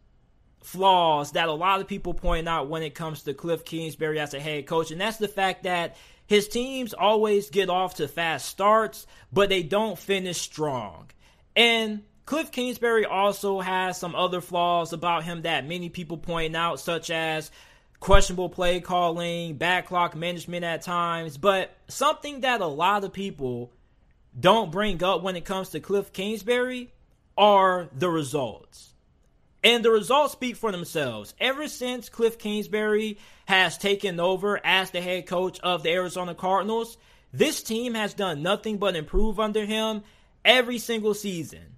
flaws 0.64 1.30
that 1.32 1.48
a 1.48 1.52
lot 1.52 1.80
of 1.80 1.86
people 1.86 2.12
point 2.12 2.48
out 2.48 2.68
when 2.68 2.82
it 2.82 2.96
comes 2.96 3.22
to 3.22 3.34
Cliff 3.34 3.64
Kingsbury 3.64 4.18
as 4.18 4.34
a 4.34 4.40
head 4.40 4.66
coach. 4.66 4.90
And 4.90 5.00
that's 5.00 5.18
the 5.18 5.28
fact 5.28 5.62
that 5.62 5.96
his 6.26 6.48
teams 6.48 6.92
always 6.92 7.50
get 7.50 7.70
off 7.70 7.94
to 7.94 8.08
fast 8.08 8.46
starts, 8.46 9.06
but 9.32 9.48
they 9.48 9.62
don't 9.62 9.96
finish 9.96 10.38
strong. 10.38 11.08
And 11.54 12.02
Cliff 12.26 12.50
Kingsbury 12.50 13.04
also 13.04 13.60
has 13.60 13.96
some 13.98 14.16
other 14.16 14.40
flaws 14.40 14.92
about 14.92 15.22
him 15.22 15.42
that 15.42 15.64
many 15.64 15.88
people 15.88 16.18
point 16.18 16.56
out, 16.56 16.80
such 16.80 17.08
as 17.08 17.52
questionable 18.00 18.48
play 18.48 18.80
calling, 18.80 19.54
back 19.54 19.86
clock 19.86 20.16
management 20.16 20.64
at 20.64 20.82
times. 20.82 21.38
But 21.38 21.70
something 21.86 22.40
that 22.40 22.60
a 22.60 22.66
lot 22.66 23.04
of 23.04 23.12
people 23.12 23.72
don't 24.38 24.72
bring 24.72 25.04
up 25.04 25.22
when 25.22 25.36
it 25.36 25.44
comes 25.44 25.68
to 25.70 25.80
Cliff 25.80 26.12
Kingsbury 26.12 26.92
are 27.38 27.88
the 27.96 28.10
results. 28.10 28.92
And 29.62 29.84
the 29.84 29.92
results 29.92 30.32
speak 30.32 30.56
for 30.56 30.72
themselves. 30.72 31.32
Ever 31.38 31.68
since 31.68 32.08
Cliff 32.08 32.38
Kingsbury 32.38 33.18
has 33.46 33.78
taken 33.78 34.18
over 34.18 34.60
as 34.64 34.90
the 34.90 35.00
head 35.00 35.28
coach 35.28 35.60
of 35.60 35.84
the 35.84 35.90
Arizona 35.90 36.34
Cardinals, 36.34 36.98
this 37.32 37.62
team 37.62 37.94
has 37.94 38.14
done 38.14 38.42
nothing 38.42 38.78
but 38.78 38.96
improve 38.96 39.38
under 39.38 39.64
him 39.64 40.02
every 40.44 40.78
single 40.78 41.14
season. 41.14 41.75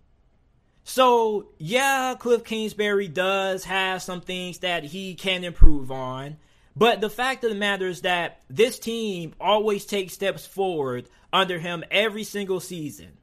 So, 0.88 1.48
yeah, 1.58 2.14
Cliff 2.18 2.44
Kingsbury 2.44 3.08
does 3.08 3.64
have 3.64 4.00
some 4.00 4.22
things 4.22 4.60
that 4.60 4.84
he 4.84 5.14
can 5.16 5.44
improve 5.44 5.92
on. 5.92 6.38
But 6.74 7.02
the 7.02 7.10
fact 7.10 7.44
of 7.44 7.50
the 7.50 7.56
matter 7.56 7.86
is 7.86 8.00
that 8.00 8.40
this 8.48 8.78
team 8.78 9.34
always 9.38 9.84
takes 9.84 10.14
steps 10.14 10.46
forward 10.46 11.10
under 11.30 11.58
him 11.58 11.84
every 11.90 12.24
single 12.24 12.58
season. 12.58 13.18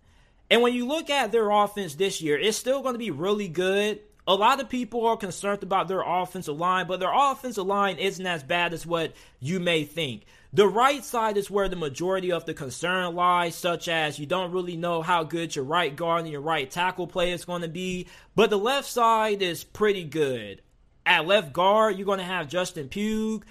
And 0.48 0.62
when 0.62 0.76
you 0.76 0.86
look 0.86 1.10
at 1.10 1.32
their 1.32 1.50
offense 1.50 1.96
this 1.96 2.22
year, 2.22 2.38
it's 2.38 2.56
still 2.56 2.84
going 2.84 2.94
to 2.94 3.00
be 3.00 3.10
really 3.10 3.48
good. 3.48 4.00
A 4.28 4.36
lot 4.36 4.62
of 4.62 4.70
people 4.70 5.08
are 5.08 5.18
concerned 5.18 5.64
about 5.64 5.88
their 5.88 6.04
offensive 6.06 6.60
line, 6.60 6.86
but 6.86 7.00
their 7.00 7.14
offensive 7.14 7.66
line 7.66 7.98
isn't 7.98 8.28
as 8.28 8.44
bad 8.44 8.76
as 8.76 8.86
what 8.86 9.14
you 9.40 9.60
may 9.60 9.86
think. 9.86 10.26
The 10.56 10.70
right 10.70 11.04
side 11.04 11.36
is 11.36 11.52
where 11.52 11.68
the 11.68 11.76
majority 11.76 12.32
of 12.32 12.46
the 12.46 12.54
concern 12.54 13.14
lies, 13.14 13.56
such 13.56 13.90
as 13.90 14.18
you 14.18 14.26
don't 14.26 14.54
really 14.54 14.78
know 14.78 15.02
how 15.02 15.26
good 15.26 15.54
your 15.54 15.66
right 15.66 15.94
guard 15.94 16.22
and 16.22 16.32
your 16.32 16.40
right 16.40 16.72
tackle 16.72 17.08
play 17.08 17.34
is 17.34 17.44
going 17.44 17.64
to 17.64 17.68
be. 17.68 18.08
But 18.36 18.52
the 18.52 18.58
left 18.58 18.88
side 18.88 19.42
is 19.42 19.66
pretty 19.66 20.06
good. 20.06 20.62
At 21.06 21.28
left 21.28 21.52
guard, 21.52 21.98
you're 21.98 22.06
going 22.06 22.20
to 22.20 22.24
have 22.24 22.48
Justin 22.48 22.88
Pugh. 22.88 23.44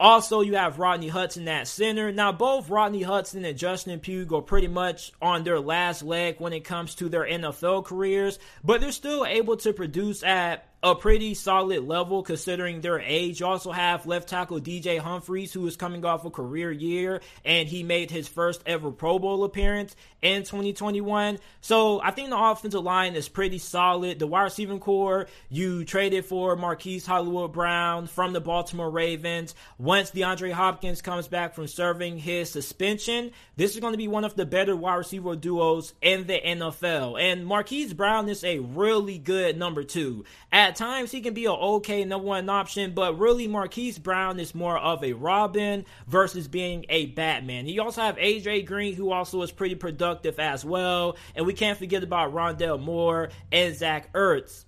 Also, 0.00 0.40
you 0.40 0.56
have 0.56 0.80
Rodney 0.80 1.06
Hudson 1.06 1.46
at 1.46 1.68
center. 1.68 2.10
Now, 2.10 2.32
both 2.32 2.68
Rodney 2.68 3.02
Hudson 3.02 3.44
and 3.44 3.56
Justin 3.56 4.00
Pugh 4.00 4.26
are 4.34 4.42
pretty 4.42 4.66
much 4.66 5.12
on 5.22 5.44
their 5.44 5.60
last 5.60 6.02
leg 6.02 6.40
when 6.40 6.52
it 6.52 6.64
comes 6.64 6.96
to 6.96 7.08
their 7.08 7.24
NFL 7.24 7.84
careers, 7.84 8.40
but 8.64 8.80
they're 8.80 8.90
still 8.90 9.24
able 9.24 9.56
to 9.58 9.72
produce 9.72 10.24
at 10.24 10.71
a 10.84 10.96
pretty 10.96 11.32
solid 11.34 11.84
level 11.86 12.24
considering 12.24 12.80
their 12.80 12.98
age. 12.98 13.38
You 13.38 13.46
also 13.46 13.70
have 13.70 14.04
left 14.04 14.28
tackle 14.28 14.60
DJ 14.60 14.98
Humphries, 14.98 15.52
who 15.52 15.64
is 15.68 15.76
coming 15.76 16.04
off 16.04 16.24
a 16.24 16.30
career 16.30 16.72
year, 16.72 17.20
and 17.44 17.68
he 17.68 17.84
made 17.84 18.10
his 18.10 18.26
first 18.26 18.62
ever 18.66 18.90
Pro 18.90 19.20
Bowl 19.20 19.44
appearance 19.44 19.94
in 20.22 20.42
2021. 20.42 21.38
So 21.60 22.00
I 22.02 22.10
think 22.10 22.30
the 22.30 22.38
offensive 22.38 22.82
line 22.82 23.14
is 23.14 23.28
pretty 23.28 23.58
solid. 23.58 24.18
The 24.18 24.26
wide 24.26 24.42
receiving 24.42 24.80
corps, 24.80 25.28
you 25.50 25.84
traded 25.84 26.24
for 26.24 26.56
Marquise 26.56 27.06
Hollywood 27.06 27.52
Brown 27.52 28.08
from 28.08 28.32
the 28.32 28.40
Baltimore 28.40 28.90
Ravens. 28.90 29.54
Once 29.78 30.10
DeAndre 30.10 30.52
Hopkins 30.52 31.00
comes 31.00 31.28
back 31.28 31.54
from 31.54 31.68
serving 31.68 32.18
his 32.18 32.50
suspension, 32.50 33.30
this 33.56 33.74
is 33.74 33.80
going 33.80 33.92
to 33.92 33.98
be 33.98 34.08
one 34.08 34.24
of 34.24 34.34
the 34.34 34.46
better 34.46 34.74
wide 34.74 34.96
receiver 34.96 35.36
duos 35.36 35.94
in 36.02 36.26
the 36.26 36.40
NFL. 36.44 37.20
And 37.20 37.46
Marquise 37.46 37.94
Brown 37.94 38.28
is 38.28 38.42
a 38.42 38.58
really 38.58 39.18
good 39.18 39.56
number 39.56 39.84
two. 39.84 40.24
At 40.50 40.71
at 40.72 40.76
times 40.76 41.12
he 41.12 41.20
can 41.20 41.34
be 41.34 41.44
an 41.44 41.52
okay 41.52 42.02
number 42.02 42.26
one 42.26 42.48
option, 42.48 42.92
but 42.94 43.18
really 43.18 43.46
Marquise 43.46 43.98
Brown 43.98 44.40
is 44.40 44.54
more 44.54 44.78
of 44.78 45.04
a 45.04 45.12
Robin 45.12 45.84
versus 46.06 46.48
being 46.48 46.86
a 46.88 47.04
Batman. 47.06 47.66
You 47.66 47.82
also 47.82 48.00
have 48.00 48.16
AJ 48.16 48.64
Green, 48.64 48.94
who 48.94 49.12
also 49.12 49.42
is 49.42 49.52
pretty 49.52 49.74
productive 49.74 50.38
as 50.38 50.64
well, 50.64 51.18
and 51.36 51.44
we 51.44 51.52
can't 51.52 51.76
forget 51.76 52.02
about 52.02 52.32
Rondale 52.32 52.80
Moore 52.80 53.28
and 53.52 53.76
Zach 53.76 54.14
Ertz. 54.14 54.64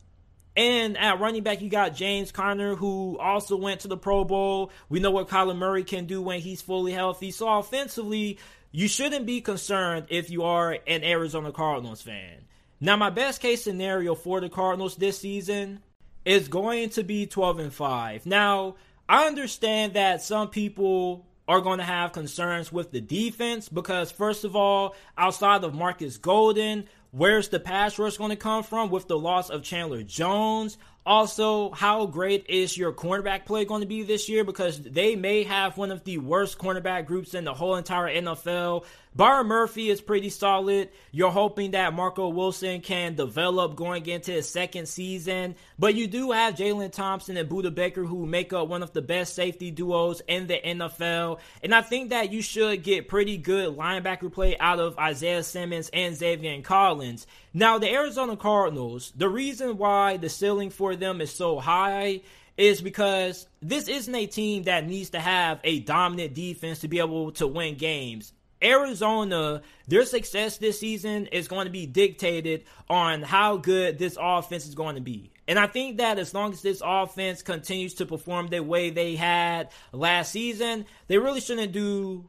And 0.55 0.99
at 0.99 1.21
running 1.21 1.43
back, 1.43 1.63
you 1.63 1.71
got 1.71 1.95
James 1.95 2.31
Conner, 2.31 2.75
who 2.75 3.17
also 3.19 3.57
went 3.57 3.81
to 3.81 3.89
the 3.89 3.97
Pro 3.97 4.25
Bowl. 4.25 4.73
We 4.91 5.01
know 5.01 5.11
what 5.11 5.29
Kyler 5.29 5.57
Murray 5.57 5.85
can 5.85 6.05
do 6.05 6.21
when 6.21 6.41
he's 6.41 6.61
fully 6.61 6.93
healthy. 6.93 7.31
So 7.31 7.49
offensively, 7.49 8.39
you 8.73 8.89
shouldn't 8.89 9.25
be 9.25 9.41
concerned 9.41 10.09
if 10.11 10.29
you 10.29 10.43
are 10.43 10.77
an 10.87 11.03
Arizona 11.03 11.51
Cardinals 11.51 12.03
fan. 12.03 12.45
Now, 12.79 12.97
my 12.97 13.09
best 13.09 13.41
case 13.41 13.65
scenario 13.65 14.15
for 14.15 14.43
the 14.43 14.51
Cardinals 14.51 14.97
this 14.97 15.19
season 15.19 15.81
is 16.25 16.49
going 16.49 16.91
to 16.91 17.03
be 17.03 17.27
12 17.27 17.59
and 17.59 17.73
5. 17.73 18.27
Now, 18.27 18.77
I 19.09 19.27
understand 19.27 19.95
that 19.95 20.23
some 20.23 20.49
people 20.49 21.27
are 21.47 21.61
going 21.61 21.79
to 21.79 21.85
have 21.85 22.13
concerns 22.13 22.73
with 22.73 22.91
the 22.91 23.01
defense 23.01 23.69
because, 23.69 24.11
first 24.11 24.45
of 24.45 24.57
all, 24.57 24.95
outside 25.19 25.63
of 25.63 25.75
Markus 25.75 26.17
Golden, 26.17 26.89
where's 27.11 27.49
the 27.49 27.61
pass 27.61 27.99
rush 27.99 28.17
going 28.17 28.31
to 28.31 28.37
come 28.37 28.63
from 28.63 28.91
with 28.91 29.09
the 29.09 29.19
loss 29.19 29.51
of 29.51 29.63
Chandler 29.63 30.03
Jones? 30.03 30.79
Also, 31.07 31.71
how 31.73 32.07
great 32.07 32.47
is 32.49 32.79
your 32.79 32.91
cornerback 32.91 33.45
play 33.45 33.67
going 33.67 33.83
to 33.83 33.87
be 33.87 34.03
this 34.03 34.29
year? 34.29 34.43
Because 34.43 34.81
they 34.81 35.17
may 35.17 35.43
have 35.43 35.77
one 35.77 35.93
of 35.93 36.03
the 36.05 36.17
worst 36.17 36.59
cornerback 36.59 37.05
groups 37.05 37.35
in 37.35 37.45
the 37.45 37.53
whole 37.53 37.77
entire 37.77 38.09
NFL. 38.09 38.87
Byron 39.17 39.47
Murphy 39.47 39.91
is 39.91 40.01
pretty 40.01 40.31
solid. 40.31 40.89
You're 41.13 41.31
hoping 41.31 41.73
that 41.73 41.93
Marco 41.93 42.29
Wilson 42.31 42.81
can 42.81 43.15
develop 43.15 43.77
going 43.77 44.07
into 44.07 44.33
his 44.33 44.49
second 44.49 44.89
season. 44.89 45.55
But 45.79 45.95
you 45.95 46.09
do 46.09 46.33
have 46.33 46.55
Jalen 46.55 46.91
Thompson 46.91 47.37
and 47.37 47.49
Budda 47.49 47.73
Baker 47.73 48.05
who 48.05 48.27
make 48.27 48.53
up 48.53 48.67
one 48.67 48.83
of 48.83 48.93
the 48.93 49.03
best 49.03 49.35
safety 49.35 49.71
duos 49.71 50.21
in 50.27 50.49
the 50.49 50.59
NFL. 50.59 51.39
And 51.63 51.75
I 51.75 51.83
think 51.83 52.11
that 52.11 52.33
you 52.33 52.43
should 52.43 52.83
get 52.83 53.07
pretty 53.07 53.37
good 53.37 53.77
linebacker 53.77 54.33
play 54.33 54.57
out 54.59 54.81
of 54.81 54.99
Isaiah 54.99 55.45
Simmons 55.45 55.91
and 55.93 56.17
Zaven 56.17 56.65
Collins. 56.65 57.27
Now, 57.57 57.79
the 57.79 57.89
Arizona 57.89 58.37
Cardinals, 58.37 59.13
the 59.17 59.29
reason 59.29 59.79
why 59.79 60.17
the 60.17 60.29
ceiling 60.29 60.71
for 60.71 60.97
them 60.97 61.21
is 61.21 61.33
so 61.33 61.61
high 61.61 62.23
is 62.57 62.81
because 62.81 63.47
this 63.63 63.87
isn't 63.87 64.15
a 64.15 64.27
team 64.27 64.65
that 64.65 64.89
needs 64.89 65.11
to 65.11 65.21
have 65.21 65.61
a 65.63 65.79
dominant 65.79 66.35
defense 66.35 66.81
to 66.81 66.89
be 66.89 66.99
able 66.99 67.31
to 67.33 67.47
win 67.47 67.77
games. 67.77 68.33
Arizona, 68.61 69.63
their 69.87 70.05
success 70.05 70.59
this 70.59 70.81
season 70.81 71.27
is 71.27 71.47
going 71.47 71.67
to 71.67 71.71
be 71.71 71.87
dictated 71.87 72.65
on 72.91 73.23
how 73.23 73.57
good 73.57 73.99
this 73.99 74.17
offense 74.21 74.67
is 74.67 74.75
going 74.75 74.97
to 74.97 75.01
be. 75.01 75.31
And 75.47 75.57
I 75.57 75.69
think 75.69 75.99
that 75.99 76.19
as 76.19 76.35
long 76.35 76.53
as 76.53 76.63
this 76.63 76.83
offense 76.85 77.43
continues 77.43 77.95
to 77.95 78.07
perform 78.07 78.49
the 78.49 78.65
way 78.65 78.91
they 78.91 79.15
had 79.15 79.69
last 79.93 80.33
season, 80.33 80.87
they 81.07 81.19
really 81.19 81.41
shouldn't 81.41 81.73
do 81.73 82.29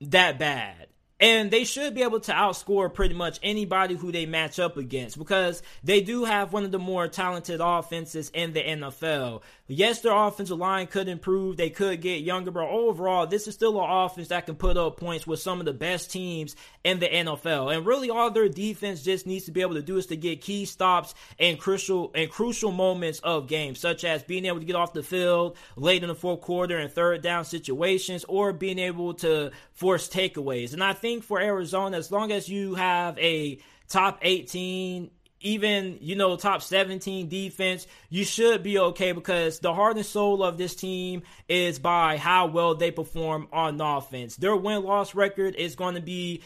that 0.00 0.40
bad. 0.40 0.88
And 1.18 1.50
they 1.50 1.64
should 1.64 1.94
be 1.94 2.02
able 2.02 2.20
to 2.20 2.32
outscore 2.32 2.92
pretty 2.92 3.14
much 3.14 3.40
anybody 3.42 3.94
who 3.94 4.12
they 4.12 4.26
match 4.26 4.58
up 4.58 4.76
against 4.76 5.18
because 5.18 5.62
they 5.82 6.02
do 6.02 6.24
have 6.24 6.52
one 6.52 6.64
of 6.64 6.72
the 6.72 6.78
more 6.78 7.08
talented 7.08 7.60
offenses 7.62 8.30
in 8.34 8.52
the 8.52 8.60
NFL. 8.60 9.40
Yes, 9.66 10.00
their 10.00 10.14
offensive 10.14 10.58
line 10.58 10.86
could 10.86 11.08
improve. 11.08 11.56
They 11.56 11.70
could 11.70 12.02
get 12.02 12.20
younger, 12.20 12.50
but 12.50 12.68
overall, 12.68 13.26
this 13.26 13.48
is 13.48 13.54
still 13.54 13.82
an 13.82 13.90
offense 13.90 14.28
that 14.28 14.46
can 14.46 14.56
put 14.56 14.76
up 14.76 14.98
points 14.98 15.26
with 15.26 15.40
some 15.40 15.58
of 15.58 15.64
the 15.64 15.72
best 15.72 16.10
teams 16.10 16.54
in 16.84 17.00
the 17.00 17.08
NFL. 17.08 17.74
And 17.74 17.86
really, 17.86 18.10
all 18.10 18.30
their 18.30 18.48
defense 18.48 19.02
just 19.02 19.26
needs 19.26 19.46
to 19.46 19.52
be 19.52 19.62
able 19.62 19.74
to 19.74 19.82
do 19.82 19.96
is 19.96 20.06
to 20.06 20.16
get 20.16 20.42
key 20.42 20.66
stops 20.66 21.14
and 21.40 21.58
crucial 21.58 22.12
and 22.14 22.30
crucial 22.30 22.70
moments 22.70 23.20
of 23.20 23.48
games, 23.48 23.80
such 23.80 24.04
as 24.04 24.22
being 24.22 24.44
able 24.44 24.60
to 24.60 24.66
get 24.66 24.76
off 24.76 24.92
the 24.92 25.02
field 25.02 25.56
late 25.76 26.02
in 26.02 26.08
the 26.08 26.14
fourth 26.14 26.42
quarter 26.42 26.76
and 26.76 26.92
third 26.92 27.22
down 27.22 27.44
situations, 27.44 28.24
or 28.28 28.52
being 28.52 28.78
able 28.78 29.14
to 29.14 29.50
force 29.72 30.08
takeaways. 30.08 30.74
And 30.74 30.84
I 30.84 30.92
think 30.92 31.05
for 31.20 31.40
Arizona, 31.40 31.96
as 31.96 32.10
long 32.10 32.32
as 32.32 32.48
you 32.48 32.74
have 32.74 33.18
a 33.18 33.58
top 33.88 34.18
18 34.22 35.10
even 35.40 35.98
you 36.00 36.16
know 36.16 36.36
top 36.36 36.62
17 36.62 37.28
defense 37.28 37.86
you 38.08 38.24
should 38.24 38.62
be 38.62 38.78
okay 38.78 39.12
because 39.12 39.60
the 39.60 39.72
heart 39.72 39.96
and 39.96 40.04
soul 40.04 40.42
of 40.42 40.58
this 40.58 40.74
team 40.74 41.22
is 41.48 41.78
by 41.78 42.16
how 42.16 42.46
well 42.46 42.74
they 42.74 42.90
perform 42.90 43.46
on 43.52 43.80
offense. 43.80 44.36
Their 44.36 44.56
win-loss 44.56 45.14
record 45.14 45.54
is 45.54 45.76
going 45.76 45.94
to 45.94 46.00
be 46.00 46.42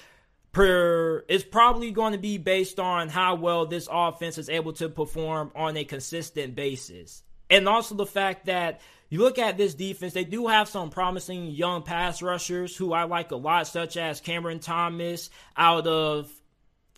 per 0.52 1.24
is 1.28 1.44
probably 1.44 1.92
going 1.92 2.12
to 2.12 2.18
be 2.18 2.36
based 2.36 2.80
on 2.80 3.08
how 3.08 3.36
well 3.36 3.66
this 3.66 3.88
offense 3.90 4.38
is 4.38 4.48
able 4.48 4.72
to 4.74 4.88
perform 4.88 5.52
on 5.54 5.76
a 5.76 5.84
consistent 5.84 6.54
basis. 6.54 7.22
And 7.48 7.68
also 7.68 7.94
the 7.94 8.06
fact 8.06 8.46
that 8.46 8.80
you 9.10 9.18
look 9.18 9.38
at 9.38 9.56
this 9.56 9.74
defense, 9.74 10.12
they 10.12 10.24
do 10.24 10.46
have 10.46 10.68
some 10.68 10.88
promising 10.88 11.46
young 11.46 11.82
pass 11.82 12.22
rushers 12.22 12.76
who 12.76 12.92
I 12.92 13.02
like 13.02 13.32
a 13.32 13.36
lot, 13.36 13.66
such 13.66 13.96
as 13.96 14.20
Cameron 14.20 14.60
Thomas 14.60 15.30
out 15.56 15.88
of 15.88 16.30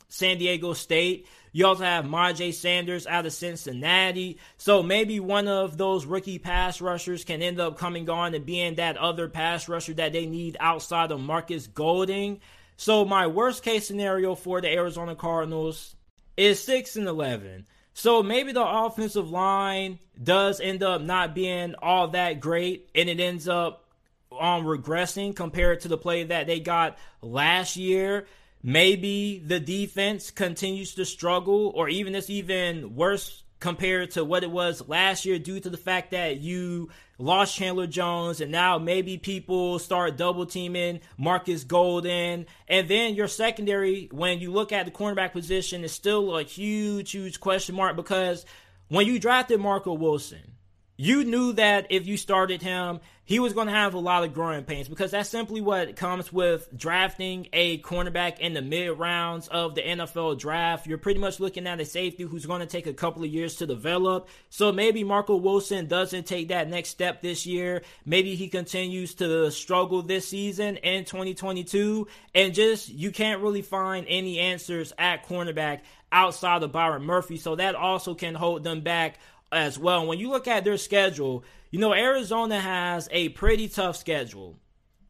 San 0.09 0.37
Diego 0.37 0.75
State. 0.75 1.27
You 1.53 1.67
also 1.67 1.85
have 1.85 2.05
Myjai 2.05 2.53
Sanders 2.53 3.07
out 3.07 3.25
of 3.25 3.33
Cincinnati. 3.33 4.39
So 4.59 4.83
maybe 4.83 5.21
one 5.21 5.49
of 5.49 5.79
those 5.79 6.05
rookie 6.05 6.39
pass 6.39 6.83
rushers 6.83 7.25
can 7.25 7.41
end 7.41 7.59
up 7.59 7.79
coming 7.79 8.09
on 8.11 8.35
and 8.35 8.45
being 8.45 8.75
that 8.75 8.99
other 8.99 9.29
pass 9.29 9.67
rusher 9.67 9.95
that 9.95 10.13
they 10.13 10.27
need 10.27 10.59
outside 10.61 11.13
of 11.13 11.21
Markus 11.21 11.67
Golden. 11.67 12.41
So 12.77 13.07
my 13.07 13.27
worst 13.27 13.63
case 13.63 13.87
scenario 13.87 14.35
for 14.35 14.61
the 14.61 14.69
Arizona 14.69 15.15
Cardinals 15.15 15.97
is 16.37 16.63
6 16.63 16.97
and 16.97 17.09
11. 17.09 17.67
So 17.95 18.23
maybe 18.23 18.53
the 18.53 18.67
offensive 18.67 19.31
line 19.31 19.99
does 20.23 20.61
end 20.61 20.83
up 20.83 21.03
not 21.03 21.35
being 21.35 21.75
all 21.81 22.09
that 22.09 22.41
great 22.41 22.91
and 22.95 23.09
it 23.09 23.21
ends 23.21 23.49
up 23.49 23.85
um 24.33 24.65
regressing 24.65 25.37
compared 25.37 25.81
to 25.81 25.89
the 25.89 25.99
play 25.99 26.25
that 26.25 26.47
they 26.47 26.61
got 26.61 26.99
last 27.21 27.77
year. 27.77 28.27
Maybe 28.63 29.43
the 29.45 29.59
defense 29.59 30.31
continues 30.31 30.95
to 30.95 31.05
struggle, 31.05 31.73
or 31.75 31.89
even 31.89 32.15
it's 32.15 32.31
even 32.31 32.95
worse 32.95 33.43
compared 33.63 34.11
to 34.11 34.25
what 34.25 34.43
it 34.43 34.51
was 34.51 34.89
last 34.89 35.25
year 35.25 35.39
due 35.39 35.61
to 35.61 35.71
the 35.71 35.77
fact 35.77 36.11
that 36.11 36.41
you 36.41 36.91
lost 37.17 37.55
Chandler 37.55 37.87
Jones 37.87 38.41
and 38.41 38.51
now 38.51 38.77
maybe 38.77 39.19
people 39.19 39.79
start 39.79 40.17
double 40.17 40.47
teaming 40.47 40.99
Markus 41.17 41.63
Golden. 41.63 42.47
And 42.67 42.89
then 42.89 43.15
your 43.15 43.29
secondary, 43.29 44.09
when 44.11 44.41
you 44.41 44.51
look 44.51 44.73
at 44.73 44.85
the 44.85 44.91
cornerback 44.91 45.31
position, 45.31 45.85
is 45.85 45.93
still 45.93 46.37
a 46.37 46.43
huge, 46.43 47.13
huge 47.13 47.39
question 47.39 47.77
mark 47.77 47.95
because 47.95 48.45
when 48.89 49.07
you 49.07 49.21
drafted 49.21 49.61
Marco 49.61 49.93
Wilson, 49.93 50.57
you 51.03 51.25
knew 51.25 51.53
that 51.55 51.89
if 51.91 52.07
you 52.07 52.17
started 52.17 52.63
him, 52.63 53.01
he 53.25 53.41
was 53.41 53.55
going 53.55 53.67
to 53.67 53.73
have 53.73 53.95
a 53.95 53.99
lot 53.99 54.23
of 54.23 54.33
growing 54.33 54.63
pains 54.63 54.89
because 54.89 55.11
that's 55.11 55.29
simply 55.29 55.61
what 55.61 55.97
comes 55.97 56.33
with 56.33 56.69
drafting 56.77 57.49
a 57.53 57.79
cornerback 57.79 58.39
in 58.39 58.55
the 58.55 58.63
mid 58.63 58.97
rounds 58.97 59.49
of 59.49 59.75
the 59.75 59.83
NFL 59.83 60.39
draft. 60.39 60.87
You're 60.87 60.99
pretty 60.99 61.19
much 61.19 61.41
looking 61.41 61.67
at 61.67 61.81
a 61.81 61.85
safety 61.85 62.23
who's 62.23 62.47
going 62.47 62.61
to 62.61 62.67
take 62.67 62.87
a 62.87 62.93
couple 62.93 63.25
of 63.25 63.31
years 63.31 63.57
to 63.57 63.67
develop. 63.67 64.29
So 64.49 64.71
maybe 64.71 65.03
Marco 65.03 65.35
Wilson 65.35 65.89
doesn't 65.89 66.25
take 66.25 66.49
that 66.49 66.69
next 66.69 66.91
step 66.91 67.21
this 67.21 67.47
year. 67.47 67.83
Maybe 68.05 68.37
he 68.37 68.47
continues 68.47 69.15
to 69.15 69.51
struggle 69.51 70.03
this 70.03 70.29
season 70.29 70.77
in 70.77 71.05
2022 71.05 72.07
and 72.33 72.55
just 72.55 72.89
you 72.89 73.11
can't 73.11 73.43
really 73.43 73.63
find 73.63 74.07
any 74.09 74.39
answers 74.39 74.93
at 74.99 75.27
cornerback 75.27 75.81
outside 76.13 76.63
of 76.63 76.71
Byron 76.71 77.03
Murphy. 77.03 77.39
So 77.39 77.57
that 77.57 77.75
also 77.75 78.15
can 78.15 78.35
hold 78.35 78.63
them 78.63 78.83
back 78.83 79.19
as 79.53 79.79
well. 79.79 80.07
When 80.07 80.19
you 80.19 80.31
look 80.31 80.49
at 80.49 80.65
their 80.65 80.77
schedule, 80.77 81.45
you 81.71 81.79
know, 81.79 81.95
Arizona 81.95 82.61
has 82.61 83.09
a 83.13 83.31
pretty 83.31 83.69
tough 83.69 83.97
schedule. 83.97 84.57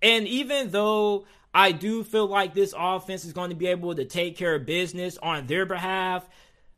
And 0.01 0.26
even 0.26 0.70
though 0.70 1.26
I 1.55 1.72
do 1.72 2.03
feel 2.03 2.26
like 2.26 2.55
this 2.55 2.74
offense 2.76 3.24
is 3.24 3.32
going 3.32 3.51
to 3.51 3.57
be 3.57 3.68
able 3.68 3.95
to 3.95 4.05
take 4.05 4.36
care 4.36 4.55
of 4.55 4.66
business 4.66 5.18
on 5.18 5.47
their 5.47 5.66
behalf, 5.66 6.28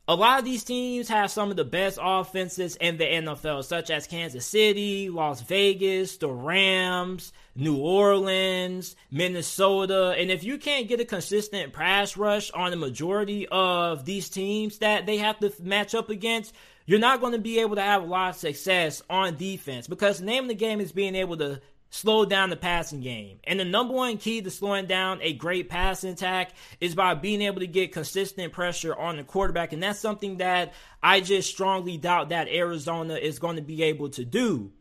a 0.06 0.14
lot 0.14 0.38
of 0.38 0.44
these 0.44 0.64
teams 0.64 1.08
have 1.08 1.30
some 1.30 1.50
of 1.50 1.56
the 1.56 1.64
best 1.64 1.98
offenses 2.00 2.76
in 2.76 2.98
the 2.98 3.04
NFL, 3.04 3.64
such 3.64 3.88
as 3.88 4.06
Kansas 4.06 4.44
City, 4.44 5.08
Las 5.08 5.40
Vegas, 5.40 6.18
the 6.18 6.28
Rams, 6.28 7.32
New 7.56 7.78
Orleans, 7.78 8.96
Minnesota. 9.10 10.14
And 10.18 10.30
if 10.30 10.44
you 10.44 10.58
can't 10.58 10.88
get 10.88 11.00
a 11.00 11.06
consistent 11.06 11.72
pass 11.72 12.18
rush 12.18 12.50
on 12.50 12.70
the 12.70 12.76
majority 12.76 13.48
of 13.50 14.04
these 14.04 14.28
teams 14.28 14.78
that 14.78 15.06
they 15.06 15.16
have 15.18 15.38
to 15.38 15.50
match 15.62 15.94
up 15.94 16.10
against, 16.10 16.54
you're 16.86 16.98
not 16.98 17.20
going 17.20 17.32
to 17.32 17.38
be 17.38 17.60
able 17.60 17.76
to 17.76 17.82
have 17.82 18.02
a 18.02 18.06
lot 18.06 18.30
of 18.30 18.36
success 18.36 19.02
on 19.08 19.36
defense 19.36 19.86
because 19.86 20.18
the 20.18 20.24
name 20.24 20.44
of 20.44 20.48
the 20.48 20.54
game 20.54 20.80
is 20.80 20.92
being 20.92 21.14
able 21.14 21.36
to 21.38 21.60
slow 21.94 22.24
down 22.24 22.50
the 22.50 22.56
passing 22.56 23.00
game. 23.00 23.38
And 23.44 23.60
the 23.60 23.64
number 23.64 23.94
one 23.94 24.18
key 24.18 24.42
to 24.42 24.50
slowing 24.50 24.86
down 24.86 25.20
a 25.22 25.32
great 25.32 25.68
passing 25.68 26.10
attack 26.10 26.50
is 26.80 26.96
by 26.96 27.14
being 27.14 27.40
able 27.40 27.60
to 27.60 27.68
get 27.68 27.92
consistent 27.92 28.52
pressure 28.52 28.94
on 28.94 29.16
the 29.16 29.22
quarterback. 29.22 29.72
And 29.72 29.80
that's 29.80 30.00
something 30.00 30.38
that 30.38 30.74
I 31.02 31.20
just 31.20 31.48
strongly 31.48 31.96
doubt 31.96 32.30
that 32.30 32.48
Arizona 32.48 33.14
is 33.14 33.38
going 33.38 33.56
to 33.56 33.62
be 33.62 33.84
able 33.84 34.08
to 34.10 34.24
do. 34.24 34.72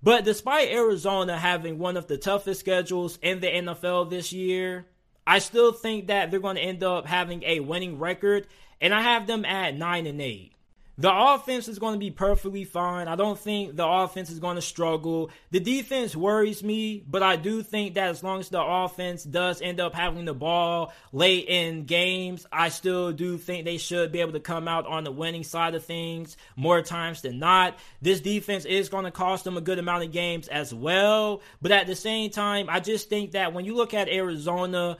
But 0.00 0.24
despite 0.24 0.68
Arizona 0.68 1.36
having 1.36 1.78
one 1.78 1.96
of 1.96 2.06
the 2.06 2.16
toughest 2.16 2.60
schedules 2.60 3.18
in 3.20 3.40
the 3.40 3.48
NFL 3.48 4.08
this 4.08 4.32
year, 4.32 4.86
I 5.26 5.40
still 5.40 5.72
think 5.72 6.06
that 6.06 6.30
they're 6.30 6.38
going 6.38 6.56
to 6.56 6.62
end 6.62 6.84
up 6.84 7.04
having 7.04 7.42
a 7.42 7.58
winning 7.58 7.98
record. 7.98 8.46
And 8.80 8.94
I 8.94 9.02
have 9.02 9.26
them 9.26 9.44
at 9.44 9.76
9 9.76 10.06
and 10.06 10.22
8. 10.22 10.52
The 11.00 11.14
offense 11.14 11.68
is 11.68 11.78
going 11.78 11.92
to 11.94 11.98
be 11.98 12.10
perfectly 12.10 12.64
fine. 12.64 13.06
I 13.06 13.14
don't 13.14 13.38
think 13.38 13.76
the 13.76 13.86
offense 13.86 14.30
is 14.30 14.40
going 14.40 14.56
to 14.56 14.62
struggle. 14.62 15.30
The 15.52 15.60
defense 15.60 16.16
worries 16.16 16.64
me, 16.64 17.04
but 17.06 17.22
I 17.22 17.36
do 17.36 17.62
think 17.62 17.94
that 17.94 18.08
as 18.08 18.24
long 18.24 18.40
as 18.40 18.48
the 18.48 18.60
offense 18.60 19.22
does 19.22 19.62
end 19.62 19.78
up 19.78 19.94
having 19.94 20.24
the 20.24 20.34
ball 20.34 20.92
late 21.12 21.46
in 21.46 21.84
games, 21.84 22.46
I 22.50 22.70
still 22.70 23.12
do 23.12 23.38
think 23.38 23.64
they 23.64 23.78
should 23.78 24.10
be 24.10 24.20
able 24.20 24.32
to 24.32 24.40
come 24.40 24.66
out 24.66 24.86
on 24.86 25.04
the 25.04 25.12
winning 25.12 25.44
side 25.44 25.76
of 25.76 25.84
things 25.84 26.36
more 26.56 26.82
times 26.82 27.22
than 27.22 27.38
not. 27.38 27.78
This 28.02 28.20
defense 28.20 28.64
is 28.64 28.88
going 28.88 29.04
to 29.04 29.12
cost 29.12 29.44
them 29.44 29.56
a 29.56 29.60
good 29.60 29.78
amount 29.78 30.02
of 30.02 30.10
games 30.10 30.48
as 30.48 30.74
well, 30.74 31.42
but 31.62 31.70
at 31.70 31.86
the 31.86 31.94
same 31.94 32.30
time, 32.30 32.66
I 32.68 32.80
just 32.80 33.08
think 33.08 33.32
that 33.32 33.52
when 33.52 33.64
you 33.64 33.76
look 33.76 33.94
at 33.94 34.08
Arizona, 34.08 34.98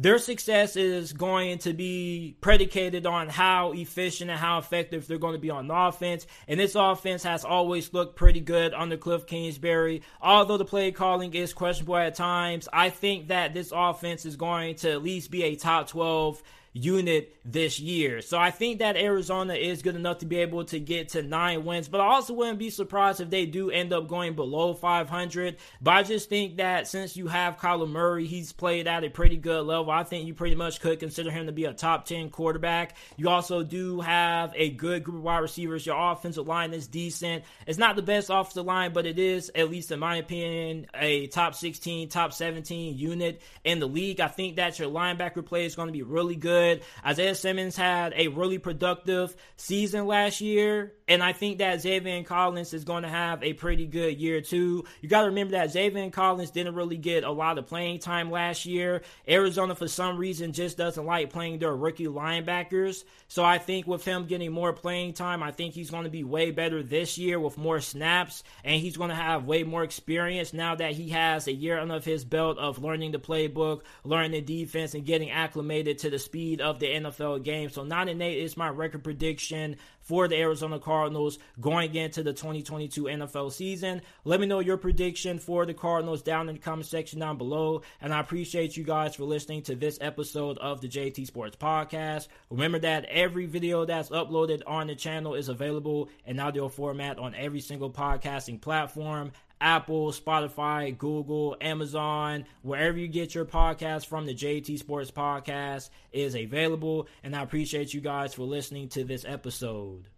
their 0.00 0.18
success 0.18 0.76
is 0.76 1.12
going 1.12 1.58
to 1.58 1.72
be 1.72 2.36
predicated 2.40 3.04
on 3.04 3.28
how 3.28 3.72
efficient 3.72 4.30
and 4.30 4.38
how 4.38 4.58
effective 4.58 5.08
they're 5.08 5.18
going 5.18 5.34
to 5.34 5.40
be 5.40 5.50
on 5.50 5.68
offense. 5.70 6.24
And 6.46 6.60
this 6.60 6.76
offense 6.76 7.24
has 7.24 7.44
always 7.44 7.92
looked 7.92 8.14
pretty 8.14 8.40
good 8.40 8.72
under 8.74 8.96
Cliff 8.96 9.26
Kingsbury. 9.26 10.02
Although 10.22 10.56
the 10.56 10.64
play 10.64 10.92
calling 10.92 11.34
is 11.34 11.52
questionable 11.52 11.96
at 11.96 12.14
times, 12.14 12.68
I 12.72 12.90
think 12.90 13.28
that 13.28 13.54
this 13.54 13.72
offense 13.74 14.24
is 14.24 14.36
going 14.36 14.76
to 14.76 14.92
at 14.92 15.02
least 15.02 15.32
be 15.32 15.42
a 15.42 15.56
top 15.56 15.88
12 15.88 16.42
unit 16.72 17.34
this 17.44 17.80
year. 17.80 18.20
So 18.20 18.38
I 18.38 18.50
think 18.50 18.80
that 18.80 18.96
Arizona 18.96 19.54
is 19.54 19.82
good 19.82 19.96
enough 19.96 20.18
to 20.18 20.26
be 20.26 20.38
able 20.38 20.64
to 20.66 20.78
get 20.78 21.10
to 21.10 21.22
nine 21.22 21.64
wins, 21.64 21.88
but 21.88 22.00
I 22.00 22.04
also 22.04 22.34
wouldn't 22.34 22.58
be 22.58 22.70
surprised 22.70 23.20
if 23.20 23.30
they 23.30 23.46
do 23.46 23.70
end 23.70 23.92
up 23.92 24.08
going 24.08 24.34
below 24.34 24.74
500. 24.74 25.56
But 25.80 25.90
I 25.94 26.02
just 26.02 26.28
think 26.28 26.58
that 26.58 26.86
since 26.86 27.16
you 27.16 27.26
have 27.28 27.56
Kyler 27.56 27.88
Murray, 27.88 28.26
he's 28.26 28.52
played 28.52 28.86
at 28.86 29.04
a 29.04 29.10
pretty 29.10 29.36
good 29.36 29.64
level. 29.64 29.90
I 29.90 30.04
think 30.04 30.26
you 30.26 30.34
pretty 30.34 30.56
much 30.56 30.80
could 30.80 31.00
consider 31.00 31.30
him 31.30 31.46
to 31.46 31.52
be 31.52 31.64
a 31.64 31.72
top 31.72 32.04
10 32.04 32.30
quarterback. 32.30 32.96
You 33.16 33.30
also 33.30 33.62
do 33.62 34.00
have 34.00 34.52
a 34.54 34.70
good 34.70 35.04
group 35.04 35.18
of 35.18 35.22
wide 35.22 35.38
receivers. 35.38 35.86
Your 35.86 35.96
offensive 36.12 36.46
line 36.46 36.74
is 36.74 36.86
decent. 36.86 37.44
It's 37.66 37.78
not 37.78 37.96
the 37.96 38.02
best 38.02 38.30
offensive 38.30 38.66
line, 38.66 38.92
but 38.92 39.06
it 39.06 39.18
is, 39.18 39.50
at 39.54 39.70
least 39.70 39.90
in 39.90 40.00
my 40.00 40.16
opinion, 40.16 40.86
a 40.94 41.28
top 41.28 41.54
16, 41.54 42.10
top 42.10 42.32
17 42.32 42.98
unit 42.98 43.40
in 43.64 43.80
the 43.80 43.88
league. 43.88 44.20
I 44.20 44.28
think 44.28 44.56
that 44.56 44.78
your 44.78 44.90
linebacker 44.90 45.44
play 45.44 45.64
is 45.64 45.74
going 45.74 45.88
to 45.88 45.92
be 45.92 46.02
really 46.02 46.36
good 46.36 46.57
good. 46.58 46.82
Isaiah 47.04 47.34
Simmons 47.34 47.76
had 47.76 48.12
a 48.16 48.28
really 48.28 48.58
productive 48.58 49.34
season 49.56 50.06
last 50.06 50.40
year, 50.40 50.92
and 51.06 51.22
I 51.22 51.32
think 51.32 51.58
that 51.58 51.78
Zaven 51.78 52.26
Collins 52.26 52.74
is 52.74 52.84
going 52.84 53.02
to 53.04 53.08
have 53.08 53.42
a 53.42 53.52
pretty 53.52 53.86
good 53.86 54.18
year 54.18 54.40
too. 54.40 54.84
You 55.00 55.08
got 55.08 55.22
to 55.22 55.28
remember 55.28 55.52
that 55.52 55.70
Zaven 55.70 56.12
Collins 56.12 56.50
didn't 56.50 56.74
really 56.74 56.96
get 56.96 57.24
a 57.24 57.30
lot 57.30 57.58
of 57.58 57.66
playing 57.66 58.00
time 58.00 58.30
last 58.30 58.66
year. 58.66 59.02
Arizona, 59.28 59.74
for 59.74 59.88
some 59.88 60.18
reason, 60.18 60.52
just 60.52 60.76
doesn't 60.76 61.04
like 61.04 61.30
playing 61.30 61.58
their 61.58 61.74
rookie 61.74 62.06
linebackers. 62.06 63.04
So 63.28 63.44
I 63.44 63.58
think 63.58 63.86
with 63.86 64.04
him 64.04 64.26
getting 64.26 64.52
more 64.52 64.72
playing 64.72 65.12
time, 65.12 65.42
I 65.42 65.50
think 65.50 65.74
he's 65.74 65.90
going 65.90 66.04
to 66.04 66.10
be 66.10 66.24
way 66.24 66.50
better 66.50 66.82
this 66.82 67.18
year 67.18 67.38
with 67.38 67.58
more 67.58 67.80
snaps, 67.80 68.42
and 68.64 68.80
he's 68.80 68.96
going 68.96 69.10
to 69.10 69.14
have 69.14 69.44
way 69.44 69.62
more 69.62 69.84
experience 69.84 70.52
now 70.52 70.74
that 70.74 70.92
he 70.92 71.10
has 71.10 71.46
a 71.46 71.52
year 71.52 71.78
under 71.78 72.00
his 72.00 72.24
belt 72.24 72.58
of 72.58 72.82
learning 72.82 73.12
the 73.12 73.18
playbook, 73.18 73.82
learning 74.04 74.32
the 74.32 74.40
defense, 74.40 74.94
and 74.94 75.06
getting 75.06 75.30
acclimated 75.30 75.98
to 75.98 76.10
the 76.10 76.18
speed 76.18 76.47
of 76.56 76.78
the 76.78 76.86
NFL 76.86 77.44
game. 77.44 77.70
So 77.70 77.84
9 77.84 78.08
and 78.08 78.22
8 78.22 78.38
is 78.38 78.56
my 78.56 78.68
record 78.68 79.04
prediction 79.04 79.76
for 80.00 80.26
the 80.26 80.36
Arizona 80.36 80.78
Cardinals 80.78 81.38
going 81.60 81.94
into 81.94 82.22
the 82.22 82.32
2022 82.32 83.04
NFL 83.04 83.52
season. 83.52 84.00
Let 84.24 84.40
me 84.40 84.46
know 84.46 84.60
your 84.60 84.78
prediction 84.78 85.38
for 85.38 85.66
the 85.66 85.74
Cardinals 85.74 86.22
down 86.22 86.48
in 86.48 86.54
the 86.54 86.60
comment 86.60 86.86
section 86.86 87.20
down 87.20 87.36
below. 87.36 87.82
And 88.00 88.14
I 88.14 88.20
appreciate 88.20 88.76
you 88.76 88.84
guys 88.84 89.14
for 89.14 89.24
listening 89.24 89.62
to 89.62 89.76
this 89.76 89.98
episode 90.00 90.56
of 90.58 90.80
the 90.80 90.88
JT 90.88 91.26
Sports 91.26 91.56
Podcast. 91.56 92.28
Remember 92.48 92.78
that 92.78 93.04
every 93.04 93.44
video 93.46 93.84
that's 93.84 94.08
uploaded 94.08 94.62
on 94.66 94.86
the 94.86 94.94
channel 94.94 95.34
is 95.34 95.50
available 95.50 96.08
in 96.24 96.40
audio 96.40 96.68
format 96.68 97.18
on 97.18 97.34
every 97.34 97.60
single 97.60 97.90
podcasting 97.90 98.60
platform. 98.60 99.32
Apple, 99.60 100.12
Spotify, 100.12 100.96
Google, 100.96 101.56
Amazon, 101.60 102.44
wherever 102.62 102.98
you 102.98 103.08
get 103.08 103.34
your 103.34 103.44
podcast 103.44 104.06
from, 104.06 104.26
the 104.26 104.34
JT 104.34 104.78
Sports 104.78 105.10
Podcast 105.10 105.90
is 106.12 106.34
available. 106.34 107.08
And 107.22 107.34
I 107.34 107.42
appreciate 107.42 107.94
you 107.94 108.00
guys 108.00 108.34
for 108.34 108.42
listening 108.42 108.88
to 108.90 109.04
this 109.04 109.24
episode. 109.26 110.08